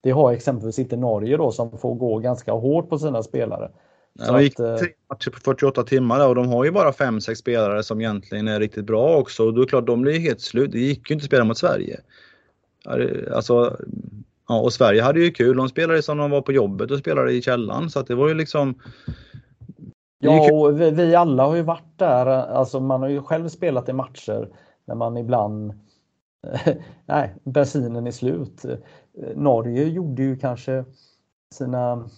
det 0.00 0.10
har 0.10 0.32
exempelvis 0.32 0.78
inte 0.78 0.96
Norge 0.96 1.36
då 1.36 1.50
som 1.50 1.78
får 1.78 1.94
gå 1.94 2.18
ganska 2.18 2.52
hårt 2.52 2.88
på 2.88 2.98
sina 2.98 3.22
spelare. 3.22 3.70
Ja, 4.12 4.32
de 4.32 4.42
gick 4.42 4.58
eh, 4.58 4.76
tre 4.76 4.88
matcher 5.10 5.30
på 5.30 5.40
48 5.40 5.82
timmar 5.82 6.28
och 6.28 6.34
de 6.34 6.48
har 6.48 6.64
ju 6.64 6.70
bara 6.70 6.90
5-6 6.90 7.34
spelare 7.34 7.82
som 7.82 8.00
egentligen 8.00 8.48
är 8.48 8.60
riktigt 8.60 8.84
bra 8.84 9.16
också. 9.16 9.46
Och 9.46 9.54
då 9.54 9.60
är 9.60 9.64
det 9.64 9.70
klart, 9.70 9.86
de 9.86 10.02
blir 10.02 10.18
helt 10.18 10.40
slut. 10.40 10.72
Det 10.72 10.78
gick 10.78 11.10
ju 11.10 11.14
inte 11.14 11.22
att 11.22 11.26
spela 11.26 11.44
mot 11.44 11.58
Sverige. 11.58 12.00
Alltså, 13.34 13.76
ja, 14.48 14.60
och 14.60 14.72
Sverige 14.72 15.02
hade 15.02 15.20
ju 15.20 15.30
kul. 15.30 15.56
De 15.56 15.68
spelade 15.68 16.02
som 16.02 16.18
de 16.18 16.30
var 16.30 16.42
på 16.42 16.52
jobbet 16.52 16.90
och 16.90 16.98
spelade 16.98 17.32
i 17.32 17.42
källan. 17.42 17.90
Så 17.90 18.00
att 18.00 18.06
det 18.06 18.14
var 18.14 18.28
ju 18.28 18.34
liksom 18.34 18.74
Ja, 20.24 20.52
och 20.52 20.80
vi, 20.80 20.90
vi, 20.90 21.14
alla 21.14 21.46
har 21.46 21.56
ju 21.56 21.62
varit 21.62 21.98
där. 21.98 22.26
Alltså 22.26 22.80
man 22.80 23.02
har 23.02 23.08
ju 23.08 23.22
själv 23.22 23.48
spelat 23.48 23.88
i 23.88 23.92
matcher 23.92 24.48
när 24.84 24.94
man 24.94 25.16
ibland... 25.16 25.72
nej, 27.06 27.34
bensinen 27.44 28.06
är 28.06 28.10
slut. 28.10 28.64
Norge 29.34 29.84
gjorde 29.84 30.22
ju 30.22 30.36
kanske 30.36 30.84
sina, 31.54 32.08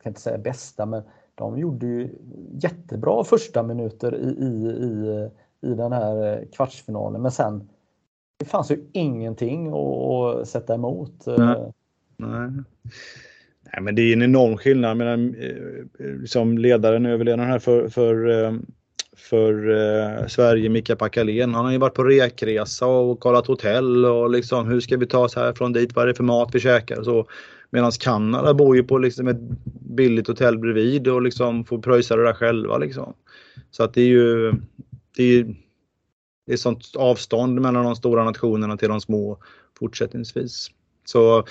jag 0.00 0.04
kan 0.04 0.10
inte 0.10 0.20
säga 0.20 0.38
bästa, 0.38 0.86
men 0.86 1.02
de 1.34 1.58
gjorde 1.58 1.86
ju 1.86 2.08
jättebra 2.52 3.24
första 3.24 3.62
minuter 3.62 4.14
i, 4.14 4.28
i, 4.28 4.68
i, 4.84 5.28
i 5.70 5.74
den 5.74 5.92
här 5.92 6.32
eh, 6.32 6.48
kvartsfinalen. 6.52 7.22
Men 7.22 7.30
sen, 7.30 7.68
det 8.36 8.44
fanns 8.44 8.70
ju 8.70 8.84
ingenting 8.92 9.72
att 9.72 10.48
sätta 10.48 10.74
emot. 10.74 11.26
Eh. 11.26 11.34
Nej. 11.38 11.72
Nej. 12.16 12.50
Nej, 13.72 13.82
men 13.82 13.94
det 13.94 14.02
är 14.02 14.12
en 14.12 14.22
enorm 14.22 14.56
skillnad. 14.56 14.96
mellan 14.96 15.34
eh, 15.34 16.24
som 16.26 16.58
ledaren, 16.58 17.06
överledaren 17.06 17.50
här 17.50 17.58
för, 17.58 17.88
för, 17.88 18.52
för 19.16 19.70
eh, 19.70 20.26
Sverige, 20.26 20.68
Mika 20.68 20.96
Pakalén, 20.96 21.54
han 21.54 21.64
har 21.64 21.72
ju 21.72 21.78
varit 21.78 21.94
på 21.94 22.04
rekresa 22.04 22.86
och 22.86 23.20
kollat 23.20 23.46
hotell 23.46 24.04
och 24.04 24.30
liksom 24.30 24.68
hur 24.68 24.80
ska 24.80 24.96
vi 24.96 25.06
ta 25.06 25.18
oss 25.18 25.36
härifrån 25.36 25.72
dit, 25.72 25.94
vad 25.94 26.02
är 26.04 26.08
det 26.08 26.14
för 26.14 26.24
mat 26.24 26.54
vi 26.54 26.60
käkar 26.60 26.98
och 26.98 27.04
så. 27.04 27.26
Medan 27.70 27.90
Kanada 27.90 28.54
bor 28.54 28.76
ju 28.76 28.84
på 28.84 28.98
liksom 28.98 29.28
ett 29.28 29.40
billigt 29.80 30.28
hotell 30.28 30.58
bredvid 30.58 31.08
och 31.08 31.22
liksom 31.22 31.64
får 31.64 31.78
pröjsa 31.78 32.16
det 32.16 32.24
där 32.24 32.32
själva. 32.32 32.78
Liksom. 32.78 33.14
Så 33.70 33.82
att 33.84 33.94
det 33.94 34.00
är 34.00 34.06
ju 34.06 34.52
det 35.16 35.22
är, 35.22 35.54
det 36.46 36.52
är 36.52 36.56
sånt 36.56 36.84
avstånd 36.96 37.60
mellan 37.60 37.84
de 37.84 37.96
stora 37.96 38.24
nationerna 38.24 38.76
till 38.76 38.88
de 38.88 39.00
små 39.00 39.38
fortsättningsvis. 39.78 40.70
Så 41.04 41.44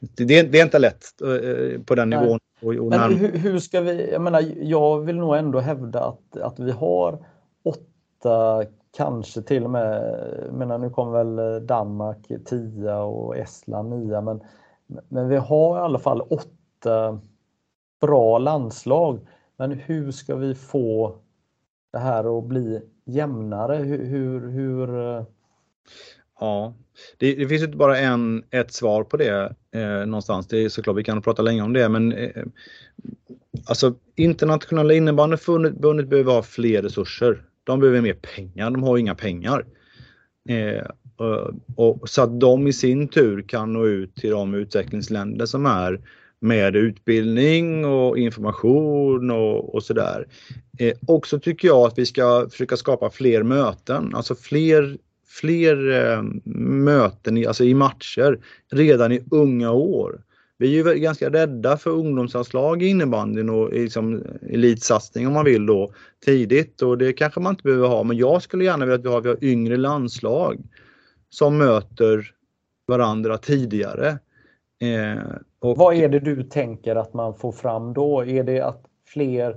det, 0.00 0.42
det 0.42 0.60
är 0.60 0.64
inte 0.64 0.78
lätt 0.78 1.04
eh, 1.22 1.82
på 1.82 1.94
den 1.94 2.10
nivån. 2.10 2.38
Och, 2.60 2.74
och 2.74 2.90
Men 2.90 3.16
hur, 3.16 3.32
hur, 3.32 3.58
ska 3.58 3.80
vi, 3.80 4.10
jag 4.12 4.22
menar, 4.22 4.44
jag 4.56 5.00
vill 5.00 5.16
nog 5.16 5.36
ändå 5.36 5.60
hävda 5.60 6.04
att, 6.04 6.36
att 6.36 6.58
vi 6.58 6.70
har 6.70 7.18
åtta, 7.62 8.64
kanske 8.96 9.42
till 9.42 9.64
och 9.64 9.70
med, 9.70 10.14
menar 10.52 10.78
nu 10.78 10.90
kommer 10.90 11.24
väl 11.24 11.66
Danmark 11.66 12.26
tia 12.44 12.98
och 12.98 13.36
Estland 13.36 13.90
nia, 13.90 14.20
men, 14.20 14.40
men 15.08 15.28
vi 15.28 15.36
har 15.36 15.78
i 15.78 15.80
alla 15.80 15.98
fall 15.98 16.20
åtta 16.20 17.20
bra 18.00 18.38
landslag. 18.38 19.20
Men 19.56 19.72
hur 19.72 20.10
ska 20.10 20.36
vi 20.36 20.54
få 20.54 21.18
det 21.92 21.98
här 21.98 22.38
att 22.38 22.44
bli 22.44 22.82
jämnare? 23.04 23.76
Hur, 23.76 24.04
hur, 24.04 24.48
hur... 24.48 25.16
Eh? 25.16 25.24
Ja, 26.40 26.74
det, 27.18 27.34
det, 27.34 27.48
finns 27.48 27.62
inte 27.62 27.76
bara 27.76 27.98
en, 27.98 28.44
ett 28.50 28.72
svar 28.72 29.04
på 29.04 29.16
det 29.16 29.54
eh, 29.74 30.06
någonstans. 30.06 30.46
Det 30.46 30.64
är 30.64 30.68
såklart, 30.68 30.96
vi 30.96 31.04
kan 31.04 31.22
prata 31.22 31.42
länge 31.42 31.62
om 31.62 31.72
det, 31.72 31.88
men 31.88 32.12
eh, 32.12 32.44
alltså 33.66 33.94
internationella 34.16 34.94
innebandyförbundet 34.94 36.08
behöver 36.08 36.32
ha 36.32 36.42
fler 36.42 36.82
resurser. 36.82 37.44
De 37.64 37.80
behöver 37.80 38.00
mer 38.00 38.18
pengar, 38.36 38.70
de 38.70 38.82
har 38.82 38.98
inga 38.98 39.14
pengar. 39.14 39.66
Eh, 40.48 40.86
och, 41.18 41.50
och, 41.76 42.08
så 42.08 42.22
att 42.22 42.40
de 42.40 42.66
i 42.66 42.72
sin 42.72 43.08
tur 43.08 43.42
kan 43.42 43.72
nå 43.72 43.86
ut 43.86 44.14
till 44.14 44.30
de 44.30 44.54
utvecklingsländer 44.54 45.46
som 45.46 45.66
är 45.66 46.00
med 46.40 46.76
utbildning 46.76 47.84
och 47.84 48.18
information 48.18 49.30
och, 49.30 49.74
och 49.74 49.82
sådär. 49.82 50.26
Eh, 50.78 50.94
också 51.06 51.38
tycker 51.38 51.68
jag 51.68 51.86
att 51.86 51.98
vi 51.98 52.06
ska 52.06 52.48
försöka 52.50 52.76
skapa 52.76 53.10
fler 53.10 53.42
möten, 53.42 54.14
alltså 54.14 54.34
fler, 54.34 54.98
fler 55.28 55.90
eh, 55.90 56.22
möten 56.54 57.36
i, 57.36 57.46
alltså 57.46 57.64
i 57.64 57.74
matcher 57.74 58.38
redan 58.72 59.12
i 59.12 59.22
unga 59.30 59.72
år. 59.72 60.20
Vi 60.60 60.78
är 60.78 60.94
ju 60.94 61.00
ganska 61.00 61.30
rädda 61.30 61.76
för 61.76 61.90
ungdomsanslag 61.90 62.82
i 62.82 62.86
innebandyn 62.86 63.50
och 63.50 63.72
liksom 63.72 64.22
elitsatsning 64.50 65.26
om 65.26 65.32
man 65.32 65.44
vill 65.44 65.66
då 65.66 65.92
tidigt 66.24 66.82
och 66.82 66.98
det 66.98 67.12
kanske 67.12 67.40
man 67.40 67.52
inte 67.52 67.62
behöver 67.62 67.88
ha 67.88 68.02
men 68.02 68.16
jag 68.16 68.42
skulle 68.42 68.64
gärna 68.64 68.84
vilja 68.84 68.94
att 68.94 69.04
vi 69.04 69.08
har, 69.08 69.20
vi 69.20 69.28
har 69.28 69.44
yngre 69.44 69.76
landslag 69.76 70.58
som 71.30 71.58
möter 71.58 72.30
varandra 72.86 73.38
tidigare. 73.38 74.18
Eh, 74.80 75.22
och, 75.60 75.76
Vad 75.76 75.94
är 75.94 76.08
det 76.08 76.20
du 76.20 76.42
tänker 76.42 76.96
att 76.96 77.14
man 77.14 77.34
får 77.34 77.52
fram 77.52 77.92
då? 77.92 78.24
Är 78.24 78.44
det 78.44 78.60
att 78.60 78.84
fler 79.06 79.56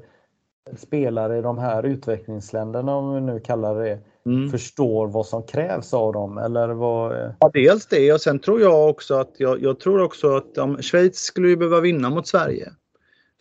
spelare 0.78 1.38
i 1.38 1.42
de 1.42 1.58
här 1.58 1.84
utvecklingsländerna, 1.86 2.96
om 2.96 3.16
vi 3.16 3.22
nu 3.22 3.40
kallar 3.40 3.84
det 3.84 4.00
mm. 4.26 4.50
förstår 4.50 5.08
vad 5.08 5.26
som 5.26 5.44
krävs 5.44 5.94
av 5.94 6.14
dem? 6.14 6.38
Eller 6.38 6.68
vad... 6.68 7.34
Ja, 7.40 7.52
dels 7.54 7.86
det 7.86 8.14
och 8.14 8.22
sen 8.22 8.40
tror 8.40 8.62
jag 8.62 8.90
också 8.90 9.16
att 9.16 9.34
jag, 9.38 9.62
jag 9.62 9.80
tror 9.80 10.02
också 10.02 10.36
att 10.36 10.58
um, 10.58 10.82
Schweiz 10.82 11.18
skulle 11.18 11.50
ju 11.50 11.58
behöva 11.58 11.80
vinna 11.80 12.10
mot 12.10 12.28
Sverige 12.28 12.72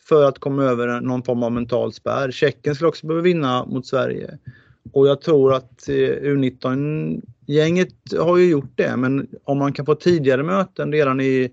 för 0.09 0.29
att 0.29 0.39
komma 0.39 0.65
över 0.65 1.01
någon 1.01 1.23
form 1.23 1.43
av 1.43 1.53
mental 1.53 1.93
spärr. 1.93 2.31
Tjeckien 2.31 2.75
skulle 2.75 2.89
också 2.89 3.07
behöva 3.07 3.23
vinna 3.23 3.67
mot 3.67 3.87
Sverige. 3.87 4.39
Och 4.93 5.07
jag 5.07 5.21
tror 5.21 5.55
att 5.55 5.89
eh, 5.89 5.93
U19-gänget 6.23 7.95
har 8.19 8.37
ju 8.37 8.51
gjort 8.51 8.73
det, 8.75 8.97
men 8.97 9.29
om 9.45 9.59
man 9.59 9.73
kan 9.73 9.87
få 9.87 9.95
tidigare 9.95 10.43
möten 10.43 10.93
redan 10.93 11.21
i 11.21 11.51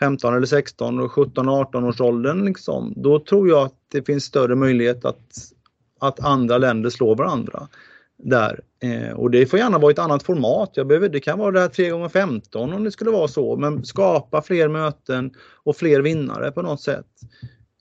15 0.00 0.34
eller 0.34 0.46
16 0.46 1.00
och 1.00 1.12
17 1.12 1.48
18 1.48 1.84
års 1.84 2.00
åldern 2.00 2.44
liksom, 2.44 2.92
då 2.96 3.18
tror 3.18 3.48
jag 3.48 3.62
att 3.62 3.76
det 3.92 4.06
finns 4.06 4.24
större 4.24 4.54
möjlighet 4.54 5.04
att, 5.04 5.52
att 6.00 6.20
andra 6.20 6.58
länder 6.58 6.90
slår 6.90 7.16
varandra 7.16 7.68
där. 8.16 8.60
Eh, 8.82 9.12
och 9.12 9.30
det 9.30 9.46
får 9.46 9.58
gärna 9.58 9.78
vara 9.78 9.92
ett 9.92 9.98
annat 9.98 10.22
format. 10.22 10.70
Jag 10.74 10.86
behöver, 10.86 11.08
det 11.08 11.20
kan 11.20 11.38
vara 11.38 11.50
det 11.50 11.60
här 11.60 11.68
3 11.68 12.04
x 12.04 12.12
15 12.12 12.72
om 12.72 12.84
det 12.84 12.90
skulle 12.90 13.10
vara 13.10 13.28
så, 13.28 13.56
men 13.56 13.84
skapa 13.84 14.42
fler 14.42 14.68
möten 14.68 15.34
och 15.64 15.76
fler 15.76 16.00
vinnare 16.00 16.50
på 16.50 16.62
något 16.62 16.80
sätt. 16.80 17.06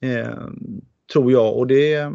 Eh, 0.02 0.38
tror 1.14 1.32
jag 1.32 1.58
och 1.58 1.68
det 1.68 2.12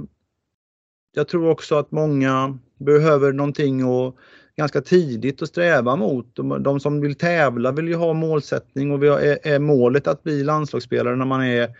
Jag 1.12 1.28
tror 1.28 1.48
också 1.50 1.74
att 1.74 1.90
många 1.90 2.58
behöver 2.78 3.32
någonting 3.32 3.84
och 3.84 4.18
ganska 4.56 4.80
tidigt 4.80 5.42
att 5.42 5.48
sträva 5.48 5.96
mot. 5.96 6.36
De, 6.60 6.80
som 6.80 7.00
vill 7.00 7.14
tävla 7.14 7.72
vill 7.72 7.88
ju 7.88 7.94
ha 7.94 8.12
målsättning 8.12 8.90
och 8.90 9.04
är, 9.04 9.58
målet 9.58 10.06
att 10.06 10.22
bli 10.22 10.44
landslagsspelare 10.44 11.16
när 11.16 11.24
man 11.24 11.42
är 11.42 11.76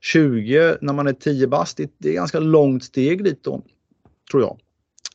20, 0.00 0.76
när 0.80 0.92
man 0.92 1.06
är 1.06 1.12
10 1.12 1.46
bast. 1.46 1.80
Det, 1.98 2.08
är 2.08 2.14
ganska 2.14 2.38
långt 2.38 2.84
steg 2.84 3.24
dit 3.24 3.44
då, 3.44 3.62
tror 4.30 4.42
jag. 4.42 4.58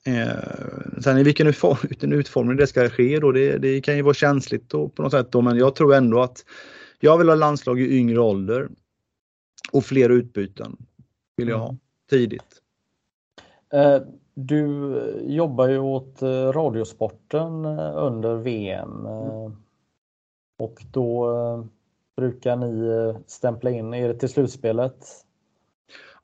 Eh, 0.06 1.02
sen 1.02 1.18
i 1.18 1.24
vilken 1.24 1.48
utform, 1.48 2.14
utformning 2.14 2.58
det 2.58 2.68
ska 2.68 2.90
ske 2.90 3.20
då, 3.20 3.32
det, 3.32 3.58
det 3.58 3.82
kan 3.82 3.96
ju 3.96 4.02
vara 4.02 4.14
känsligt 4.14 4.70
då, 4.70 4.90
på 4.90 5.02
något 5.02 5.12
sätt 5.12 5.32
då, 5.32 5.42
men 5.42 5.58
jag 5.58 5.76
tror 5.76 5.94
ändå 5.94 6.22
att 6.22 6.46
jag 7.00 7.18
vill 7.18 7.30
ha 7.30 7.36
landslag 7.36 7.82
i 7.82 7.98
yngre 7.98 8.20
ålder 8.20 8.70
och 9.72 9.86
fler 9.86 10.10
utbyten 10.10 10.78
vill 11.38 11.48
jag 11.48 11.58
ha 11.58 11.70
mm. 11.70 11.80
tidigt. 12.10 12.62
Eh, 13.74 14.02
du 14.34 14.94
jobbar 15.22 15.70
ju 15.70 15.80
åt 15.80 16.22
eh, 16.22 16.28
Radiosporten 16.52 17.66
eh, 17.66 17.94
under 17.96 18.36
VM 18.36 19.06
eh, 19.06 19.52
och 20.60 20.84
då 20.92 21.68
brukar 22.18 22.56
ni 22.56 23.14
stämpla 23.28 23.70
in, 23.70 23.94
det 24.08 24.14
till 24.14 24.30
slutspelet? 24.30 24.98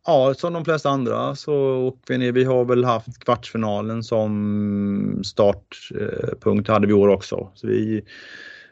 Ja, 0.05 0.33
som 0.33 0.53
de 0.53 0.65
flesta 0.65 0.89
andra 0.89 1.35
så 1.35 1.53
åker 1.87 2.13
vi 2.13 2.17
ner. 2.17 2.31
Vi 2.31 2.43
har 2.43 2.65
väl 2.65 2.83
haft 2.83 3.19
kvartsfinalen 3.19 4.03
som 4.03 5.21
startpunkt 5.25 6.69
hade 6.69 6.87
vi 6.87 6.93
år 6.93 7.07
också. 7.07 7.51
Så 7.53 7.67
vi 7.67 8.05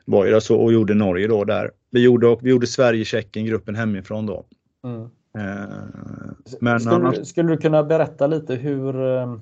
var 0.05 0.25
ju 0.25 0.31
där 0.31 0.39
så 0.39 0.55
och 0.55 0.73
gjorde 0.73 0.93
Norge 0.93 1.27
då 1.27 1.43
där. 1.43 1.71
Vi 1.91 2.03
gjorde, 2.03 2.38
vi 2.41 2.49
gjorde 2.49 2.67
Sverige-Tjeckien, 2.67 3.45
gruppen 3.45 3.75
hemifrån 3.75 4.25
då. 4.25 4.45
Mm. 4.83 5.09
Eh, 5.36 5.67
men 6.59 6.79
skulle, 6.79 6.95
annars... 6.95 7.17
du, 7.17 7.25
skulle 7.25 7.51
du 7.51 7.57
kunna 7.57 7.83
berätta 7.83 8.27
lite 8.27 8.55
hur, 8.55 9.17
eh, 9.17 9.36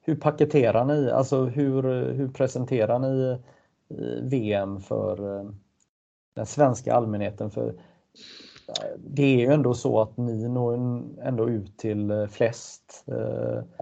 hur 0.00 0.16
paketerar 0.16 0.84
ni, 0.84 1.10
alltså 1.10 1.44
hur, 1.44 1.82
hur 2.12 2.28
presenterar 2.28 2.98
ni 2.98 3.38
eh, 3.88 4.22
VM 4.22 4.80
för 4.80 5.46
den 6.34 6.46
svenska 6.46 6.94
allmänheten? 6.94 7.50
För 7.50 7.74
det 8.96 9.22
är 9.22 9.38
ju 9.38 9.52
ändå 9.52 9.74
så 9.74 10.00
att 10.00 10.16
ni 10.16 10.48
når 10.48 11.02
ändå 11.22 11.48
ut 11.48 11.78
till 11.78 12.28
flest 12.30 13.04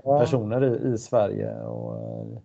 ja. 0.05 0.19
personer 0.21 0.65
i, 0.65 0.93
i 0.95 0.99
Sverige 0.99 1.61
och 1.61 2.43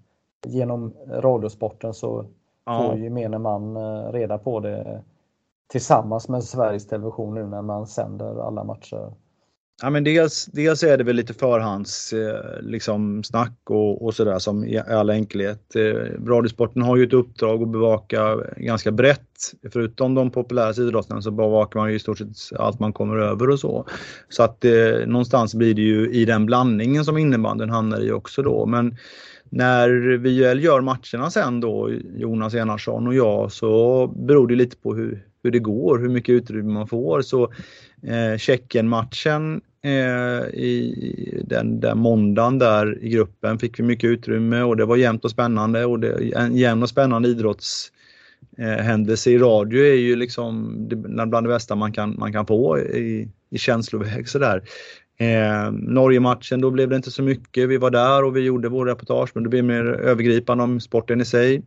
genom 0.47 0.93
Radiosporten 1.07 1.93
så 1.93 2.25
ja. 2.65 2.83
får 2.83 2.99
gemene 2.99 3.37
man 3.37 3.77
reda 4.11 4.37
på 4.37 4.59
det 4.59 5.03
tillsammans 5.71 6.29
med 6.29 6.43
Sveriges 6.43 6.87
Television 6.87 7.35
nu 7.35 7.47
när 7.47 7.61
man 7.61 7.87
sänder 7.87 8.47
alla 8.47 8.63
matcher? 8.63 9.13
Ja, 9.83 9.89
men 9.89 10.03
dels, 10.03 10.45
dels 10.45 10.83
är 10.83 10.97
det 10.97 11.03
väl 11.03 11.15
lite 11.15 11.33
förhands 11.33 12.13
eh, 12.13 12.61
liksom, 12.61 13.23
snack 13.23 13.57
och, 13.69 14.05
och 14.05 14.13
sådär 14.13 14.39
som 14.39 14.65
i 14.65 14.79
all 14.79 15.09
enkelhet. 15.09 15.75
Eh, 15.75 16.25
Radiosporten 16.25 16.81
har 16.81 16.97
ju 16.97 17.03
ett 17.03 17.13
uppdrag 17.13 17.63
att 17.63 17.71
bevaka 17.71 18.35
ganska 18.57 18.91
brett. 18.91 19.19
Förutom 19.73 20.15
de 20.15 20.31
populära 20.31 20.69
idrotterna 20.69 21.21
så 21.21 21.31
bevakar 21.31 21.79
man 21.79 21.89
ju 21.89 21.95
i 21.95 21.99
stort 21.99 22.17
sett 22.17 22.59
allt 22.59 22.79
man 22.79 22.93
kommer 22.93 23.17
över 23.17 23.49
och 23.49 23.59
så. 23.59 23.85
Så 24.29 24.43
att 24.43 24.65
eh, 24.65 25.07
någonstans 25.07 25.55
blir 25.55 25.73
det 25.73 25.81
ju 25.81 26.11
i 26.11 26.25
den 26.25 26.45
blandningen 26.45 27.05
som 27.05 27.17
innebandyn 27.17 27.69
hamnar 27.69 27.99
i 28.01 28.11
också 28.11 28.41
då. 28.41 28.65
Men 28.65 28.95
när 29.49 29.89
vi 30.17 30.39
väl 30.39 30.63
gör 30.63 30.81
matcherna 30.81 31.29
sen 31.29 31.59
då, 31.59 31.89
Jonas 32.15 32.53
Enarsson 32.53 33.07
och 33.07 33.15
jag, 33.15 33.51
så 33.51 34.07
beror 34.07 34.47
det 34.47 34.55
lite 34.55 34.77
på 34.77 34.95
hur, 34.95 35.30
hur 35.43 35.51
det 35.51 35.59
går, 35.59 35.99
hur 35.99 36.09
mycket 36.09 36.33
utrymme 36.33 36.73
man 36.73 36.87
får. 36.87 37.21
Så 37.21 37.43
eh, 38.03 38.37
Tjeckien-matchen 38.37 39.61
eh, 39.83 40.49
i 40.53 41.43
den 41.45 41.79
där 41.79 41.95
måndagen 41.95 42.59
där 42.59 43.03
i 43.03 43.09
gruppen 43.09 43.59
fick 43.59 43.79
vi 43.79 43.83
mycket 43.83 44.07
utrymme 44.07 44.61
och 44.61 44.77
det 44.77 44.85
var 44.85 44.95
jämnt 44.95 45.25
och 45.25 45.31
spännande 45.31 45.85
och 45.85 45.99
det, 45.99 46.33
en 46.35 46.57
jämn 46.57 46.83
och 46.83 46.89
spännande 46.89 47.29
idrotts 47.29 47.91
eh, 48.57 48.83
händelse 48.83 49.31
i 49.31 49.37
radio 49.37 49.83
är 49.83 49.95
ju 49.95 50.15
liksom 50.15 50.75
bland 50.89 51.33
det 51.33 51.49
bästa 51.49 51.75
man 51.75 51.91
kan, 51.91 52.15
man 52.19 52.33
kan 52.33 52.45
få 52.45 52.79
i, 52.79 53.29
i 53.49 53.57
känsloväg 53.57 54.29
sådär. 54.29 54.63
Eh, 55.21 55.71
Norge-matchen, 55.71 56.61
då 56.61 56.71
blev 56.71 56.89
det 56.89 56.95
inte 56.95 57.11
så 57.11 57.23
mycket. 57.23 57.69
Vi 57.69 57.77
var 57.77 57.89
där 57.89 58.23
och 58.23 58.35
vi 58.35 58.41
gjorde 58.41 58.69
vår 58.69 58.85
reportage, 58.85 59.29
men 59.33 59.43
det 59.43 59.49
blev 59.49 59.63
mer 59.63 59.85
övergripande 59.85 60.63
om 60.63 60.79
sporten 60.79 61.21
i 61.21 61.25
sig. 61.25 61.61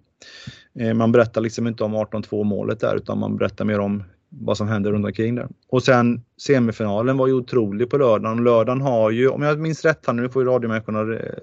Eh, 0.79 0.95
man 0.95 1.12
berättar 1.12 1.41
liksom 1.41 1.66
inte 1.66 1.85
om 1.85 1.97
18-2 1.97 2.45
målet 2.45 2.81
där, 2.81 2.97
utan 2.97 3.18
man 3.18 3.37
berättar 3.37 3.64
mer 3.64 3.81
om 3.81 4.03
vad 4.29 4.57
som 4.57 4.68
händer 4.68 4.93
runt 4.93 5.07
omkring 5.07 5.35
där. 5.35 5.49
Och 5.68 5.83
sen 5.83 6.25
semifinalen 6.37 7.16
var 7.16 7.27
ju 7.27 7.33
otrolig 7.33 7.91
på 7.91 7.99
lördagen. 7.99 8.45
Lördagen 8.45 8.81
har 8.81 9.11
ju, 9.11 9.29
om 9.29 9.43
jag 9.43 9.59
minns 9.59 9.85
rätt 9.85 10.07
här 10.07 10.12
nu 10.12 10.29
får 10.29 10.43
ju 10.43 10.49
radiomänniskorna 10.49 11.14
eh, 11.14 11.35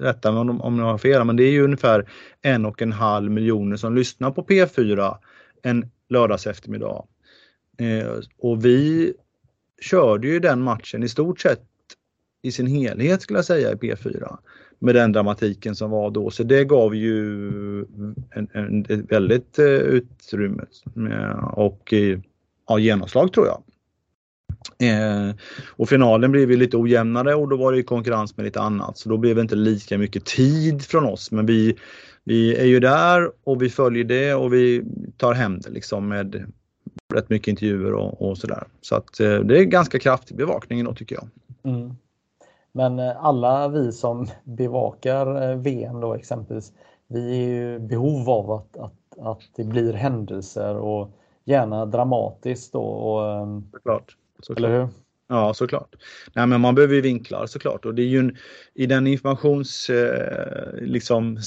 rätta 0.00 0.32
mig 0.32 0.40
om, 0.40 0.60
om 0.60 0.78
jag 0.78 0.86
har 0.86 0.98
fel, 0.98 1.24
men 1.24 1.36
det 1.36 1.44
är 1.44 1.50
ju 1.50 1.64
ungefär 1.64 2.10
en 2.42 2.66
och 2.66 2.82
en 2.82 2.92
halv 2.92 3.30
miljoner 3.30 3.76
som 3.76 3.94
lyssnar 3.94 4.30
på 4.30 4.42
P4 4.42 5.16
en 5.62 5.90
lördags 6.08 6.46
eftermiddag. 6.46 7.04
Eh, 7.78 8.08
och 8.38 8.64
vi 8.64 9.12
körde 9.80 10.28
ju 10.28 10.38
den 10.38 10.62
matchen 10.62 11.02
i 11.02 11.08
stort 11.08 11.40
sett 11.40 11.62
i 12.42 12.52
sin 12.52 12.66
helhet 12.66 13.22
skulle 13.22 13.38
jag 13.38 13.46
säga 13.46 13.72
i 13.72 13.74
P4 13.74 14.36
med 14.78 14.94
den 14.94 15.12
dramatiken 15.12 15.74
som 15.74 15.90
var 15.90 16.10
då. 16.10 16.30
Så 16.30 16.42
det 16.42 16.64
gav 16.64 16.94
ju 16.94 17.48
en, 18.30 18.48
en, 18.52 18.80
ett 18.88 19.12
väldigt 19.12 19.58
eh, 19.58 19.66
utrymme 19.66 20.64
eh, 21.10 21.44
och 21.44 21.92
eh, 21.92 22.18
ja, 22.68 22.78
genomslag 22.78 23.32
tror 23.32 23.46
jag. 23.46 23.62
Eh, 24.78 25.34
och 25.66 25.88
finalen 25.88 26.32
blev 26.32 26.50
ju 26.50 26.56
lite 26.56 26.76
ojämnare 26.76 27.34
och 27.34 27.48
då 27.48 27.56
var 27.56 27.72
det 27.72 27.82
konkurrens 27.82 28.36
med 28.36 28.44
lite 28.44 28.60
annat 28.60 28.98
så 28.98 29.08
då 29.08 29.16
blev 29.16 29.34
det 29.34 29.42
inte 29.42 29.54
lika 29.54 29.98
mycket 29.98 30.24
tid 30.24 30.82
från 30.82 31.04
oss 31.04 31.30
men 31.30 31.46
vi, 31.46 31.76
vi 32.24 32.56
är 32.56 32.64
ju 32.64 32.80
där 32.80 33.30
och 33.44 33.62
vi 33.62 33.70
följer 33.70 34.04
det 34.04 34.34
och 34.34 34.54
vi 34.54 34.84
tar 35.16 35.34
hem 35.34 35.60
det 35.60 35.70
liksom 35.70 36.08
med 36.08 36.52
rätt 37.14 37.30
mycket 37.30 37.48
intervjuer 37.48 37.92
och, 37.92 38.30
och 38.30 38.38
sådär. 38.38 38.64
Så 38.80 38.96
att 38.96 39.20
eh, 39.20 39.38
det 39.38 39.58
är 39.58 39.64
ganska 39.64 39.98
kraftig 39.98 40.36
bevakning 40.36 40.84
då 40.84 40.94
tycker 40.94 41.16
jag. 41.16 41.28
Mm. 41.74 41.96
Men 42.76 42.98
eh, 42.98 43.24
alla 43.24 43.68
vi 43.68 43.92
som 43.92 44.26
bevakar 44.44 45.50
eh, 45.50 45.56
VM 45.56 46.00
då 46.00 46.14
exempelvis, 46.14 46.72
vi 47.08 47.44
är 47.44 47.48
ju 47.48 47.78
behov 47.78 48.30
av 48.30 48.50
att, 48.50 48.76
att, 48.76 49.18
att 49.18 49.40
det 49.56 49.64
blir 49.64 49.92
händelser 49.92 50.76
och 50.76 51.10
gärna 51.44 51.86
dramatiskt 51.86 52.72
då. 52.72 52.82
Och, 52.82 53.32
ehm, 53.32 53.68
Såklart. 53.72 54.16
såklart. 54.42 54.58
Eller 54.58 54.80
hur? 54.80 54.88
Ja, 55.28 55.54
såklart. 55.54 55.94
Nej, 56.34 56.46
men 56.46 56.60
man 56.60 56.74
behöver 56.74 56.94
ju 56.94 57.00
vinklar 57.00 57.46
såklart 57.46 57.84
och 57.84 57.94
det 57.94 58.02
är 58.02 58.06
ju 58.06 58.18
en, 58.18 58.36
i 58.74 58.86
den 58.86 59.06
informationsstorm 59.06 60.78
eh, 60.78 60.86
liksom, 60.86 61.38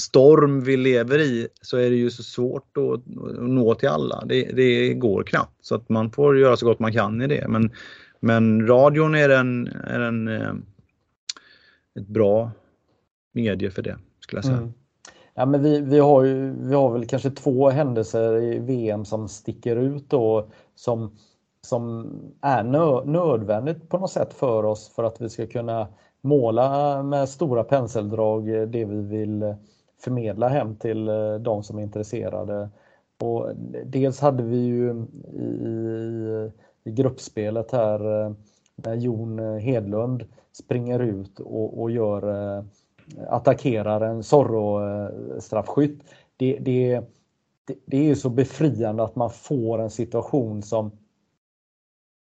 vi 0.63 0.77
lever 0.77 1.19
i 1.19 1.47
så 1.61 1.77
är 1.77 1.89
det 1.89 1.95
ju 1.95 2.11
så 2.11 2.23
svårt 2.23 2.77
att, 2.77 2.93
att 2.93 3.03
nå 3.49 3.75
till 3.75 3.89
alla. 3.89 4.23
Det, 4.25 4.43
det, 4.43 4.93
går 4.93 5.23
knappt 5.23 5.55
så 5.61 5.75
att 5.75 5.89
man 5.89 6.11
får 6.11 6.39
göra 6.39 6.57
så 6.57 6.65
gott 6.65 6.79
man 6.79 6.93
kan 6.93 7.21
i 7.21 7.27
det. 7.27 7.47
Men, 7.47 7.71
men 8.19 8.67
radion 8.67 9.15
är 9.15 9.29
en, 9.29 9.67
är 9.67 9.99
en 9.99 10.27
eh, 10.27 10.53
ett 11.99 12.07
bra 12.07 12.51
medie 13.31 13.71
för 13.71 13.81
det 13.81 13.97
skulle 14.19 14.37
jag 14.37 14.45
säga. 14.45 14.57
Mm. 14.57 14.73
Ja, 15.33 15.45
men 15.45 15.63
vi, 15.63 15.81
vi, 15.81 15.99
har 15.99 16.23
ju, 16.23 16.51
vi 16.51 16.75
har 16.75 16.91
väl 16.93 17.05
kanske 17.05 17.31
två 17.31 17.69
händelser 17.69 18.41
i 18.41 18.59
VM 18.59 19.05
som 19.05 19.27
sticker 19.27 19.75
ut 19.75 20.09
då 20.09 20.49
som, 20.75 21.17
som 21.61 22.11
är 22.41 22.63
nö, 22.63 23.05
nödvändigt 23.05 23.89
på 23.89 23.97
något 23.97 24.11
sätt 24.11 24.33
för 24.33 24.65
oss 24.65 24.89
för 24.95 25.03
att 25.03 25.21
vi 25.21 25.29
ska 25.29 25.47
kunna 25.47 25.87
måla 26.21 27.03
med 27.03 27.29
stora 27.29 27.63
penseldrag 27.63 28.45
det 28.45 28.85
vi 28.85 29.01
vill 29.01 29.55
förmedla 30.03 30.47
hem 30.47 30.75
till 30.75 31.09
eh, 31.09 31.35
de 31.35 31.63
som 31.63 31.77
är 31.77 31.83
intresserade. 31.83 32.69
Och 33.21 33.51
dels 33.85 34.19
hade 34.19 34.43
vi 34.43 34.57
ju 34.57 35.05
i, 35.33 36.51
i 36.83 36.91
gruppspelet 36.91 37.71
här 37.71 38.25
eh, 38.25 38.31
när 38.75 38.95
Jon 38.95 39.39
Hedlund 39.59 40.25
springer 40.53 40.99
ut 40.99 41.39
och, 41.39 41.81
och 41.81 41.91
gör 41.91 42.57
eh, 42.57 42.63
attackerar 43.27 44.01
en 44.01 44.23
Zorro-straffskytt. 44.23 45.99
Det, 46.37 46.57
det, 46.61 47.01
det, 47.65 47.75
det 47.85 48.09
är 48.09 48.15
så 48.15 48.29
befriande 48.29 49.03
att 49.03 49.15
man 49.15 49.29
får 49.29 49.81
en 49.81 49.89
situation 49.89 50.63
som 50.63 50.91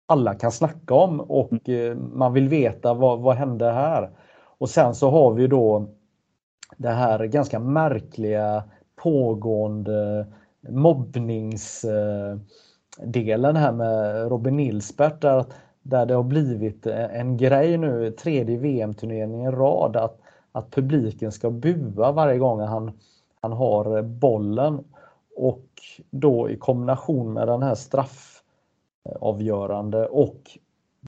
alla 0.07 0.35
kan 0.35 0.53
snacka 0.53 0.95
om 0.95 1.21
och 1.21 1.69
eh, 1.69 1.97
man 1.97 2.33
vill 2.33 2.49
veta 2.49 2.95
vad, 2.95 3.21
vad 3.21 3.37
hände 3.37 3.71
här. 3.71 4.11
Och 4.59 4.71
sen 4.71 4.95
så 4.95 5.11
har 5.11 5.35
vi 5.35 5.47
då 5.47 5.89
det 6.77 6.89
här 6.89 7.25
ganska 7.25 7.59
märkliga 7.59 8.65
pågående 9.03 10.27
mobbningsdelen 10.69 13.57
här 13.57 13.73
med 13.73 14.29
Robin 14.29 14.57
Nilsbert 14.57 15.21
där, 15.21 15.45
där 15.83 16.07
det 16.07 16.15
har 16.15 16.23
blivit 16.23 16.87
en 16.87 17.37
grej 17.37 17.79
nu, 17.79 18.11
tredje 18.11 18.57
VM-turneringen 18.57 19.41
i 19.41 19.51
rad, 19.51 19.97
att 19.97 20.21
att 20.53 20.71
publiken 20.71 21.33
ska 21.33 21.51
bua 21.51 22.13
varje 22.13 22.39
gång 22.39 22.61
han, 22.61 22.93
han 23.41 23.53
har 23.53 24.03
bollen. 24.03 24.85
Och 25.37 25.67
då 26.11 26.51
i 26.51 26.57
kombination 26.57 27.33
med 27.33 27.49
den 27.49 27.63
här 27.63 27.75
straffavgörande 27.75 30.07
och 30.07 30.59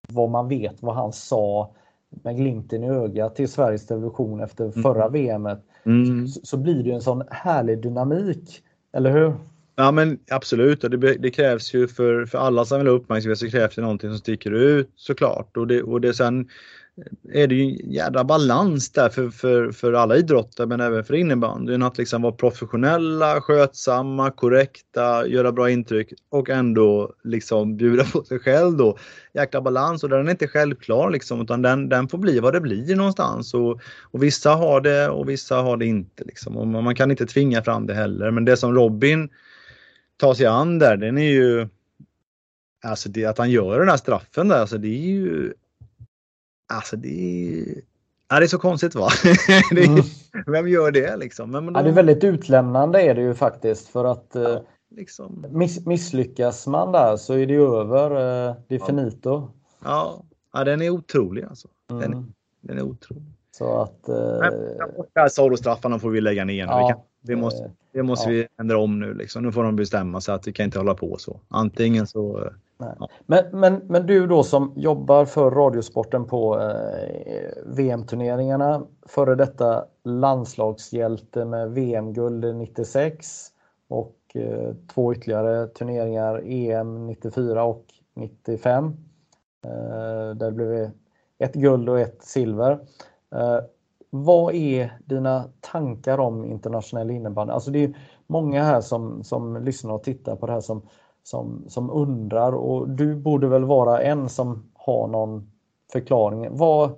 vad 0.08 0.30
man 0.30 0.48
vet 0.48 0.82
vad 0.82 0.94
han 0.94 1.12
sa 1.12 1.70
med 2.10 2.36
glimten 2.36 2.84
i 2.84 2.88
ögat 2.88 3.36
till 3.36 3.48
Sveriges 3.48 3.86
Television 3.86 4.40
efter 4.40 4.64
mm. 4.64 4.82
förra 4.82 5.06
mm. 5.06 5.12
VMet 5.12 5.60
mm. 5.84 6.28
så, 6.28 6.40
så, 6.42 6.56
blir 6.56 6.84
det 6.84 6.92
en 6.92 7.00
sån 7.00 7.22
härlig 7.30 7.82
dynamik. 7.82 8.62
Eller 8.92 9.10
hur? 9.10 9.34
Ja 9.76 9.92
men 9.92 10.18
absolut. 10.30 10.84
Och 10.84 10.90
det, 10.90 11.14
det, 11.14 11.30
krävs 11.30 11.74
ju 11.74 11.88
för, 11.88 12.26
för 12.26 12.38
alla 12.38 12.64
som 12.64 12.78
vill 12.78 12.86
ha 12.86 12.94
uppmärksamhet 12.94 13.38
så 13.38 13.50
krävs 13.50 13.74
det 13.74 13.82
någonting 13.82 14.10
som 14.10 14.18
sticker 14.18 14.50
ut 14.50 14.92
såklart. 14.96 15.56
Och 15.56 15.66
det, 15.66 15.82
och 15.82 16.00
det 16.00 16.14
sen 16.14 16.48
eh, 17.30 17.42
är 17.42 17.46
det 17.46 17.54
ju 17.54 17.62
en 17.62 17.92
jädra 17.92 18.24
balans 18.24 18.92
där 18.92 19.08
för, 19.08 19.30
för, 19.30 19.72
för 19.72 19.92
alla 19.92 20.16
idrotter 20.16 20.66
men 20.66 20.80
även 20.80 21.04
för 21.04 21.14
innebandyn 21.14 21.82
att 21.82 21.98
liksom 21.98 22.22
vara 22.22 22.32
professionella, 22.32 23.40
skötsamma, 23.40 24.30
korrekta, 24.30 25.26
göra 25.26 25.52
bra 25.52 25.70
intryck 25.70 26.12
och 26.30 26.50
ändå 26.50 27.12
liksom 27.24 27.76
bjuda 27.76 28.04
på 28.04 28.24
sig 28.24 28.38
själv 28.38 28.76
då. 28.76 28.98
Jäkla 29.34 29.60
balans. 29.60 30.02
Och 30.02 30.08
den 30.08 30.26
är 30.26 30.30
inte 30.30 30.48
självklar 30.48 31.10
liksom 31.10 31.40
utan 31.40 31.62
den, 31.62 31.88
den 31.88 32.08
får 32.08 32.18
bli 32.18 32.40
vad 32.40 32.52
det 32.52 32.60
blir 32.60 32.96
någonstans. 32.96 33.54
Och, 33.54 33.80
och 34.02 34.22
vissa 34.22 34.50
har 34.50 34.80
det 34.80 35.08
och 35.08 35.28
vissa 35.28 35.56
har 35.56 35.76
det 35.76 35.86
inte 35.86 36.24
liksom. 36.24 36.56
Och 36.56 36.66
man 36.66 36.94
kan 36.94 37.10
inte 37.10 37.26
tvinga 37.26 37.62
fram 37.62 37.86
det 37.86 37.94
heller. 37.94 38.30
Men 38.30 38.44
det 38.44 38.56
som 38.56 38.74
Robin 38.74 39.28
tar 40.22 40.34
sig 40.34 40.46
an 40.46 40.78
där 40.78 40.96
den 40.96 41.18
är 41.18 41.30
ju 41.32 41.68
Alltså 42.84 43.08
det, 43.08 43.24
att 43.24 43.38
han 43.38 43.50
gör 43.50 43.78
den 43.78 43.88
här 43.88 43.96
straffen 43.96 44.48
där, 44.48 44.60
alltså 44.60 44.78
det 44.78 44.88
är 44.88 45.10
ju 45.10 45.54
Alltså 46.72 46.96
det 46.96 47.08
är, 47.08 47.74
ja, 48.28 48.38
det 48.38 48.44
är 48.44 48.48
så 48.48 48.58
konstigt 48.58 48.94
va? 48.94 49.08
är, 49.70 49.88
mm. 49.88 50.04
Vem 50.46 50.68
gör 50.68 50.90
det 50.90 51.16
liksom? 51.16 51.50
Men, 51.50 51.64
men 51.64 51.74
då... 51.74 51.80
ja, 51.80 51.84
det 51.84 51.90
är 51.90 51.94
väldigt 51.94 52.24
utlämnande 52.24 53.02
är 53.02 53.14
det 53.14 53.20
ju 53.20 53.34
faktiskt 53.34 53.88
för 53.88 54.04
att 54.04 54.30
ja, 54.32 54.52
eh, 54.52 54.60
liksom... 54.90 55.46
miss, 55.50 55.86
misslyckas 55.86 56.66
man 56.66 56.92
där 56.92 57.16
så 57.16 57.34
är 57.34 57.46
det 57.46 57.52
ju 57.52 57.76
över. 57.76 58.10
Eh, 58.10 58.56
det 58.68 58.74
är 58.74 58.78
ja. 58.78 58.86
finito. 58.86 59.48
Ja. 59.84 60.24
ja, 60.52 60.64
den 60.64 60.82
är 60.82 60.90
otrolig 60.90 61.44
alltså. 61.44 61.68
Den, 61.88 62.02
mm. 62.02 62.32
den 62.60 62.78
är 62.78 62.82
otrolig. 62.82 63.32
Så 63.50 63.80
att... 63.80 64.08
Eh... 64.08 65.26
Solostraffarna 65.30 65.98
får 65.98 66.10
vi 66.10 66.20
lägga 66.20 66.44
ner. 66.44 66.64
Ja, 66.64 67.04
det 67.22 67.36
måste, 67.36 67.70
det 67.92 68.02
måste 68.02 68.30
vi 68.30 68.46
ändra 68.60 68.78
om 68.78 69.00
nu. 69.00 69.14
Liksom. 69.14 69.42
Nu 69.42 69.52
får 69.52 69.64
de 69.64 69.76
bestämma 69.76 70.20
sig 70.20 70.34
att 70.34 70.46
vi 70.46 70.52
kan 70.52 70.64
inte 70.64 70.78
hålla 70.78 70.94
på 70.94 71.16
så. 71.18 71.40
Antingen 71.48 72.06
så 72.06 72.52
Ja. 72.98 73.08
Men, 73.26 73.44
men, 73.52 73.82
men 73.86 74.06
du 74.06 74.26
då 74.26 74.42
som 74.42 74.72
jobbar 74.76 75.24
för 75.24 75.50
Radiosporten 75.50 76.24
på 76.24 76.60
eh, 76.60 77.62
VM-turneringarna, 77.66 78.86
före 79.06 79.34
detta 79.34 79.84
landslagshjälte 80.04 81.44
med 81.44 81.70
VM-guld 81.70 82.56
96 82.56 83.46
och 83.88 84.16
eh, 84.34 84.74
två 84.94 85.14
ytterligare 85.14 85.66
turneringar, 85.66 86.42
EM 86.44 87.06
94 87.06 87.64
och 87.64 87.84
95. 88.14 88.84
Eh, 89.64 90.36
där 90.36 90.50
blev 90.50 90.68
det 90.68 90.92
ett 91.38 91.54
guld 91.54 91.88
och 91.88 92.00
ett 92.00 92.22
silver. 92.22 92.78
Vad 94.14 94.54
är 94.54 94.98
dina 95.04 95.44
tankar 95.60 96.18
om 96.18 96.44
internationell 96.44 97.10
innebandy? 97.10 97.52
Alltså 97.52 97.70
det 97.70 97.84
är 97.84 97.96
många 98.26 98.64
här 98.64 98.80
som, 98.80 99.24
som 99.24 99.64
lyssnar 99.64 99.92
och 99.92 100.02
tittar 100.02 100.36
på 100.36 100.46
det 100.46 100.52
här 100.52 100.60
som 100.60 100.82
som, 101.22 101.64
som 101.68 101.90
undrar 101.90 102.52
och 102.52 102.88
du 102.88 103.14
borde 103.14 103.48
väl 103.48 103.64
vara 103.64 104.02
en 104.02 104.28
som 104.28 104.70
har 104.74 105.08
någon 105.08 105.50
förklaring. 105.92 106.48
Vad, 106.50 106.92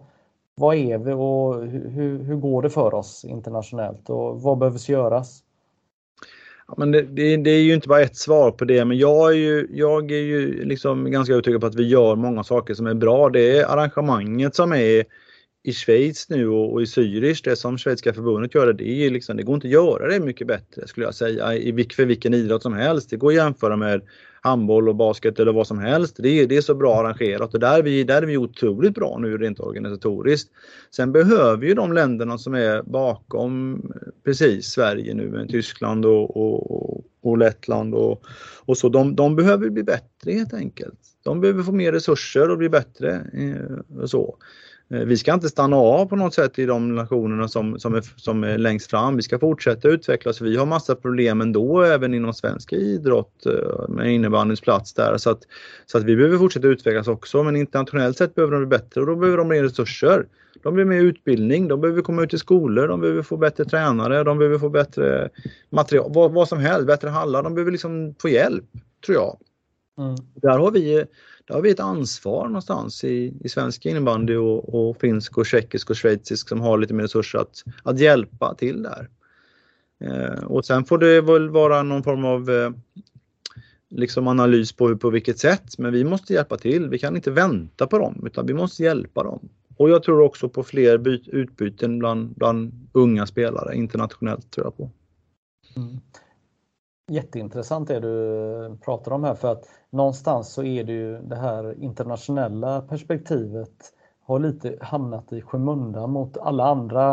vad 0.54 0.76
är 0.76 0.98
vi 0.98 1.12
och 1.12 1.66
hur, 1.66 2.22
hur 2.22 2.36
går 2.36 2.62
det 2.62 2.70
för 2.70 2.94
oss 2.94 3.24
internationellt 3.24 4.10
och 4.10 4.42
vad 4.42 4.58
behövs 4.58 4.88
göras? 4.88 5.40
Ja, 6.68 6.74
men 6.76 6.92
det, 6.92 7.02
det, 7.02 7.36
det, 7.36 7.50
är 7.50 7.62
ju 7.62 7.74
inte 7.74 7.88
bara 7.88 8.00
ett 8.00 8.16
svar 8.16 8.50
på 8.50 8.64
det, 8.64 8.84
men 8.84 8.98
jag 8.98 9.30
är 9.30 9.36
ju, 9.36 9.68
jag 9.72 10.10
är 10.10 10.22
ju 10.22 10.64
liksom 10.64 11.10
ganska 11.10 11.32
övertygad 11.32 11.60
på 11.60 11.66
att 11.66 11.74
vi 11.74 11.88
gör 11.88 12.16
många 12.16 12.44
saker 12.44 12.74
som 12.74 12.86
är 12.86 12.94
bra. 12.94 13.28
Det 13.28 13.58
är 13.58 13.66
arrangemanget 13.66 14.54
som 14.54 14.72
är 14.72 15.04
i 15.66 15.72
Schweiz 15.72 16.28
nu 16.28 16.48
och, 16.48 16.72
och 16.72 16.82
i 16.82 16.84
Zürich, 16.84 17.40
det 17.44 17.56
som 17.56 17.78
Schweiziska 17.78 18.14
förbundet 18.14 18.54
gör, 18.54 18.72
det, 18.72 19.06
är 19.06 19.10
liksom, 19.10 19.36
det 19.36 19.42
går 19.42 19.54
inte 19.54 19.66
att 19.66 19.72
göra 19.72 20.08
det 20.08 20.20
mycket 20.20 20.46
bättre 20.46 20.88
skulle 20.88 21.06
jag 21.06 21.14
säga 21.14 21.54
i, 21.54 21.88
för 21.96 22.04
vilken 22.04 22.34
idrott 22.34 22.62
som 22.62 22.72
helst. 22.72 23.10
Det 23.10 23.16
går 23.16 23.28
att 23.28 23.34
jämföra 23.34 23.76
med 23.76 24.02
handboll 24.40 24.88
och 24.88 24.96
basket 24.96 25.40
eller 25.40 25.52
vad 25.52 25.66
som 25.66 25.78
helst. 25.78 26.16
Det 26.18 26.28
är, 26.28 26.46
det 26.46 26.56
är 26.56 26.60
så 26.60 26.74
bra 26.74 27.00
arrangerat 27.00 27.54
och 27.54 27.60
där 27.60 27.78
är, 27.78 27.82
vi, 27.82 28.04
där 28.04 28.22
är 28.22 28.26
vi 28.26 28.36
otroligt 28.36 28.94
bra 28.94 29.18
nu 29.18 29.38
rent 29.38 29.60
organisatoriskt. 29.60 30.50
Sen 30.90 31.12
behöver 31.12 31.66
ju 31.66 31.74
de 31.74 31.92
länderna 31.92 32.38
som 32.38 32.54
är 32.54 32.82
bakom 32.82 33.82
precis 34.24 34.66
Sverige 34.66 35.14
nu, 35.14 35.28
med 35.28 35.48
Tyskland 35.48 36.06
och, 36.06 36.36
och, 36.36 37.04
och 37.22 37.38
Lettland 37.38 37.94
och, 37.94 38.24
och 38.64 38.78
så, 38.78 38.88
de, 38.88 39.16
de 39.16 39.36
behöver 39.36 39.68
bli 39.70 39.82
bättre 39.82 40.32
helt 40.32 40.54
enkelt. 40.54 40.98
De 41.22 41.40
behöver 41.40 41.62
få 41.62 41.72
mer 41.72 41.92
resurser 41.92 42.50
och 42.50 42.58
bli 42.58 42.68
bättre. 42.68 43.26
Eh, 43.32 44.06
så. 44.06 44.36
Eh, 44.90 45.00
vi 45.00 45.16
ska 45.16 45.34
inte 45.34 45.48
stanna 45.48 45.76
av 45.76 46.06
på 46.06 46.16
något 46.16 46.34
sätt 46.34 46.58
i 46.58 46.66
de 46.66 46.94
nationerna 46.94 47.48
som, 47.48 47.78
som, 47.78 47.94
är, 47.94 48.04
som 48.16 48.44
är 48.44 48.58
längst 48.58 48.90
fram. 48.90 49.16
Vi 49.16 49.22
ska 49.22 49.38
fortsätta 49.38 49.88
utvecklas. 49.88 50.40
Vi 50.40 50.56
har 50.56 50.66
massa 50.66 50.94
problem 50.94 51.40
ändå 51.40 51.82
även 51.82 52.14
inom 52.14 52.34
svensk 52.34 52.72
idrott 52.72 53.46
eh, 53.46 53.88
med 53.88 54.14
innebandyns 54.14 54.60
plats 54.60 54.94
där. 54.94 55.16
Så 55.16 55.30
att, 55.30 55.42
så 55.86 55.98
att 55.98 56.04
vi 56.04 56.16
behöver 56.16 56.38
fortsätta 56.38 56.68
utvecklas 56.68 57.08
också 57.08 57.42
men 57.42 57.56
internationellt 57.56 58.18
sett 58.18 58.34
behöver 58.34 58.52
de 58.52 58.58
bli 58.58 58.78
bättre 58.78 59.00
och 59.00 59.06
då 59.06 59.16
behöver 59.16 59.38
de 59.38 59.48
mer 59.48 59.62
resurser. 59.62 60.26
De 60.62 60.74
behöver 60.74 60.94
mer 60.94 61.02
utbildning, 61.02 61.68
de 61.68 61.80
behöver 61.80 62.02
komma 62.02 62.22
ut 62.22 62.34
i 62.34 62.38
skolor, 62.38 62.88
de 62.88 63.00
behöver 63.00 63.22
få 63.22 63.36
bättre 63.36 63.64
tränare, 63.64 64.24
de 64.24 64.38
behöver 64.38 64.58
få 64.58 64.68
bättre 64.68 65.28
material, 65.70 66.10
vad, 66.14 66.32
vad 66.32 66.48
som 66.48 66.58
helst, 66.58 66.86
bättre 66.86 67.08
hallar. 67.08 67.42
De 67.42 67.54
behöver 67.54 67.72
liksom 67.72 68.14
få 68.20 68.28
hjälp, 68.28 68.64
tror 69.06 69.16
jag. 69.16 69.38
Mm. 69.98 70.16
Där 70.34 70.58
har 70.58 70.70
vi 70.70 71.04
där 71.46 71.54
har 71.54 71.62
vi 71.62 71.70
ett 71.70 71.80
ansvar 71.80 72.46
någonstans 72.46 73.04
i, 73.04 73.34
i 73.40 73.48
svensk 73.48 73.86
innebandy 73.86 74.36
och, 74.36 74.74
och 74.74 75.00
finsk 75.00 75.38
och 75.38 75.46
tjeckisk 75.46 75.90
och 75.90 75.96
schweizisk 75.96 76.48
som 76.48 76.60
har 76.60 76.78
lite 76.78 76.94
mer 76.94 77.02
resurser 77.02 77.38
att, 77.38 77.64
att 77.82 77.98
hjälpa 77.98 78.54
till 78.54 78.82
där. 78.82 79.08
Eh, 80.00 80.44
och 80.44 80.64
sen 80.64 80.84
får 80.84 80.98
det 80.98 81.20
väl 81.20 81.48
vara 81.48 81.82
någon 81.82 82.02
form 82.02 82.24
av 82.24 82.50
eh, 82.50 82.70
liksom 83.90 84.28
analys 84.28 84.72
på, 84.72 84.88
hur, 84.88 84.94
på 84.94 85.10
vilket 85.10 85.38
sätt, 85.38 85.78
men 85.78 85.92
vi 85.92 86.04
måste 86.04 86.32
hjälpa 86.32 86.56
till. 86.56 86.88
Vi 86.88 86.98
kan 86.98 87.16
inte 87.16 87.30
vänta 87.30 87.86
på 87.86 87.98
dem 87.98 88.22
utan 88.26 88.46
vi 88.46 88.54
måste 88.54 88.82
hjälpa 88.82 89.22
dem. 89.22 89.48
Och 89.76 89.90
jag 89.90 90.02
tror 90.02 90.20
också 90.20 90.48
på 90.48 90.62
fler 90.62 90.98
byt, 90.98 91.28
utbyten 91.28 91.98
bland, 91.98 92.34
bland 92.34 92.88
unga 92.92 93.26
spelare 93.26 93.76
internationellt 93.76 94.50
tror 94.50 94.66
jag 94.66 94.76
på. 94.76 94.90
Mm. 95.76 96.00
Jätteintressant 97.06 97.88
det 97.88 98.00
du 98.00 98.76
pratar 98.84 99.12
om 99.12 99.24
här 99.24 99.34
för 99.34 99.52
att 99.52 99.68
någonstans 99.90 100.52
så 100.52 100.62
är 100.62 100.84
det 100.84 100.92
ju 100.92 101.18
det 101.18 101.36
här 101.36 101.82
internationella 101.82 102.80
perspektivet 102.80 103.92
har 104.22 104.38
lite 104.38 104.78
hamnat 104.80 105.32
i 105.32 105.42
skymundan 105.42 106.10
mot 106.10 106.36
alla 106.38 106.64
andra 106.64 107.12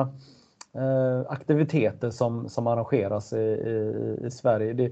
eh, 0.74 1.32
aktiviteter 1.32 2.10
som, 2.10 2.50
som 2.50 2.68
arrangeras 2.68 3.34
i, 3.34 3.38
i, 3.38 4.18
i 4.26 4.32
Sverige. 4.32 4.74
Det, 4.74 4.92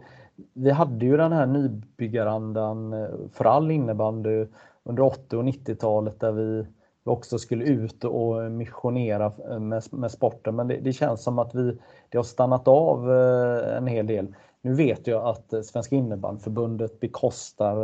vi 0.53 0.71
hade 0.71 1.05
ju 1.05 1.17
den 1.17 1.31
här 1.31 1.45
nybyggarandan 1.45 2.93
eh, 2.93 3.09
för 3.33 3.45
all 3.45 3.71
innebandy 3.71 4.45
under 4.83 5.03
80 5.03 5.35
och 5.37 5.43
90-talet 5.43 6.19
där 6.19 6.31
vi 6.31 6.65
också 7.03 7.37
skulle 7.37 7.65
ut 7.65 8.03
och 8.03 8.51
missionera 8.51 9.31
eh, 9.49 9.59
med, 9.59 9.83
med 9.91 10.11
sporten 10.11 10.55
men 10.55 10.67
det, 10.67 10.77
det, 10.77 10.93
känns 10.93 11.23
som 11.23 11.39
att 11.39 11.55
vi, 11.55 11.77
det 12.09 12.17
har 12.17 12.23
stannat 12.23 12.67
av 12.67 13.11
eh, 13.11 13.77
en 13.77 13.87
hel 13.87 14.07
del. 14.07 14.35
Nu 14.61 14.73
vet 14.73 15.07
jag 15.07 15.25
att 15.25 15.53
eh, 15.53 15.61
Svenska 15.61 15.95
innebandyförbundet 15.95 16.99
bekostar 16.99 17.83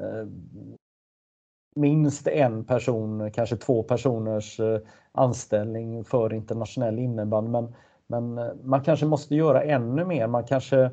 eh, 0.00 0.26
minst 1.76 2.26
en 2.26 2.64
person, 2.64 3.30
kanske 3.30 3.56
två 3.56 3.82
personers 3.82 4.60
eh, 4.60 4.80
anställning 5.12 6.04
för 6.04 6.32
internationell 6.32 6.98
innebandy. 6.98 7.50
Men, 7.50 7.74
men 8.06 8.38
eh, 8.38 8.54
man 8.64 8.84
kanske 8.84 9.06
måste 9.06 9.34
göra 9.34 9.62
ännu 9.62 10.04
mer. 10.04 10.26
Man 10.26 10.44
kanske 10.44 10.90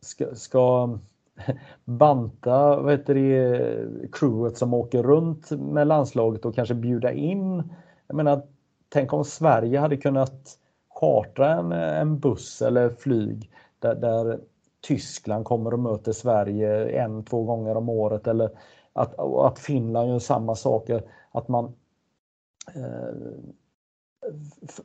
ska, 0.00 0.34
ska 0.34 0.98
banta 1.84 2.80
vad 2.80 2.92
heter 2.92 3.14
det, 3.14 4.08
crewet 4.12 4.56
som 4.56 4.74
åker 4.74 5.02
runt 5.02 5.50
med 5.50 5.86
landslaget 5.86 6.44
och 6.44 6.54
kanske 6.54 6.74
bjuda 6.74 7.12
in. 7.12 7.72
Jag 8.06 8.16
menar, 8.16 8.42
tänk 8.88 9.12
om 9.12 9.24
Sverige 9.24 9.78
hade 9.78 9.96
kunnat 9.96 10.58
chartra 10.88 11.52
en, 11.52 11.72
en 11.72 12.18
buss 12.18 12.62
eller 12.62 12.90
flyg 12.90 13.50
där, 13.82 13.94
där 13.94 14.40
Tyskland 14.80 15.44
kommer 15.44 15.72
och 15.72 15.78
möter 15.78 16.12
Sverige 16.12 16.88
en, 17.02 17.24
två 17.24 17.44
gånger 17.44 17.76
om 17.76 17.88
året 17.88 18.26
eller 18.26 18.50
att, 18.92 19.18
att 19.18 19.58
Finland 19.58 20.10
gör 20.10 20.18
samma 20.18 20.54
saker. 20.54 21.02
Att 21.32 21.48
man 21.48 21.64
eh, 22.74 23.14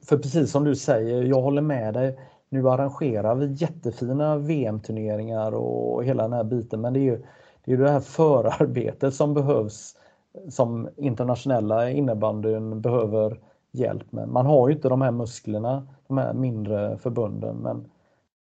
för 0.02 0.18
precis 0.18 0.52
som 0.52 0.64
du 0.64 0.76
säger, 0.76 1.24
jag 1.24 1.42
håller 1.42 1.62
med 1.62 1.94
dig. 1.94 2.20
Nu 2.50 2.70
arrangerar 2.70 3.36
vi 3.36 3.54
jättefina 3.54 4.38
VM-turneringar 4.38 5.52
och 5.52 6.04
hela 6.04 6.24
den 6.24 6.34
här 6.34 6.44
biten 6.44 6.82
men 6.82 6.94
det 6.94 7.00
är 7.00 7.02
ju 7.02 7.24
det, 7.66 7.74
är 7.74 7.78
det 7.78 7.92
här 7.92 8.00
förarbetet 8.00 9.14
som 9.14 9.34
behövs 9.34 9.96
som 10.50 10.90
internationella 10.96 11.90
innebandyn 11.90 12.82
behöver 12.82 13.40
hjälp 13.72 14.12
med. 14.12 14.28
Man 14.28 14.46
har 14.46 14.68
ju 14.68 14.76
inte 14.76 14.90
de 14.90 15.02
här 15.02 15.12
musklerna, 15.12 15.88
de 16.08 16.18
här 16.18 16.34
mindre 16.34 16.98
förbunden 16.98 17.56
men 17.56 17.86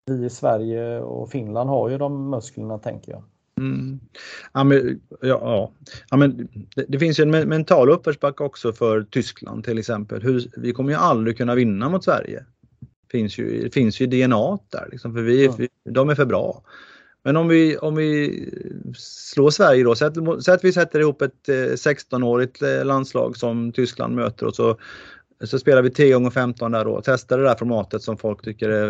vi 0.10 0.26
i 0.26 0.30
Sverige 0.30 1.00
och 1.00 1.30
Finland 1.30 1.70
har 1.70 1.90
ju 1.90 1.98
de 1.98 2.30
musklerna 2.30 2.78
tänker 2.78 3.12
jag. 3.12 3.24
Mm. 3.60 4.00
Ja, 4.54 4.64
men, 4.64 5.02
ja, 5.22 5.72
ja. 6.10 6.18
men 6.18 6.48
det, 6.76 6.86
det, 6.88 7.00
finns 7.00 7.20
ju 7.20 7.22
en 7.22 7.50
mental 7.50 7.90
uppförsbacke 7.90 8.44
också 8.44 8.74
för 8.74 9.04
Tyskland 9.04 9.64
till 9.64 9.78
exempel. 9.78 10.22
Hur, 10.22 10.48
vi 10.58 10.72
kommer 10.74 10.92
ju 10.92 10.98
aldrig 10.98 11.38
kunna 11.38 11.56
vinna 11.56 11.90
mot 11.90 12.04
Sverige. 12.04 12.46
Finns 13.12 13.38
ju, 13.38 13.64
det 13.64 13.74
finns 13.74 14.00
ju 14.00 14.08
DNA 14.08 14.60
där, 14.70 14.88
liksom, 14.92 15.14
för 15.14 15.22
vi, 15.22 15.46
ja. 15.46 15.92
de 15.92 16.10
är 16.10 16.16
för 16.16 16.26
bra. 16.26 16.64
Men 17.24 17.38
om 17.38 17.48
vi, 17.48 17.78
om 17.78 17.96
vi 17.96 18.50
slår 18.98 19.50
Sverige 19.50 19.84
då, 19.84 19.96
säg 19.96 20.54
att 20.54 20.64
vi 20.64 20.74
sätter 20.74 21.00
ihop 21.00 21.22
ett 21.22 21.48
16-årigt 21.48 22.80
eh, 22.80 22.86
landslag 22.86 23.38
som 23.38 23.72
Tyskland 23.72 24.16
möter 24.16 24.46
och 24.46 24.56
så 24.56 24.78
så 25.44 25.60
spelar 25.60 25.82
vi 25.82 25.90
10 25.90 26.14
gånger 26.14 26.30
15 26.30 26.72
där 26.72 26.86
då, 26.86 27.02
testar 27.06 27.38
det 27.38 27.44
där 27.44 27.56
formatet 27.56 28.02
som 28.02 28.18
folk 28.18 28.42
tycker 28.44 28.70
är 28.70 28.88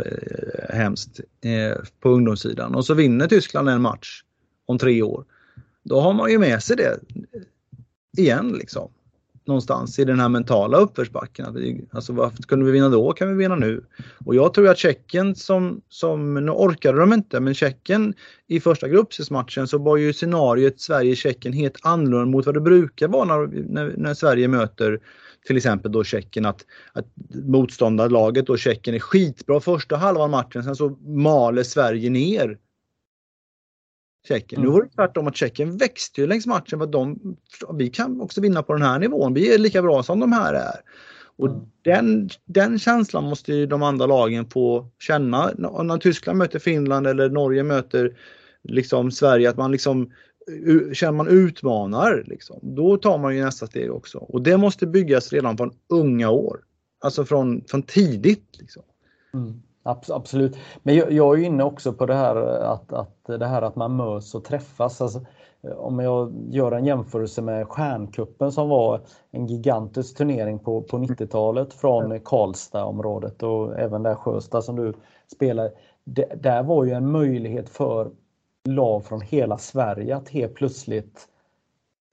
eh, 0.70 0.76
hemskt 0.76 1.20
eh, 1.42 1.78
på 2.00 2.10
ungdomssidan 2.10 2.76
och 2.76 2.86
så 2.86 2.94
vinner 2.94 3.28
Tyskland 3.28 3.70
en 3.70 3.82
match 3.82 4.24
om 4.66 4.78
tre 4.78 5.02
år. 5.02 5.26
Då 5.84 6.00
har 6.00 6.14
man 6.14 6.32
ju 6.32 6.38
med 6.38 6.64
sig 6.64 6.76
det 6.76 7.00
igen 8.18 8.56
liksom. 8.60 8.92
Någonstans 9.46 10.00
i 10.00 10.06
den 10.06 10.20
här 10.20 10.30
mentala 10.30 10.78
uppförsbacken. 10.78 11.46
Alltså 11.92 12.14
varför 12.14 12.44
kunde 12.44 12.66
vi 12.66 12.72
vinna 12.72 12.90
då 12.90 13.14
kan 13.14 13.30
vi 13.30 13.36
vinna 13.36 13.56
nu. 13.56 13.84
Och 14.26 14.36
jag 14.36 14.54
tror 14.54 14.70
att 14.70 14.78
Tjeckien 14.78 15.36
som, 15.36 15.82
som 15.90 16.34
nu 16.34 16.52
orkade 16.52 17.00
de 17.00 17.14
inte, 17.14 17.40
men 17.40 17.54
Tjeckien 17.54 18.14
i 18.48 18.60
första 18.60 18.88
gruppspelsmatchen 18.88 19.68
så 19.68 19.78
var 19.78 19.98
ju 19.98 20.14
scenariet 20.14 20.80
Sverige-Tjeckien 20.80 21.54
helt 21.54 21.80
annorlunda 21.82 22.26
mot 22.26 22.46
vad 22.46 22.56
det 22.56 22.62
brukar 22.62 23.08
vara 23.08 23.26
när, 23.26 23.48
när, 23.48 23.94
när 23.98 24.14
Sverige 24.14 24.48
möter 24.48 25.00
till 25.46 25.58
exempel 25.58 25.92
då 25.92 26.04
Tjeckien 26.04 26.46
att, 26.46 26.66
att 26.94 27.06
motståndarlaget 27.46 28.48
då 28.48 28.58
Tjeckien 28.58 28.96
är 28.96 29.00
skitbra 29.00 29.60
första 29.60 29.98
halvan 29.98 30.32
matchen 30.32 30.64
sen 30.64 30.76
så 30.76 30.90
maler 30.90 31.64
Sverige 31.64 32.10
ner 32.10 32.58
Tjeckien. 34.28 34.62
Mm. 34.62 34.72
Nu 34.72 34.80
var 34.80 34.84
det 34.84 34.90
tvärtom 34.90 35.28
att 35.28 35.36
Tjeckien 35.36 35.78
växte 35.78 36.22
ju 36.22 36.28
längs 36.28 36.46
matchen 36.46 36.80
för 36.80 36.86
att 36.86 36.92
de, 36.92 37.38
vi 37.74 37.90
kan 37.90 38.22
också 38.22 38.42
vinna 38.42 38.64
på 38.64 38.74
den 38.74 38.82
här 38.82 39.00
nivån. 39.00 39.34
Vi 39.34 39.54
är 39.54 39.58
lika 39.58 39.82
bra 39.82 40.04
som 40.04 40.20
de 40.20 40.32
här 40.32 40.54
är. 40.54 40.82
Och 41.38 41.48
mm. 41.48 41.62
den, 41.84 42.30
den 42.46 42.80
känslan 42.80 43.24
måste 43.24 43.54
ju 43.54 43.66
de 43.66 43.84
andra 43.84 44.06
lagen 44.06 44.50
få 44.50 44.88
känna. 45.00 45.52
När 45.58 45.98
Tyskland 45.98 46.38
möter 46.38 46.60
Finland 46.60 47.08
eller 47.08 47.30
Norge 47.30 47.64
möter 47.64 48.18
liksom 48.64 49.12
Sverige, 49.12 49.50
att 49.50 49.58
man 49.58 49.72
liksom 49.72 50.12
känner 50.94 51.12
man 51.12 51.28
utmanar, 51.28 52.24
liksom, 52.28 52.60
då 52.62 52.98
tar 52.98 53.18
man 53.18 53.36
ju 53.36 53.44
nästa 53.44 53.68
steg 53.68 53.92
också. 53.92 54.18
Och 54.18 54.42
det 54.42 54.58
måste 54.58 54.88
byggas 54.88 55.34
redan 55.34 55.58
från 55.58 55.72
unga 55.90 56.30
år. 56.30 56.60
Alltså 57.02 57.26
från, 57.26 57.64
från 57.68 57.84
tidigt. 57.84 58.60
Liksom. 58.60 58.84
Mm, 59.34 59.62
absolut. 59.84 60.58
Men 60.84 60.96
jag, 60.96 61.12
jag, 61.12 61.40
är 61.40 61.44
inne 61.44 61.64
också 61.64 61.94
på 61.94 62.06
det 62.06 62.16
här 62.16 62.36
att, 62.36 62.94
att, 62.94 63.26
det 63.26 63.46
här 63.46 63.62
att 63.62 63.76
man 63.76 63.96
möts 63.96 64.36
och 64.36 64.44
träffas. 64.44 65.02
Alltså, 65.02 65.26
om 65.78 66.00
jag 66.00 66.34
gör 66.50 66.72
en 66.72 66.86
jämförelse 66.86 67.42
med 67.42 67.68
Stjärnkuppen 67.68 68.52
som 68.52 68.70
var 68.70 69.02
en 69.32 69.48
gigantisk 69.48 70.18
turnering 70.18 70.60
på, 70.60 70.82
på 70.82 70.98
90-talet 70.98 71.74
från 71.74 72.20
Karlstad-området 72.20 73.44
och 73.44 73.80
även 73.80 74.04
där 74.04 74.16
Sjöstad 74.16 74.64
som 74.64 74.76
du 74.76 74.94
spelar. 75.34 75.72
Det, 76.04 76.44
där 76.44 76.64
var 76.64 76.86
ju 76.86 76.92
en 76.92 77.12
möjlighet 77.12 77.70
för 77.70 78.12
lag 78.64 79.06
från 79.06 79.22
hela 79.22 79.58
Sverige 79.58 80.16
att 80.16 80.30
helt 80.30 80.54
plötsligt 80.54 81.28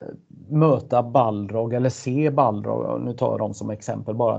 eh, 0.02 0.14
möta 0.48 1.02
Balrog 1.02 1.74
eller 1.74 1.90
se 1.90 2.30
Balrog, 2.30 3.00
nu 3.00 3.12
tar 3.12 3.30
jag 3.30 3.38
dem 3.38 3.54
som 3.54 3.70
exempel 3.70 4.14
bara, 4.14 4.34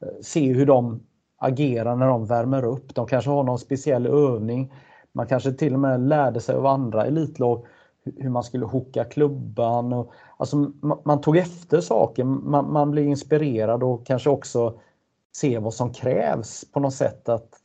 eh, 0.00 0.08
se 0.22 0.52
hur 0.52 0.66
de 0.66 1.00
agerar 1.36 1.96
när 1.96 2.06
de 2.06 2.26
värmer 2.26 2.64
upp. 2.64 2.94
De 2.94 3.06
kanske 3.06 3.30
har 3.30 3.42
någon 3.42 3.58
speciell 3.58 4.06
övning. 4.06 4.72
Man 5.12 5.26
kanske 5.26 5.52
till 5.52 5.74
och 5.74 5.80
med 5.80 6.00
lärde 6.00 6.40
sig 6.40 6.54
av 6.54 6.66
andra 6.66 7.06
elitlag 7.06 7.66
hur 8.04 8.30
man 8.30 8.42
skulle 8.42 8.64
hocka 8.64 9.04
klubban. 9.04 9.92
Och, 9.92 10.12
alltså, 10.36 10.56
man, 10.56 10.98
man 11.04 11.20
tog 11.20 11.36
efter 11.36 11.80
saker, 11.80 12.24
man, 12.24 12.72
man 12.72 12.90
blev 12.90 13.04
inspirerad 13.04 13.82
och 13.82 14.06
kanske 14.06 14.30
också 14.30 14.74
se 15.36 15.58
vad 15.58 15.74
som 15.74 15.92
krävs 15.92 16.64
på 16.72 16.80
något 16.80 16.94
sätt 16.94 17.28
att 17.28 17.61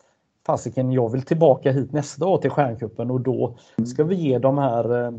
fasiken, 0.47 0.91
jag 0.91 1.11
vill 1.11 1.21
tillbaka 1.21 1.71
hit 1.71 1.91
nästa 1.91 2.25
år 2.25 2.37
till 2.37 2.51
Stjärnkuppen 2.51 3.11
och 3.11 3.21
då 3.21 3.57
ska 3.85 4.03
vi 4.03 4.15
ge 4.15 4.39
de 4.39 4.57
här 4.57 5.05
eh, 5.05 5.11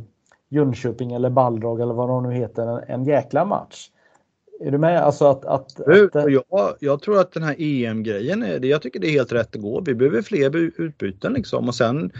Jönköping 0.49 1.13
eller 1.13 1.31
Balrog 1.31 1.81
eller 1.81 1.95
vad 1.95 2.09
de 2.09 2.23
nu 2.23 2.35
heter 2.35 2.67
en, 2.67 2.85
en 2.87 3.05
jäkla 3.05 3.45
match. 3.45 3.91
Är 4.61 4.71
du 4.71 4.79
med? 4.79 5.03
Alltså 5.03 5.27
att, 5.27 5.45
att, 5.45 5.81
att 5.81 6.33
jag, 6.33 6.75
jag 6.81 7.03
tror 7.03 7.21
att 7.21 7.33
den 7.33 7.43
här 7.43 7.57
EM-grejen, 7.59 8.43
är, 8.43 8.65
jag 8.65 8.83
tycker 8.83 9.01
det 9.01 9.07
är 9.07 9.11
helt 9.11 9.33
rätt 9.33 9.57
att 9.57 9.63
gå. 9.63 9.81
Vi 9.81 9.95
behöver 9.95 10.23
fler 10.23 10.57
utbyten 10.57 11.33
liksom 11.33 11.69
och 11.69 11.75
sen 11.75 12.13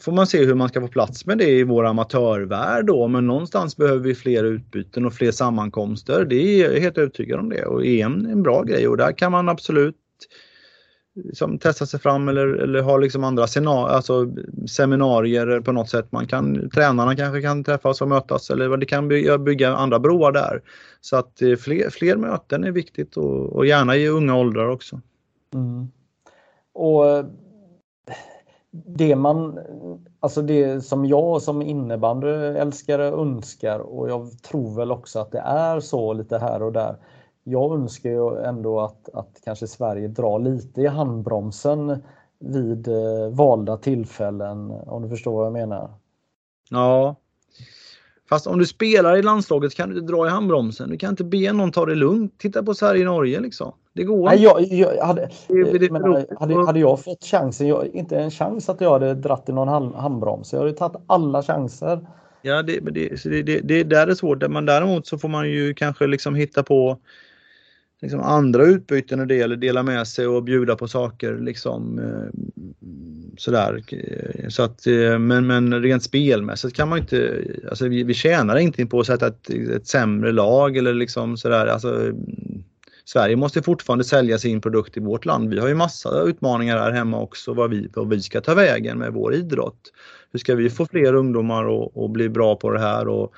får 0.00 0.12
man 0.12 0.26
se 0.26 0.44
hur 0.44 0.54
man 0.54 0.68
ska 0.68 0.80
få 0.80 0.88
plats 0.88 1.26
med 1.26 1.38
det 1.38 1.50
i 1.50 1.64
vår 1.64 1.86
amatörvärld 1.86 2.86
då. 2.86 3.08
Men 3.08 3.26
någonstans 3.26 3.76
behöver 3.76 3.98
vi 3.98 4.14
fler 4.14 4.44
utbyten 4.44 5.06
och 5.06 5.12
fler 5.12 5.30
sammankomster. 5.30 6.24
Det 6.24 6.36
är 6.36 6.72
jag 6.72 6.80
helt 6.80 6.98
övertygad 6.98 7.40
om 7.40 7.48
det 7.48 7.64
och 7.64 7.86
EM 7.86 8.26
är 8.26 8.32
en 8.32 8.42
bra 8.42 8.62
grej 8.62 8.88
och 8.88 8.96
där 8.96 9.12
kan 9.12 9.32
man 9.32 9.48
absolut 9.48 9.96
som 11.32 11.58
testa 11.58 11.86
sig 11.86 12.00
fram 12.00 12.28
eller, 12.28 12.46
eller 12.46 12.82
ha 12.82 12.96
liksom 12.96 13.24
andra 13.24 13.46
alltså 13.68 14.26
seminarier 14.68 15.60
på 15.60 15.72
något 15.72 15.88
sätt. 15.88 16.12
Man 16.12 16.26
kan, 16.26 16.70
tränarna 16.70 17.16
kanske 17.16 17.42
kan 17.42 17.64
träffas 17.64 18.00
och 18.00 18.08
mötas 18.08 18.50
eller 18.50 18.76
det 18.76 18.86
kan 18.86 19.08
bygga, 19.08 19.38
bygga 19.38 19.76
andra 19.76 19.98
broar 19.98 20.32
där. 20.32 20.62
Så 21.00 21.16
att 21.16 21.42
eh, 21.42 21.56
fler, 21.56 21.90
fler 21.90 22.16
möten 22.16 22.64
är 22.64 22.72
viktigt 22.72 23.16
och, 23.16 23.52
och 23.52 23.66
gärna 23.66 23.96
i 23.96 24.08
unga 24.08 24.36
åldrar 24.36 24.68
också. 24.68 25.00
Mm. 25.54 25.88
Och 26.74 27.08
eh, 27.08 27.26
det 28.86 29.16
man, 29.16 29.58
alltså 30.20 30.42
det 30.42 30.80
som 30.80 31.06
jag 31.06 31.42
som 31.42 31.62
innebandyälskare 31.62 33.04
önskar 33.04 33.78
och 33.78 34.10
jag 34.10 34.42
tror 34.42 34.76
väl 34.76 34.92
också 34.92 35.18
att 35.18 35.32
det 35.32 35.38
är 35.38 35.80
så 35.80 36.12
lite 36.12 36.38
här 36.38 36.62
och 36.62 36.72
där 36.72 36.96
jag 37.48 37.74
önskar 37.74 38.10
ju 38.10 38.44
ändå 38.44 38.80
att, 38.80 39.08
att 39.14 39.40
kanske 39.44 39.66
Sverige 39.66 40.08
drar 40.08 40.38
lite 40.38 40.80
i 40.80 40.86
handbromsen 40.86 42.02
vid 42.38 42.88
eh, 42.88 43.28
valda 43.30 43.76
tillfällen, 43.76 44.70
om 44.70 45.02
du 45.02 45.08
förstår 45.08 45.32
vad 45.32 45.46
jag 45.46 45.52
menar. 45.52 45.90
Ja. 46.70 47.16
Fast 48.28 48.46
om 48.46 48.58
du 48.58 48.66
spelar 48.66 49.16
i 49.16 49.22
landslaget 49.22 49.74
kan 49.74 49.90
du 49.90 49.98
inte 49.98 50.12
dra 50.12 50.26
i 50.26 50.30
handbromsen. 50.30 50.90
Du 50.90 50.96
kan 50.96 51.10
inte 51.10 51.24
be 51.24 51.52
någon 51.52 51.72
ta 51.72 51.86
det 51.86 51.94
lugnt. 51.94 52.38
Titta 52.38 52.62
på 52.62 52.74
Sverige-Norge 52.74 53.40
liksom. 53.40 53.72
Det 53.92 54.04
går 54.04 54.24
Nej, 54.24 54.42
jag, 54.42 54.62
jag 54.62 55.04
hade, 55.04 55.30
menar, 55.90 56.26
hade, 56.40 56.66
hade, 56.66 56.80
jag 56.80 57.04
fått 57.04 57.24
chansen, 57.24 57.66
jag, 57.66 57.86
inte 57.86 58.16
en 58.16 58.30
chans 58.30 58.68
att 58.68 58.80
jag 58.80 58.92
hade 58.92 59.14
dratt 59.14 59.48
i 59.48 59.52
någon 59.52 59.94
handbroms. 59.94 60.52
Jag 60.52 60.60
hade 60.60 60.72
tagit 60.72 60.96
alla 61.06 61.42
chanser. 61.42 62.06
Ja, 62.42 62.62
det, 62.62 62.80
det, 62.80 63.24
det, 63.24 63.42
det, 63.42 63.60
det 63.60 63.84
där 63.84 64.06
är 64.06 64.14
svårt. 64.14 64.50
Men 64.50 64.66
däremot 64.66 65.06
så 65.06 65.18
får 65.18 65.28
man 65.28 65.50
ju 65.50 65.74
kanske 65.74 66.06
liksom 66.06 66.34
hitta 66.34 66.62
på 66.62 66.98
liksom 68.02 68.20
andra 68.20 68.64
utbyten 68.64 69.20
och 69.20 69.26
det 69.26 69.40
eller 69.40 69.56
dela 69.56 69.82
med 69.82 70.08
sig 70.08 70.26
och 70.26 70.42
bjuda 70.42 70.76
på 70.76 70.88
saker 70.88 71.38
liksom 71.38 71.98
eh, 71.98 72.40
sådär. 73.36 73.82
Eh, 73.88 74.48
så 74.48 74.62
att, 74.62 74.86
eh, 74.86 75.18
men, 75.18 75.46
men 75.46 75.82
rent 75.82 76.02
spelmässigt 76.02 76.76
kan 76.76 76.88
man 76.88 76.98
inte, 76.98 77.44
alltså 77.68 77.88
vi, 77.88 78.02
vi 78.02 78.14
tjänar 78.14 78.56
inte 78.56 78.86
på 78.86 79.00
att 79.00 79.06
sätta 79.06 79.26
ett, 79.26 79.50
ett 79.50 79.86
sämre 79.86 80.32
lag 80.32 80.76
eller 80.76 80.94
liksom 80.94 81.36
sådär. 81.36 81.66
Alltså, 81.66 82.12
Sverige 83.04 83.36
måste 83.36 83.62
fortfarande 83.62 84.04
sälja 84.04 84.38
sin 84.38 84.60
produkt 84.60 84.96
i 84.96 85.00
vårt 85.00 85.24
land. 85.24 85.50
Vi 85.50 85.58
har 85.58 85.68
ju 85.68 85.74
massa 85.74 86.22
utmaningar 86.22 86.78
här 86.78 86.90
hemma 86.90 87.20
också 87.20 87.54
vad 87.54 87.70
vi, 87.70 87.88
vad 87.94 88.08
vi 88.08 88.20
ska 88.20 88.40
ta 88.40 88.54
vägen 88.54 88.98
med 88.98 89.12
vår 89.12 89.34
idrott. 89.34 89.92
Hur 90.32 90.38
ska 90.38 90.54
vi 90.54 90.70
få 90.70 90.86
fler 90.86 91.14
ungdomar 91.14 91.86
att 92.04 92.10
bli 92.10 92.28
bra 92.28 92.56
på 92.56 92.70
det 92.70 92.80
här 92.80 93.08
och 93.08 93.34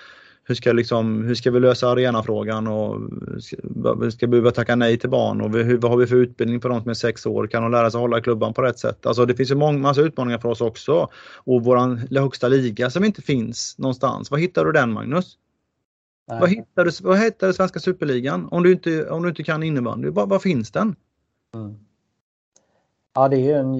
hur 0.48 0.54
ska, 0.54 0.72
liksom, 0.72 1.24
hur 1.24 1.34
ska 1.34 1.50
vi 1.50 1.60
lösa 1.60 1.88
arenafrågan 1.88 2.66
och 2.66 3.00
ska, 3.42 4.10
ska 4.10 4.26
vi 4.26 4.30
behöva 4.30 4.50
tacka 4.50 4.76
nej 4.76 4.98
till 4.98 5.10
barn 5.10 5.40
och 5.40 5.50
hur, 5.50 5.78
vad 5.78 5.90
har 5.90 5.98
vi 5.98 6.06
för 6.06 6.16
utbildning 6.16 6.60
på 6.60 6.68
de 6.68 6.80
som 6.80 6.90
är 6.90 6.94
sex 6.94 7.26
år? 7.26 7.46
Kan 7.46 7.62
de 7.62 7.72
lära 7.72 7.90
sig 7.90 8.00
hålla 8.00 8.20
klubban 8.20 8.54
på 8.54 8.62
rätt 8.62 8.78
sätt? 8.78 9.06
Alltså 9.06 9.26
det 9.26 9.34
finns 9.34 9.50
ju 9.50 9.54
många, 9.54 9.78
massa 9.78 10.00
utmaningar 10.00 10.38
för 10.38 10.48
oss 10.48 10.60
också. 10.60 11.08
Och 11.34 11.64
våran 11.64 11.96
högsta 12.10 12.48
liga 12.48 12.90
som 12.90 13.04
inte 13.04 13.22
finns 13.22 13.78
någonstans. 13.78 14.30
Var 14.30 14.38
hittar 14.38 14.64
du 14.64 14.72
den 14.72 14.92
Magnus? 14.92 15.38
Vad 16.26 16.50
hittar, 16.50 16.84
du, 16.84 16.90
vad 17.02 17.18
hittar 17.18 17.46
du 17.46 17.52
svenska 17.52 17.80
superligan? 17.80 18.48
Om 18.50 18.62
du 18.62 18.72
inte, 18.72 19.10
om 19.10 19.22
du 19.22 19.28
inte 19.28 19.42
kan 19.42 19.62
innebandy, 19.62 20.08
var, 20.08 20.26
var 20.26 20.38
finns 20.38 20.70
den? 20.70 20.96
Mm. 21.54 21.78
Ja, 23.14 23.28
det 23.28 23.50
är 23.50 23.58
en, 23.58 23.72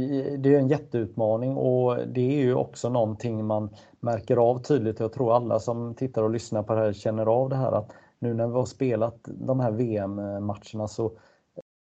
det 0.42 0.54
är 0.54 0.58
en 0.58 0.68
jätteutmaning 0.68 1.56
och 1.56 1.98
det 2.08 2.20
är 2.20 2.44
ju 2.44 2.54
också 2.54 2.88
någonting 2.88 3.46
man 3.46 3.70
märker 4.01 4.36
av 4.36 4.59
tydligt. 4.59 5.01
Jag 5.01 5.12
tror 5.12 5.36
alla 5.36 5.61
som 5.61 5.94
tittar 5.94 6.22
och 6.22 6.30
lyssnar 6.30 6.62
på 6.62 6.74
det 6.74 6.80
här 6.80 6.92
känner 6.92 7.26
av 7.26 7.49
det 7.49 7.57
här 7.57 7.72
att 7.72 7.92
nu 8.18 8.34
när 8.34 8.46
vi 8.46 8.53
har 8.53 8.64
spelat 8.64 9.18
de 9.24 9.61
här 9.61 9.70
VM-matcherna 9.70 10.88
så 10.88 11.12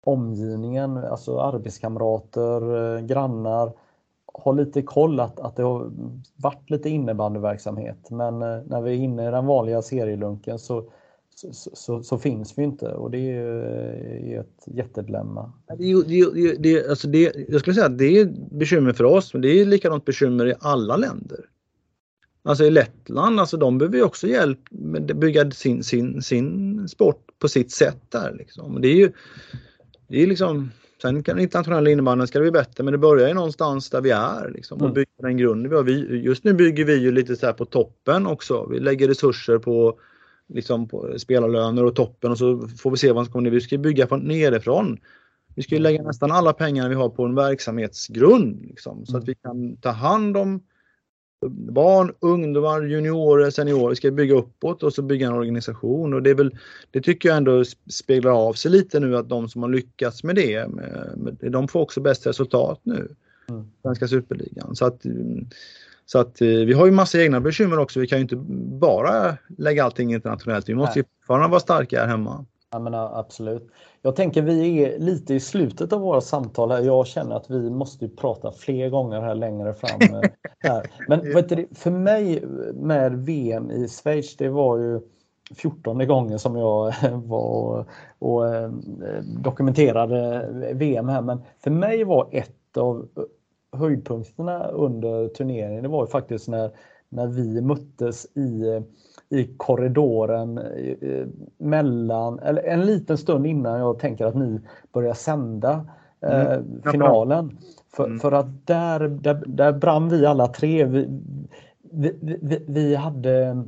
omgivningen, 0.03 0.97
alltså 0.97 1.39
arbetskamrater, 1.39 2.95
eh, 2.95 3.05
grannar 3.05 3.71
har 4.33 4.53
lite 4.53 4.81
koll 4.81 5.19
att, 5.19 5.39
att 5.39 5.55
det 5.55 5.63
har 5.63 5.91
varit 6.35 6.69
lite 6.69 6.89
innebandyverksamhet. 6.89 8.09
Men 8.09 8.41
eh, 8.41 8.59
när 8.65 8.81
vi 8.81 8.91
är 8.91 8.95
inne 8.95 9.27
i 9.27 9.31
den 9.31 9.45
vanliga 9.45 9.81
serielunken 9.81 10.59
så 10.59 10.83
så, 11.37 11.69
så, 11.73 12.03
så, 12.03 12.17
finns 12.17 12.57
vi 12.57 12.63
inte 12.63 12.87
och 12.87 13.11
det 13.11 13.31
är 13.31 14.33
eh, 14.33 14.39
ett 14.39 14.63
jättedilemma. 14.65 15.51
Det, 15.77 16.03
det, 16.03 16.55
det, 16.59 16.89
alltså 16.89 17.07
det, 17.07 17.35
jag 17.47 17.61
skulle 17.61 17.73
säga 17.73 17.85
att 17.85 17.97
det 17.97 18.19
är 18.19 18.25
bekymmer 18.51 18.93
för 18.93 19.03
oss, 19.03 19.33
men 19.33 19.41
det 19.41 19.61
är 19.61 19.65
likadant 19.65 20.05
bekymmer 20.05 20.47
i 20.47 20.53
alla 20.59 20.97
länder. 20.97 21.39
Alltså 22.45 22.63
i 22.63 22.71
Lettland, 22.71 23.39
alltså 23.39 23.57
de 23.57 23.77
behöver 23.77 23.97
ju 23.97 24.03
också 24.03 24.27
hjälp 24.27 24.59
med 24.69 25.11
att 25.11 25.17
bygga 25.17 25.51
sin, 25.51 25.83
sin, 25.83 26.21
sin 26.21 26.87
sport 26.87 27.27
på 27.39 27.47
sitt 27.47 27.71
sätt 27.71 28.01
där. 28.09 28.35
Liksom. 28.37 28.81
Det 28.81 28.87
är 28.87 28.95
ju 28.95 29.11
det 30.07 30.23
är 30.23 30.27
liksom, 30.27 30.71
sen 31.01 31.23
kan 31.23 31.39
internationella 31.39 31.89
innebandyn 31.89 32.27
ska 32.27 32.39
det 32.39 32.43
bli 32.43 32.51
bättre 32.51 32.83
men 32.83 32.91
det 32.91 32.97
börjar 32.97 33.27
ju 33.27 33.33
någonstans 33.33 33.89
där 33.89 34.01
vi 34.01 34.11
är 34.11 34.49
liksom, 34.49 34.77
och 34.77 34.83
mm. 34.83 34.93
bygga 34.93 35.09
den 35.17 35.37
grunden 35.37 35.69
vi 35.69 35.75
har. 35.75 35.83
Vi, 35.83 36.21
just 36.21 36.43
nu 36.43 36.53
bygger 36.53 36.85
vi 36.85 36.95
ju 36.95 37.11
lite 37.11 37.35
så 37.35 37.53
på 37.53 37.65
toppen 37.65 38.27
också. 38.27 38.67
Vi 38.71 38.79
lägger 38.79 39.07
resurser 39.07 39.57
på 39.57 39.99
liksom 40.47 40.87
på 40.87 41.13
spelarlöner 41.17 41.83
och 41.83 41.95
toppen 41.95 42.31
och 42.31 42.37
så 42.37 42.67
får 42.67 42.91
vi 42.91 42.97
se 42.97 43.11
vad 43.11 43.25
som 43.25 43.31
kommer 43.31 43.43
ner. 43.43 43.51
Vi 43.51 43.61
ska 43.61 43.77
bygga 43.77 44.07
från 44.07 44.19
nerifrån. 44.19 44.97
Vi 45.55 45.63
ska 45.63 45.77
lägga 45.77 46.03
nästan 46.03 46.31
alla 46.31 46.53
pengar 46.53 46.89
vi 46.89 46.95
har 46.95 47.09
på 47.09 47.25
en 47.25 47.35
verksamhetsgrund 47.35 48.61
liksom, 48.61 49.05
så 49.05 49.17
att 49.17 49.23
mm. 49.23 49.25
vi 49.25 49.35
kan 49.35 49.77
ta 49.77 49.89
hand 49.89 50.37
om 50.37 50.61
barn, 51.49 52.13
ungdomar, 52.19 52.81
juniorer, 52.81 53.49
seniorer. 53.49 53.89
Vi 53.89 53.95
ska 53.95 54.11
bygga 54.11 54.35
uppåt 54.35 54.83
och 54.83 54.93
så 54.93 55.01
bygga 55.01 55.27
en 55.27 55.33
organisation 55.33 56.13
och 56.13 56.23
det 56.23 56.29
är 56.29 56.35
väl, 56.35 56.57
det 56.91 57.01
tycker 57.01 57.29
jag 57.29 57.37
ändå 57.37 57.63
speglar 57.89 58.31
av 58.31 58.53
sig 58.53 58.71
lite 58.71 58.99
nu 58.99 59.17
att 59.17 59.29
de 59.29 59.49
som 59.49 59.61
har 59.61 59.69
lyckats 59.69 60.23
med 60.23 60.35
det, 60.35 60.67
de 61.49 61.67
får 61.67 61.79
också 61.79 62.01
bäst 62.01 62.27
resultat 62.27 62.79
nu. 62.83 63.15
Mm. 63.49 63.67
Svenska 63.81 64.07
superligan. 64.07 64.75
Så 64.75 64.85
att 64.85 65.01
så 66.05 66.19
att 66.19 66.41
eh, 66.41 66.47
vi 66.47 66.73
har 66.73 66.85
ju 66.85 66.91
massa 66.91 67.21
egna 67.21 67.41
bekymmer 67.41 67.79
också. 67.79 67.99
Vi 67.99 68.07
kan 68.07 68.17
ju 68.17 68.21
inte 68.21 68.35
bara 68.79 69.37
lägga 69.57 69.83
allting 69.83 70.13
internationellt. 70.13 70.69
Vi 70.69 70.75
måste 70.75 70.99
ju 70.99 71.03
fortfarande 71.03 71.47
vara 71.47 71.59
starka 71.59 71.99
här 71.99 72.07
hemma. 72.07 72.45
Ja, 72.75 72.79
men, 72.79 72.93
absolut. 72.93 73.67
Jag 74.01 74.15
tänker 74.15 74.41
vi 74.41 74.83
är 74.83 74.99
lite 74.99 75.33
i 75.33 75.39
slutet 75.39 75.93
av 75.93 76.01
våra 76.01 76.21
samtal 76.21 76.71
här. 76.71 76.81
Jag 76.81 77.07
känner 77.07 77.35
att 77.35 77.49
vi 77.49 77.69
måste 77.69 78.07
prata 78.07 78.51
fler 78.51 78.89
gånger 78.89 79.21
här 79.21 79.35
längre 79.35 79.73
fram. 79.73 80.01
Eh, 80.01 80.29
här. 80.59 80.91
Men 81.07 81.19
vet 81.33 81.49
du, 81.49 81.67
för 81.75 81.91
mig 81.91 82.45
med 82.73 83.25
VM 83.25 83.71
i 83.71 83.87
Schweiz, 83.87 84.37
det 84.37 84.49
var 84.49 84.77
ju 84.77 85.01
14 85.55 86.07
gången 86.07 86.39
som 86.39 86.55
jag 86.55 86.93
var 87.25 87.85
och 88.19 88.55
eh, 88.55 88.69
dokumenterade 89.43 90.49
VM 90.73 91.09
här. 91.09 91.21
Men 91.21 91.41
för 91.63 91.71
mig 91.71 92.03
var 92.03 92.27
ett 92.31 92.77
av 92.77 93.07
höjdpunkterna 93.71 94.67
under 94.67 95.27
turneringen 95.27 95.83
det 95.83 95.89
var 95.89 96.03
ju 96.03 96.07
faktiskt 96.07 96.47
när, 96.47 96.71
när 97.09 97.27
vi 97.27 97.61
möttes 97.61 98.25
i, 98.25 98.81
i 99.29 99.43
korridoren 99.57 100.59
mellan, 101.57 102.39
eller 102.39 102.63
en 102.63 102.85
liten 102.85 103.17
stund 103.17 103.45
innan 103.45 103.79
jag 103.79 103.99
tänker 103.99 104.25
att 104.25 104.35
ni 104.35 104.59
börjar 104.93 105.13
sända 105.13 105.85
eh, 106.21 106.53
mm. 106.53 106.81
finalen. 106.91 107.57
För, 107.95 108.05
mm. 108.05 108.19
för 108.19 108.31
att 108.31 108.67
där, 108.67 108.99
där, 108.99 109.43
där 109.47 109.71
brann 109.71 110.09
vi 110.09 110.25
alla 110.25 110.47
tre. 110.47 110.85
Vi, 110.85 111.07
vi, 111.91 112.17
vi, 112.21 112.65
vi, 112.67 112.95
hade 112.95 113.63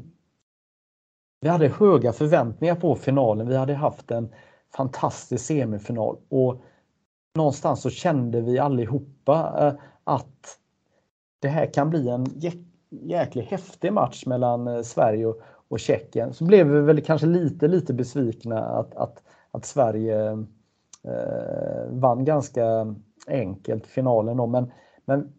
vi 1.42 1.50
hade 1.50 1.68
höga 1.68 2.14
förväntningar 2.14 2.76
på 2.76 2.96
finalen. 2.96 3.48
Vi 3.48 3.56
hade 3.56 3.74
haft 3.74 4.12
en 4.12 4.30
fantastisk 4.76 5.46
semifinal 5.46 6.18
och 6.30 6.62
någonstans 7.36 7.82
så 7.82 7.90
kände 7.90 8.42
vi 8.42 8.60
allihopa 8.60 9.56
eh, 9.60 9.74
att 10.04 10.58
det 11.40 11.48
här 11.48 11.74
kan 11.74 11.90
bli 11.90 12.10
en 12.10 12.26
jäkligt 12.90 13.46
häftig 13.46 13.94
match 13.94 14.26
mellan 14.26 14.68
eh, 14.68 14.82
Sverige 14.82 15.26
och, 15.26 15.42
och 15.68 15.80
Tjeckien. 15.80 16.34
Så 16.34 16.46
blev 16.46 16.68
vi 16.68 16.82
väl 16.82 17.02
kanske 17.02 17.28
lite, 17.28 17.68
lite 17.68 17.94
besvikna 17.94 18.60
att, 18.60 18.96
att, 18.96 19.24
att 19.52 19.66
Sverige 19.66 20.32
eh, 21.04 21.90
vann 21.90 22.26
ganska 22.26 22.96
enkelt 23.28 23.88
finalen. 23.88 24.38
Då. 24.38 24.48
Men, 24.48 24.72
men 25.06 25.34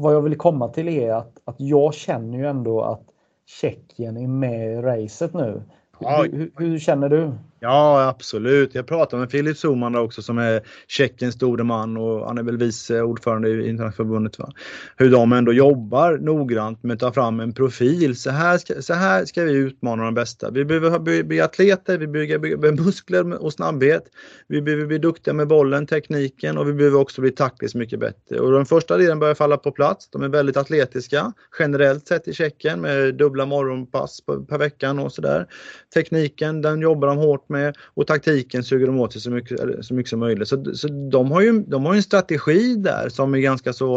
vad 0.00 0.14
jag 0.14 0.22
vill 0.22 0.36
komma 0.36 0.68
till 0.68 0.88
är 0.88 1.12
att, 1.12 1.40
att 1.44 1.60
jag 1.60 1.94
känner 1.94 2.38
ju 2.38 2.46
ändå 2.46 2.82
att 2.82 3.02
Tjeckien 3.46 4.16
är 4.16 4.26
med 4.26 4.72
i 4.72 4.76
racet 4.76 5.34
nu. 5.34 5.62
Hur, 5.98 6.32
hur, 6.32 6.52
hur, 6.56 6.78
känner 6.78 7.08
du? 7.08 7.32
Ja, 7.64 8.08
absolut. 8.08 8.74
Jag 8.74 8.86
pratade 8.86 9.20
med 9.20 9.30
Filip 9.30 9.56
Soman 9.56 9.96
också 9.96 10.22
som 10.22 10.38
är 10.38 10.62
Tjeckiens 10.88 11.34
store 11.34 11.64
man 11.64 11.96
och 11.96 12.26
han 12.26 12.38
är 12.38 12.42
väl 12.42 12.56
vice 12.56 13.02
ordförande 13.02 13.48
i 13.48 13.68
Internationalförbundet. 13.68 14.38
Va? 14.38 14.52
Hur 14.96 15.10
de 15.10 15.32
ändå 15.32 15.52
jobbar 15.52 16.18
noggrant 16.18 16.82
med 16.82 16.94
att 16.94 17.00
ta 17.00 17.12
fram 17.12 17.40
en 17.40 17.52
profil. 17.52 18.16
Så 18.16 18.30
här 18.30 18.58
ska, 18.58 18.82
så 18.82 18.94
här 18.94 19.24
ska 19.24 19.44
vi 19.44 19.52
utmana 19.52 20.04
de 20.04 20.14
bästa. 20.14 20.50
Vi 20.50 20.64
behöver 20.64 21.22
bli 21.22 21.40
atleter, 21.40 21.98
vi 21.98 22.06
behöver 22.06 22.38
bygga 22.38 22.72
muskler 22.84 23.42
och 23.42 23.52
snabbhet. 23.52 24.04
Vi 24.48 24.62
behöver 24.62 24.86
bli 24.86 24.98
duktiga 24.98 25.34
med 25.34 25.48
bollen, 25.48 25.86
tekniken 25.86 26.58
och 26.58 26.68
vi 26.68 26.72
behöver 26.72 26.98
också 26.98 27.20
bli 27.20 27.30
taktiskt 27.30 27.74
mycket 27.74 28.00
bättre. 28.00 28.40
Och 28.40 28.52
den 28.52 28.66
första 28.66 28.96
delen 28.96 29.18
börjar 29.18 29.34
falla 29.34 29.56
på 29.56 29.70
plats. 29.70 30.08
De 30.10 30.22
är 30.22 30.28
väldigt 30.28 30.56
atletiska 30.56 31.32
generellt 31.58 32.08
sett 32.08 32.28
i 32.28 32.32
Tjeckien 32.34 32.80
med 32.80 33.14
dubbla 33.14 33.46
morgonpass 33.46 34.20
per 34.48 34.58
veckan 34.58 34.98
och 34.98 35.12
sådär. 35.12 35.46
Tekniken, 35.94 36.62
den 36.62 36.80
jobbar 36.80 37.08
de 37.08 37.16
hårt 37.16 37.48
med 37.48 37.53
och 37.84 38.06
taktiken 38.06 38.64
suger 38.64 38.86
de 38.86 39.00
åt 39.00 39.12
sig 39.12 39.20
så 39.20 39.30
mycket, 39.30 39.60
så 39.80 39.94
mycket 39.94 40.10
som 40.10 40.20
möjligt. 40.20 40.48
Så, 40.48 40.74
så 40.74 40.88
de, 40.88 41.30
har 41.30 41.40
ju, 41.40 41.64
de 41.66 41.84
har 41.84 41.94
en 41.94 42.02
strategi 42.02 42.76
där 42.76 43.08
som 43.08 43.34
är 43.34 43.38
ganska 43.38 43.72
så 43.72 43.96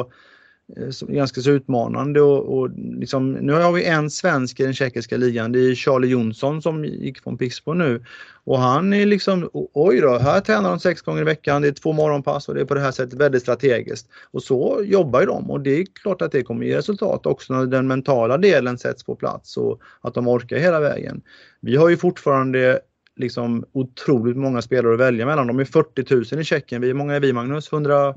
eh, 0.77 1.07
ganska 1.07 1.41
så 1.41 1.51
utmanande 1.51 2.21
och, 2.21 2.57
och 2.57 2.69
liksom, 2.99 3.31
nu 3.31 3.53
har 3.53 3.71
vi 3.71 3.85
en 3.85 4.09
svensk 4.09 4.59
i 4.59 4.63
den 4.63 4.73
tjeckiska 4.73 5.17
ligan. 5.17 5.51
Det 5.51 5.59
är 5.59 5.75
Charlie 5.75 6.07
Jonsson 6.07 6.61
som 6.61 6.85
gick 6.85 7.23
från 7.23 7.37
Pixbo 7.37 7.73
nu. 7.73 8.03
Och 8.47 8.59
han 8.59 8.93
är 8.93 9.05
liksom, 9.05 9.49
oj 9.73 10.01
då, 10.01 10.17
här 10.17 10.39
tränar 10.39 10.69
de 10.69 10.79
sex 10.79 11.01
gånger 11.01 11.21
i 11.21 11.25
veckan, 11.25 11.61
det 11.61 11.67
är 11.67 11.71
två 11.71 11.93
morgonpass 11.93 12.49
och 12.49 12.55
det 12.55 12.61
är 12.61 12.65
på 12.65 12.73
det 12.73 12.79
här 12.81 12.91
sättet 12.91 13.19
väldigt 13.19 13.41
strategiskt. 13.41 14.07
Och 14.31 14.43
så 14.43 14.81
jobbar 14.83 15.19
ju 15.19 15.25
de 15.25 15.51
och 15.51 15.61
det 15.61 15.79
är 15.79 15.85
klart 16.01 16.21
att 16.21 16.31
det 16.31 16.43
kommer 16.43 16.65
ge 16.65 16.77
resultat 16.77 17.25
också 17.25 17.53
när 17.53 17.65
den 17.65 17.87
mentala 17.87 18.37
delen 18.37 18.77
sätts 18.77 19.03
på 19.03 19.15
plats 19.15 19.57
och 19.57 19.81
att 20.01 20.13
de 20.13 20.27
orkar 20.27 20.57
hela 20.57 20.79
vägen. 20.79 21.21
Vi 21.61 21.75
har 21.75 21.89
ju 21.89 21.97
fortfarande 21.97 22.79
liksom 23.17 23.65
otroligt 23.71 24.37
många 24.37 24.61
spelare 24.61 24.93
att 24.93 24.99
välja 24.99 25.25
mellan. 25.25 25.47
De 25.47 25.59
är 25.59 25.65
40 25.65 26.15
000 26.35 26.41
i 26.41 26.43
Tjeckien. 26.43 26.81
Vi, 26.81 26.87
hur 26.87 26.93
många 26.93 27.15
är 27.15 27.19
vi 27.19 27.33
Magnus? 27.33 27.73
100? 27.73 28.15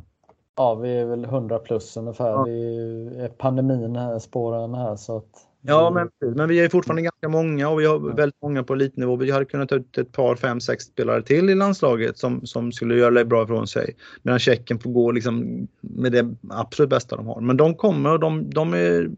Ja, 0.56 0.74
vi 0.74 0.98
är 0.98 1.04
väl 1.04 1.24
100 1.24 1.58
plus 1.58 1.96
ungefär. 1.96 2.30
Ja. 2.30 2.44
Det 2.44 3.24
är 3.24 3.28
pandemin 3.28 3.96
här, 3.96 4.18
spåren 4.18 4.74
här 4.74 4.96
så 4.96 5.16
att 5.16 5.46
Ja, 5.62 5.90
men, 5.90 6.34
men 6.36 6.48
vi 6.48 6.60
är 6.60 6.68
fortfarande 6.68 7.02
ganska 7.02 7.28
många 7.28 7.68
och 7.68 7.80
vi 7.80 7.86
har 7.86 7.98
väldigt 7.98 8.42
många 8.42 8.62
på 8.64 8.72
elitnivå. 8.72 9.16
Vi 9.16 9.30
hade 9.30 9.44
kunnat 9.44 9.68
ta 9.68 9.74
ut 9.74 9.98
ett 9.98 10.12
par, 10.12 10.36
fem, 10.36 10.60
sex 10.60 10.84
spelare 10.84 11.22
till 11.22 11.50
i 11.50 11.54
landslaget 11.54 12.18
som, 12.18 12.46
som 12.46 12.72
skulle 12.72 12.94
göra 12.94 13.10
det 13.10 13.24
bra 13.24 13.44
ifrån 13.44 13.66
sig. 13.66 13.96
Medan 14.22 14.38
Tjeckien 14.38 14.78
får 14.78 14.90
gå 14.90 15.10
liksom 15.10 15.66
med 15.80 16.12
det 16.12 16.34
absolut 16.50 16.90
bästa 16.90 17.16
de 17.16 17.26
har. 17.26 17.40
Men 17.40 17.56
de 17.56 17.74
kommer 17.74 18.12
och 18.12 18.20
de, 18.20 18.50
de, 18.50 18.74
är, 18.74 19.10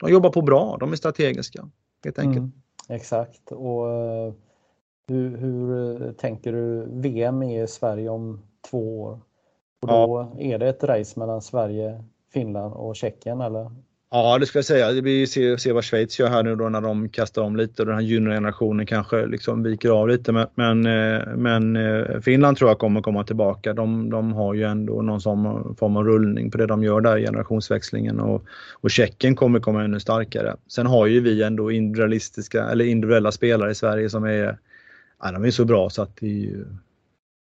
de 0.00 0.10
jobbar 0.10 0.30
på 0.30 0.42
bra, 0.42 0.76
de 0.80 0.92
är 0.92 0.96
strategiska. 0.96 1.68
Helt 2.04 2.18
enkelt. 2.18 2.38
Mm, 2.38 2.52
exakt. 2.88 3.52
Och 3.52 3.86
uh, 3.86 4.34
hur, 5.10 5.36
hur 5.36 6.12
tänker 6.12 6.52
du 6.52 6.86
VM 6.90 7.42
i 7.42 7.66
Sverige 7.66 8.08
om 8.08 8.40
två 8.70 9.00
år? 9.00 9.20
Och 9.82 9.88
då 9.88 10.30
ja. 10.38 10.40
är 10.40 10.58
det 10.58 10.68
ett 10.68 10.84
race 10.84 11.20
mellan 11.20 11.42
Sverige, 11.42 12.04
Finland 12.32 12.74
och 12.74 12.96
Tjeckien 12.96 13.40
eller? 13.40 13.70
Ja, 14.12 14.38
det 14.38 14.46
ska 14.46 14.58
jag 14.58 14.64
säga. 14.64 14.92
Det 14.92 15.02
blir 15.02 15.26
se, 15.26 15.58
se 15.58 15.72
vad 15.72 15.84
Schweiz 15.84 16.18
gör 16.18 16.28
här 16.28 16.42
nu 16.42 16.56
då 16.56 16.68
när 16.68 16.80
de 16.80 17.08
kastar 17.08 17.42
om 17.42 17.56
lite 17.56 17.82
och 17.82 17.86
den 17.86 17.94
här 17.94 18.02
juniorgenerationen 18.02 18.86
kanske 18.86 19.26
liksom 19.26 19.62
viker 19.62 19.90
av 19.90 20.08
lite. 20.08 20.32
Men, 20.32 20.46
men, 21.34 21.76
eh, 21.76 21.82
eh, 21.84 22.20
Finland 22.20 22.56
tror 22.56 22.70
jag 22.70 22.78
kommer 22.78 23.02
komma 23.02 23.24
tillbaka. 23.24 23.72
De, 23.72 24.10
de 24.10 24.32
har 24.32 24.54
ju 24.54 24.62
ändå 24.62 25.02
någon 25.02 25.20
som, 25.20 25.74
form 25.78 25.96
av 25.96 26.04
rullning 26.04 26.50
på 26.50 26.58
det 26.58 26.66
de 26.66 26.82
gör 26.82 27.00
där 27.00 27.18
generationsväxlingen 27.18 28.20
och, 28.20 28.44
och 28.72 28.90
Tjeckien 28.90 29.36
kommer 29.36 29.60
komma 29.60 29.84
ännu 29.84 30.00
starkare. 30.00 30.56
Sen 30.68 30.86
har 30.86 31.06
ju 31.06 31.20
vi 31.20 31.42
ändå 31.42 31.70
individualistiska 31.70 32.64
eller 32.64 32.84
individuella 32.84 33.32
spelare 33.32 33.70
i 33.70 33.74
Sverige 33.74 34.10
som 34.10 34.24
är, 34.24 34.58
ja, 35.22 35.32
de 35.32 35.44
är 35.44 35.50
så 35.50 35.64
bra 35.64 35.90
så 35.90 36.02
att 36.02 36.16
det, 36.16 36.54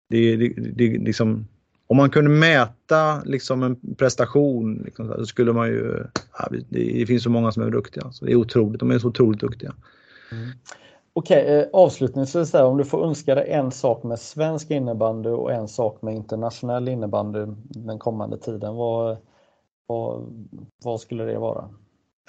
det, 0.09 0.35
det, 0.35 0.47
det 0.49 0.97
liksom 0.97 1.45
om 1.91 1.97
man 1.97 2.09
kunde 2.09 2.29
mäta 2.29 3.23
liksom 3.25 3.63
en 3.63 3.95
prestation 3.97 4.81
liksom, 4.85 5.13
så 5.17 5.25
skulle 5.25 5.53
man 5.53 5.67
ju... 5.67 6.03
Ja, 6.39 6.49
det 6.69 7.05
finns 7.05 7.23
så 7.23 7.29
många 7.29 7.51
som 7.51 7.63
är 7.63 7.69
duktiga. 7.69 8.11
Så 8.11 8.25
det 8.25 8.31
är 8.31 8.35
otroligt, 8.35 8.79
de 8.79 8.91
är 8.91 8.99
så 8.99 9.07
otroligt 9.07 9.39
duktiga. 9.39 9.73
Mm. 10.31 10.49
Okej, 11.13 11.43
okay, 11.43 11.55
eh, 11.55 11.67
avslutningsvis 11.73 12.51
där, 12.51 12.63
om 12.63 12.77
du 12.77 12.85
får 12.85 13.05
önska 13.05 13.35
dig 13.35 13.49
en 13.49 13.71
sak 13.71 14.03
med 14.03 14.19
svensk 14.19 14.71
innebandy 14.71 15.29
och 15.29 15.51
en 15.51 15.67
sak 15.67 16.01
med 16.01 16.15
internationell 16.15 16.87
innebandy 16.87 17.39
den 17.63 17.99
kommande 17.99 18.37
tiden. 18.37 18.75
Vad, 18.75 19.17
vad, 19.87 20.33
vad 20.83 21.01
skulle 21.01 21.23
det 21.23 21.39
vara? 21.39 21.69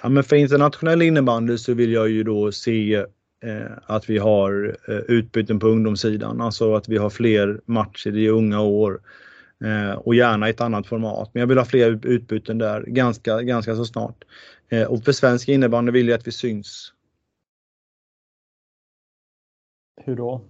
Ja, 0.01 0.09
men 0.09 0.23
för 0.23 0.35
internationell 0.35 1.01
innebandy 1.01 1.57
så 1.57 1.73
vill 1.73 1.93
jag 1.93 2.09
ju 2.09 2.23
då 2.23 2.51
se 2.51 3.05
att 3.85 4.09
vi 4.09 4.17
har 4.17 4.77
eh, 4.87 4.95
utbyten 4.95 5.59
på 5.59 5.67
ungdomssidan, 5.67 6.41
alltså 6.41 6.75
att 6.75 6.89
vi 6.89 6.97
har 6.97 7.09
fler 7.09 7.61
matcher 7.65 8.17
i 8.17 8.29
unga 8.29 8.61
år 8.61 8.99
Eh, 9.63 9.93
och 9.93 10.15
gärna 10.15 10.47
i 10.47 10.49
ett 10.49 10.61
annat 10.61 10.87
format. 10.87 11.29
Men 11.33 11.39
jag 11.39 11.47
vill 11.47 11.57
ha 11.57 11.65
fler 11.65 12.05
utbyten 12.05 12.57
där 12.57 12.81
ganska, 12.81 13.41
ganska 13.41 13.75
så 13.75 13.85
snart. 13.85 14.23
Eh, 14.69 14.83
och 14.83 15.03
för 15.03 15.11
svensk 15.11 15.49
innebandy 15.49 15.91
vill 15.91 16.07
jag 16.07 16.19
att 16.19 16.27
vi 16.27 16.31
syns. 16.31 16.93
Hur 20.01 20.15
då? 20.15 20.41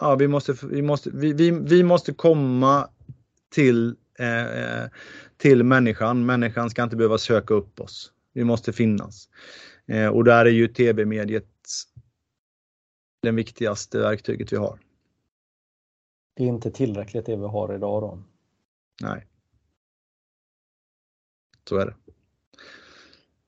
Ja, 0.00 0.14
vi 0.14 0.28
måste, 0.28 0.54
vi 0.62 0.82
måste, 0.82 1.10
vi, 1.14 1.32
vi, 1.32 1.50
vi 1.50 1.82
måste 1.82 2.12
komma 2.12 2.88
till, 3.54 3.96
eh, 4.18 4.90
till 5.36 5.64
människan. 5.64 6.26
Människan 6.26 6.70
ska 6.70 6.82
inte 6.82 6.96
behöva 6.96 7.18
söka 7.18 7.54
upp 7.54 7.80
oss. 7.80 8.12
Vi 8.32 8.44
måste 8.44 8.72
finnas. 8.72 9.28
Eh, 9.88 10.08
och 10.08 10.24
där 10.24 10.44
är 10.46 10.50
ju 10.50 10.68
tv-mediet 10.68 11.46
det 13.26 13.32
viktigaste 13.32 13.98
verktyget 13.98 14.52
vi 14.52 14.56
har. 14.56 14.78
Det 16.34 16.42
är 16.42 16.48
inte 16.48 16.70
tillräckligt 16.70 17.26
det 17.26 17.36
vi 17.36 17.46
har 17.46 17.74
idag 17.74 18.02
då? 18.02 18.22
Nej. 19.02 19.26
Så 21.68 21.76
är 21.76 21.86
det. 21.86 21.94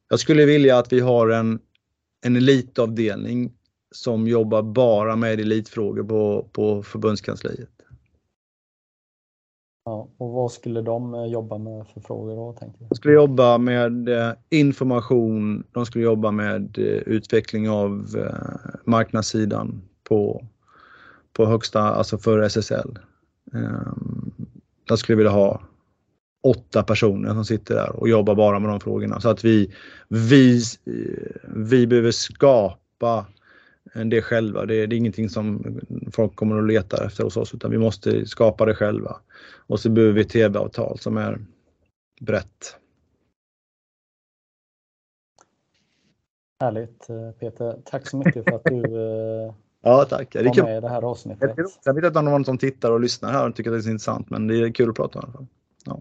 Jag 0.08 0.20
skulle 0.20 0.44
vilja 0.44 0.78
att 0.78 0.92
vi 0.92 1.00
har 1.00 1.28
en, 1.28 1.60
en 2.20 2.36
elitavdelning 2.36 3.52
som 3.90 4.28
jobbar 4.28 4.62
bara 4.62 5.16
med 5.16 5.40
elitfrågor 5.40 6.04
på, 6.04 6.48
på 6.52 6.82
förbundskansliet. 6.82 7.77
Ja, 9.88 10.08
och 10.16 10.30
vad 10.30 10.52
skulle 10.52 10.82
de 10.82 11.14
eh, 11.14 11.24
jobba 11.24 11.58
med 11.58 11.86
för 11.86 12.00
frågor 12.00 12.36
då? 12.36 12.52
Tänker 12.52 12.86
De 12.88 12.94
skulle 12.94 13.14
jobba 13.14 13.58
med 13.58 14.08
eh, 14.08 14.32
information, 14.50 15.64
de 15.72 15.86
skulle 15.86 16.04
jobba 16.04 16.30
med 16.30 16.78
eh, 16.78 16.84
utveckling 16.84 17.70
av 17.70 18.06
marknadssidan 18.84 19.82
på, 20.08 20.46
på 21.32 21.46
högsta, 21.46 21.80
alltså 21.80 22.18
för 22.18 22.38
SSL. 22.42 22.98
Jag 23.52 23.62
ehm, 24.90 24.96
skulle 24.96 25.16
vilja 25.16 25.32
ha 25.32 25.60
åtta 26.42 26.82
personer 26.82 27.34
som 27.34 27.44
sitter 27.44 27.74
där 27.74 27.96
och 27.96 28.08
jobbar 28.08 28.34
bara 28.34 28.58
med 28.58 28.70
de 28.70 28.80
frågorna. 28.80 29.20
Så 29.20 29.28
att 29.28 29.44
vi, 29.44 29.74
vi, 30.08 30.62
vi 31.54 31.86
behöver 31.86 32.10
skapa 32.10 33.26
det 33.94 34.22
själva. 34.22 34.66
Det 34.66 34.74
är, 34.74 34.86
det 34.86 34.96
är 34.96 34.98
ingenting 34.98 35.28
som 35.28 35.80
folk 36.12 36.36
kommer 36.36 36.58
att 36.58 36.66
leta 36.66 37.06
efter 37.06 37.24
hos 37.24 37.36
oss 37.36 37.54
utan 37.54 37.70
vi 37.70 37.78
måste 37.78 38.26
skapa 38.26 38.64
det 38.64 38.74
själva. 38.74 39.16
Och 39.66 39.80
så 39.80 39.90
behöver 39.90 40.14
vi 40.14 40.24
tv-avtal 40.24 40.98
som 40.98 41.16
är 41.16 41.38
brett. 42.20 42.76
Härligt 46.60 47.10
eh, 47.10 47.30
Peter. 47.30 47.76
Tack 47.84 48.08
så 48.08 48.16
mycket 48.16 48.44
för 48.44 48.52
att 48.52 48.64
du 48.64 48.82
eh, 48.84 49.54
Ja, 49.82 50.04
tack. 50.04 50.32
Det 50.32 50.50
kul. 50.54 50.64
med 50.64 50.82
det 50.82 50.88
här 50.88 51.02
avsnittet. 51.02 51.54
Jag 51.84 51.94
vet 51.94 52.04
inte 52.04 52.18
om 52.18 52.24
någon 52.24 52.44
som 52.44 52.58
tittar 52.58 52.90
och 52.90 53.00
lyssnar 53.00 53.32
här 53.32 53.48
och 53.48 53.56
tycker 53.56 53.72
att 53.72 53.82
det 53.82 53.88
är 53.88 53.90
intressant, 53.90 54.30
men 54.30 54.46
det 54.46 54.56
är 54.56 54.72
kul 54.72 54.90
att 54.90 54.96
prata 54.96 55.18
i 55.18 55.22
alla 55.22 55.32
fall. 55.32 55.46
Ja. 55.84 56.00